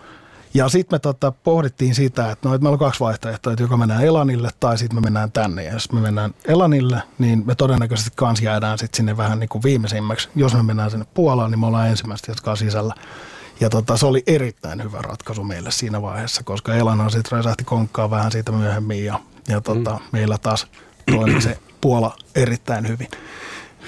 Ja 0.54 0.70
sitten 0.70 0.96
me 0.96 1.00
tota, 1.00 1.32
pohdittiin 1.32 1.96
sitä, 1.96 2.32
että, 2.32 2.50
no, 2.50 2.56
että 2.56 2.64
meillä 2.64 2.76
on 2.76 2.80
kaksi 2.80 3.00
vaihtoehtoa, 3.00 3.54
että 3.54 3.64
joko 3.64 3.78
mennään 3.78 4.04
Elanille 4.04 4.50
tai 4.60 4.78
sitten 4.78 4.98
me 4.98 5.02
mennään 5.02 5.32
tänne. 5.32 5.64
Ja 5.64 5.74
jos 5.74 5.92
me 5.92 6.02
mennään 6.02 6.34
Elanille, 6.46 7.02
niin 7.20 7.44
me 7.46 7.56
todennäköisesti 7.56 8.12
kans 8.16 8.42
jäädään 8.42 8.78
sitten 8.78 8.98
sinne 8.98 9.18
vähän 9.18 9.40
niin 9.40 9.50
kuin 9.50 9.64
viimeisimmäksi. 9.64 10.30
Jos 10.36 10.54
me 10.54 10.64
mennään 10.64 10.92
sinne 10.92 11.06
Puolaan, 11.14 11.52
niin 11.52 11.60
me 11.60 11.66
ollaan 11.66 11.90
ensimmäiset, 11.90 12.28
jotka 12.28 12.52
on 12.52 12.58
sisällä. 12.58 12.94
Ja 13.60 13.70
tota, 13.70 13.98
se 13.98 14.06
oli 14.06 14.24
erittäin 14.28 14.84
hyvä 14.84 15.02
ratkaisu 15.02 15.44
meille 15.44 15.72
siinä 15.72 16.02
vaiheessa, 16.02 16.44
koska 16.44 16.76
Elanhan 16.76 17.12
sitten 17.12 17.32
räsähti 17.32 17.64
konkkaa 17.64 18.10
vähän 18.10 18.32
siitä 18.32 18.52
myöhemmin 18.52 19.06
ja, 19.06 19.20
ja 19.48 19.62
tota, 19.62 19.92
mm. 19.92 20.00
meillä 20.12 20.38
taas 20.38 20.68
toimi 21.12 21.42
se 21.42 21.60
Puola 21.82 22.16
erittäin 22.36 22.88
hyvin 22.88 23.08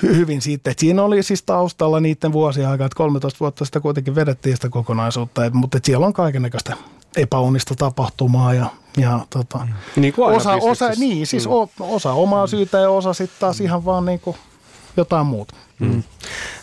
hyvin 0.01 0.41
siitä. 0.41 0.71
Että 0.71 0.81
siinä 0.81 1.03
oli 1.03 1.23
siis 1.23 1.43
taustalla 1.43 1.99
niiden 1.99 2.33
vuosien 2.33 2.69
aikaa, 2.69 2.85
että 2.85 2.97
13 2.97 3.39
vuotta 3.39 3.65
sitä 3.65 3.79
kuitenkin 3.79 4.15
vedettiin 4.15 4.55
sitä 4.55 4.69
kokonaisuutta, 4.69 5.45
että, 5.45 5.57
mutta 5.57 5.77
että 5.77 5.85
siellä 5.85 6.07
on 6.07 6.13
kaikenlaista 6.13 6.75
epäonnista 7.17 7.75
tapahtumaa 7.75 8.53
ja, 8.53 8.65
ja 8.97 9.19
tota, 9.29 9.67
niin 9.95 10.13
kuin 10.13 10.35
osa, 10.35 10.53
osa, 10.61 10.89
niin, 10.89 11.27
siis 11.27 11.47
mm. 11.47 11.51
osa 11.79 12.13
omaa 12.13 12.47
syytä 12.47 12.77
ja 12.77 12.89
osa 12.89 13.13
sitten 13.13 13.39
taas 13.39 13.61
ihan 13.61 13.85
vaan 13.85 14.05
niin 14.05 14.19
kuin 14.19 14.37
jotain 14.97 15.25
muuta. 15.25 15.55
Mm. 15.79 16.03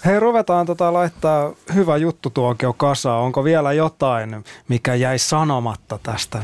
Hei, 0.05 0.21
ruvetaan 0.21 0.67
tota 0.67 0.93
laittaa 0.93 1.53
hyvä 1.75 1.97
juttu 1.97 2.31
tuokio 2.31 2.73
kasaan. 2.73 3.23
Onko 3.23 3.45
vielä 3.45 3.73
jotain, 3.73 4.45
mikä 4.69 4.95
jäi 4.95 5.19
sanomatta 5.19 5.99
tästä 6.03 6.43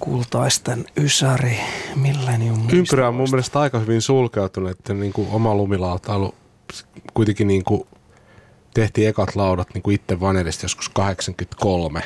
kultaisten 0.00 0.84
ysäri 0.96 1.58
Millennium. 1.96 2.68
Ympyrä 2.72 3.08
on 3.08 3.14
mun 3.14 3.28
mielestä 3.30 3.60
aika 3.60 3.78
hyvin 3.78 4.02
sulkeutunut, 4.02 4.70
että 4.70 4.94
niin 4.94 5.12
kuin 5.12 5.28
oma 5.30 5.54
lumilautailu 5.54 6.34
kuitenkin 7.14 7.48
niin 7.48 7.64
kuin 7.64 7.86
tehtiin 8.74 9.08
ekat 9.08 9.36
laudat 9.36 9.68
niin 9.74 9.82
kuin 9.82 9.94
itse 9.94 10.20
Vanelista 10.20 10.64
joskus 10.64 10.88
83. 10.88 12.00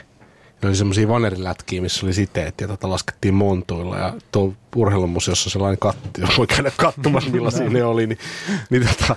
Ne 0.63 0.69
oli 0.69 0.77
semmoisia 0.77 1.09
vanerilätkiä, 1.09 1.83
missä 1.83 2.07
oli 2.07 2.13
siteet 2.13 2.61
ja 2.61 2.69
tota 2.69 2.91
laskettiin 2.91 3.35
montuilla 3.35 3.99
ja 3.99 4.15
tuo 4.33 4.55
urheilumuseossa 4.77 5.49
on 5.49 5.53
sellainen 5.53 5.79
katto, 5.79 6.21
jos 6.21 6.31
voi 6.39 6.47
käydä 6.47 6.73
katsomassa 6.77 7.31
millaisia 7.31 7.69
ne 7.69 7.85
oli, 7.85 8.07
niin, 8.07 8.19
niin, 8.71 8.89
tota, 8.89 9.17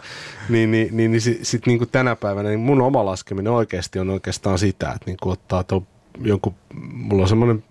niin, 0.50 0.72
niin, 0.72 0.98
niin, 0.98 1.12
niin 1.12 1.22
sitten 1.22 1.46
sit 1.46 1.66
niin 1.66 1.78
kuin 1.78 1.90
tänä 1.90 2.16
päivänä 2.16 2.50
niin 2.50 2.60
mun 2.60 2.82
oma 2.82 3.06
laskeminen 3.06 3.54
oikeasti 3.54 4.00
on 4.00 4.10
oikeastaan 4.10 4.60
sitä, 4.60 4.88
että 4.88 5.06
niin 5.06 5.18
kuin 5.22 5.34
ottaa 5.34 5.64
tuo 5.64 5.84
jonkun, 6.22 6.56
mulla 6.94 7.24
on 7.24 7.30
semmoinen 7.30 7.64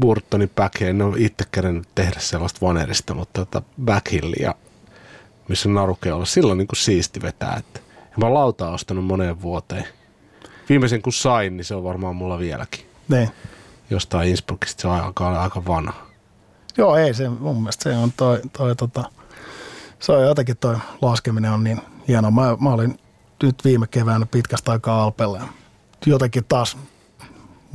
Burtonin 0.00 0.50
backhand, 0.56 0.90
en 0.90 1.02
ole 1.02 1.16
itse 1.18 1.44
kerännyt 1.50 1.88
tehdä 1.94 2.20
sellaista 2.20 2.66
vanerista, 2.66 3.14
mutta 3.14 3.44
tota 3.44 3.62
backhillia, 3.84 4.54
missä 5.48 5.68
narukeolla, 5.68 6.24
silloin 6.24 6.58
niin 6.58 6.68
kuin 6.68 6.76
siisti 6.76 7.22
vetää, 7.22 7.56
että 7.58 7.80
ja 8.00 8.16
mä 8.20 8.34
lautaa 8.34 8.70
ostanut 8.70 9.04
moneen 9.04 9.42
vuoteen. 9.42 9.86
Viimeisen 10.68 11.02
kun 11.02 11.12
sain, 11.12 11.56
niin 11.56 11.64
se 11.64 11.74
on 11.74 11.84
varmaan 11.84 12.16
mulla 12.16 12.38
vieläkin. 12.38 12.86
Niin. 13.08 13.30
Jostain 13.90 14.28
Innsbruckista 14.28 14.82
se 14.82 14.88
on 14.88 15.00
aika, 15.00 15.42
aika 15.42 15.66
vanha. 15.66 16.06
Joo, 16.76 16.96
ei 16.96 17.14
se, 17.14 17.28
mun 17.28 17.56
mielestä 17.56 17.82
se 17.82 17.96
on 17.96 18.12
toi, 18.16 18.40
toi 18.52 18.76
tota, 18.76 19.10
se 19.98 20.12
on 20.12 20.22
jotenkin 20.22 20.56
toi 20.56 20.76
laskeminen 21.02 21.50
on 21.50 21.64
niin 21.64 21.80
hieno. 22.08 22.30
Mä, 22.30 22.56
mä 22.60 22.72
olin 22.72 22.98
nyt 23.42 23.64
viime 23.64 23.86
keväänä 23.86 24.26
pitkästä 24.26 24.72
aikaa 24.72 25.04
Alpella 25.04 25.38
ja 25.38 25.48
jotenkin 26.06 26.44
taas 26.48 26.76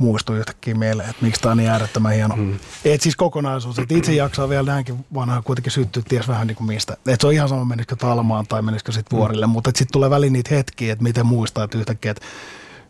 muistui 0.00 0.38
yhtäkkiä 0.38 0.74
mieleen, 0.74 1.10
että 1.10 1.24
miksi 1.24 1.40
tämä 1.40 1.50
on 1.50 1.58
niin 1.58 1.70
äärettömän 1.70 2.12
hieno. 2.12 2.36
Mm. 2.36 2.58
Et 2.84 3.00
siis 3.00 3.16
kokonaisuus, 3.16 3.78
että 3.78 3.94
itse 3.94 4.12
jaksaa 4.12 4.48
vielä 4.48 4.72
näinkin 4.72 5.04
vanhaa 5.14 5.42
kuitenkin 5.42 5.72
syttyä 5.72 6.02
ties 6.08 6.28
vähän 6.28 6.46
niin 6.46 6.56
kuin 6.56 6.66
mistä. 6.66 6.96
Et 7.06 7.20
se 7.20 7.26
on 7.26 7.32
ihan 7.32 7.48
sama, 7.48 7.64
menisikö 7.64 7.96
Talmaan 7.96 8.46
tai 8.46 8.62
menisikö 8.62 8.92
sitten 8.92 9.18
vuorille, 9.18 9.46
mm. 9.46 9.50
mutta 9.50 9.68
sitten 9.68 9.92
tulee 9.92 10.10
väliin 10.10 10.32
niitä 10.32 10.54
hetkiä, 10.54 10.92
että 10.92 11.02
miten 11.02 11.26
muistaa, 11.26 11.64
että 11.64 11.78
yhtäkkiä, 11.78 12.10
että 12.10 12.26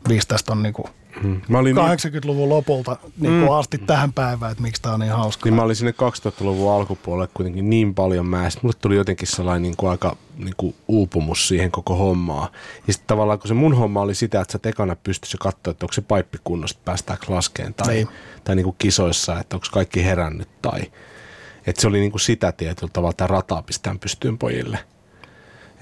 miksi 0.08 0.28
tästä 0.28 0.52
on 0.52 0.62
niin 0.62 0.72
kuin 0.72 0.88
Mm. 1.22 1.40
Mä 1.48 1.58
olin 1.58 1.76
80-luvun 1.76 2.48
lopulta 2.48 2.96
niin 3.18 3.32
mm. 3.32 3.50
asti 3.50 3.78
tähän 3.78 4.12
päivään, 4.12 4.52
että 4.52 4.62
miksi 4.62 4.82
tämä 4.82 4.94
on 4.94 5.00
niin 5.00 5.12
hauska. 5.12 5.46
Niin 5.46 5.54
mä 5.54 5.62
olin 5.62 5.76
sinne 5.76 5.90
2000-luvun 5.90 6.72
alkupuolelle 6.72 7.28
kuitenkin 7.34 7.70
niin 7.70 7.94
paljon 7.94 8.26
mäessä. 8.26 8.60
Mulle 8.62 8.76
tuli 8.80 8.96
jotenkin 8.96 9.28
sellainen 9.28 9.62
niin 9.62 9.76
kuin 9.76 9.90
aika 9.90 10.16
niin 10.36 10.54
kuin 10.56 10.74
uupumus 10.88 11.48
siihen 11.48 11.70
koko 11.70 11.94
hommaan. 11.94 12.48
Ja 12.86 12.92
sitten 12.92 13.06
tavallaan 13.06 13.38
kun 13.38 13.48
se 13.48 13.54
mun 13.54 13.76
homma 13.76 14.00
oli 14.00 14.14
sitä, 14.14 14.40
että 14.40 14.52
sä 14.52 14.58
tekana 14.58 14.96
pystyisi 14.96 15.36
katsoa, 15.40 15.70
että 15.70 15.84
onko 15.84 15.92
se 15.92 16.00
paippi 16.00 16.38
kunnossa, 16.44 16.78
päästäänkö 16.84 17.26
laskeen 17.28 17.74
tai, 17.74 17.94
niin. 17.94 18.08
tai 18.44 18.56
niin 18.56 18.64
kuin 18.64 18.76
kisoissa, 18.78 19.40
että 19.40 19.56
onko 19.56 19.66
kaikki 19.72 20.04
herännyt 20.04 20.48
tai 20.62 20.80
että 21.66 21.82
se 21.82 21.88
oli 21.88 22.00
niin 22.00 22.12
kuin 22.12 22.20
sitä 22.20 22.52
tietyllä 22.52 22.90
tavalla, 22.92 23.10
että 23.10 23.26
rataa 23.26 23.62
pistään 23.62 23.98
pystyyn 23.98 24.38
pojille– 24.38 24.78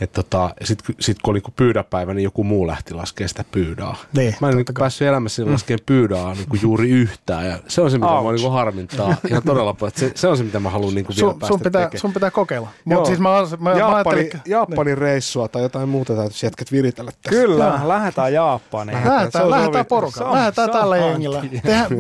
tota, 0.07 0.55
sitten 0.65 0.95
sit 1.01 1.19
kun 1.23 1.33
oli 1.33 1.43
pyydäpäivä, 1.57 2.15
niin 2.15 2.25
joku 2.25 2.45
muu 2.45 2.67
lähti 2.67 2.95
laskemaan 2.95 3.29
sitä 3.29 3.45
pyydää. 3.51 3.95
Niin, 4.17 4.35
Mä 4.41 4.49
en 4.49 4.57
niin 4.57 4.67
päässyt 4.79 5.09
elämässä 5.09 5.45
mm. 5.45 5.53
laskemaan 5.53 5.81
pyydää 5.87 6.35
niin 6.35 6.49
kuin 6.49 6.63
juuri 6.63 6.91
yhtään. 6.91 7.47
Ja 7.47 7.59
se 7.69 7.81
on 7.81 7.91
se, 7.91 7.99
mitä 7.99 8.11
Ouch. 8.11 8.25
mä 8.25 8.33
niin 8.33 8.53
harmintaa 8.53 9.17
ihan 9.29 9.43
todella 9.43 9.75
paljon. 9.75 9.93
Se, 9.97 10.13
se, 10.15 10.29
on 10.29 10.37
se, 10.37 10.45
mitä 10.45 10.61
mä 10.61 10.71
haluan 10.71 10.95
niin 10.95 11.05
kuin 11.05 11.17
vielä 11.17 11.31
sun, 11.31 11.39
päästä 11.39 11.53
sun 11.53 11.61
pitää, 11.61 11.83
tekemään. 11.83 12.01
Sun 12.01 12.13
pitää 12.13 12.31
kokeilla. 12.31 12.69
Mut 12.85 13.07
siis 13.07 13.19
mä, 13.19 13.29
mä, 13.59 13.73
Japani, 13.73 14.31
mä 14.35 14.41
Japanin 14.47 14.85
niin. 14.85 14.99
reissua 14.99 15.49
tai 15.49 15.63
jotain 15.63 15.89
muuta 15.89 16.15
täytyisi 16.15 16.47
jätkät 16.47 16.73
viritellä 16.73 17.11
tässä. 17.23 17.41
Kyllä, 17.41 17.79
no. 17.79 17.89
lähdetään 17.89 18.33
Japaniin. 18.33 18.95
Lähdetään, 18.95 19.17
lähdetään, 19.17 19.51
lähdetään 19.51 19.87
porukalla. 19.87 20.33
Lähdetään 20.33 20.71
tällä 20.71 20.97
jengillä. 20.97 21.43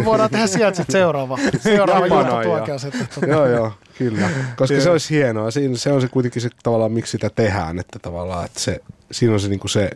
voidaan 0.05 0.31
tehdä 0.31 0.47
sieltä 0.47 0.77
sitten 0.77 0.93
seuraava. 0.93 1.39
Seuraava 1.61 2.07
juttu 2.07 2.43
tuokea 2.43 2.79
sitten. 2.79 3.09
Joo, 3.29 3.47
joo. 3.47 3.73
Kyllä, 3.99 4.31
koska 4.57 4.81
se 4.81 4.91
olisi 4.91 5.15
hienoa. 5.15 5.51
Siinä, 5.51 5.77
se 5.77 5.93
on 5.93 6.01
se 6.01 6.09
kuitenkin 6.09 6.43
se 6.43 6.49
tavallaan, 6.63 6.93
miksi 6.93 7.11
sitä 7.11 7.31
tehdään, 7.31 7.79
että 7.79 7.99
tavallaan, 7.99 8.45
että 8.45 8.61
se, 8.61 8.81
siinä 9.13 9.35
on 9.35 9.41
se, 9.41 9.49
niin 9.49 9.61
kuin 9.61 9.71
se 9.71 9.91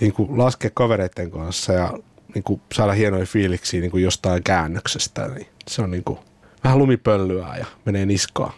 niin 0.00 0.12
kuin 0.12 0.38
laskea 0.38 0.70
kavereiden 0.74 1.30
kanssa 1.30 1.72
ja 1.72 1.92
niin 2.34 2.42
kuin 2.42 2.60
saada 2.72 2.92
hienoja 2.92 3.26
fiiliksiä 3.26 3.80
niin 3.80 3.90
kuin 3.90 4.02
jostain 4.02 4.42
käännöksestä. 4.42 5.28
Niin 5.28 5.46
se 5.68 5.82
on 5.82 5.90
niin 5.90 6.04
kuin, 6.04 6.18
vähän 6.64 6.78
lumipöllyä 6.78 7.56
ja 7.58 7.66
menee 7.84 8.06
niskaan. 8.06 8.52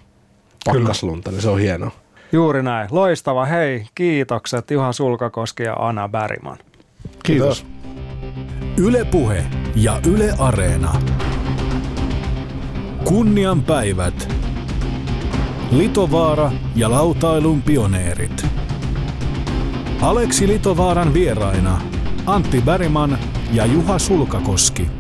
Pakkaslunta, 0.65 1.31
niin 1.31 1.43
se 1.43 1.49
on 1.49 1.59
hienoa. 1.59 1.91
Juuri 2.33 2.63
näin. 2.63 2.89
Loistava. 2.93 3.45
Hei, 3.45 3.87
kiitokset 3.95 4.71
Juha 4.71 4.93
Sulkakoski 4.93 5.63
ja 5.63 5.75
Anna 5.75 6.09
Bäriman. 6.09 6.59
Kiitos. 7.23 7.67
Yle 8.77 9.05
Puhe 9.05 9.45
ja 9.75 10.01
Yle 10.07 10.35
Areena. 10.39 11.01
Kunnian 13.09 13.63
päivät. 13.63 14.35
Litovaara 15.71 16.53
ja 16.77 16.91
lautailun 16.91 17.63
pioneerit. 17.63 18.47
Aleksi 20.01 20.49
Litovaaran 20.49 21.15
vieraina 21.15 21.81
Antti 22.27 22.61
Bäriman 22.61 23.19
ja 23.53 23.67
Juha 23.67 23.99
Sulkakoski. 23.99 24.98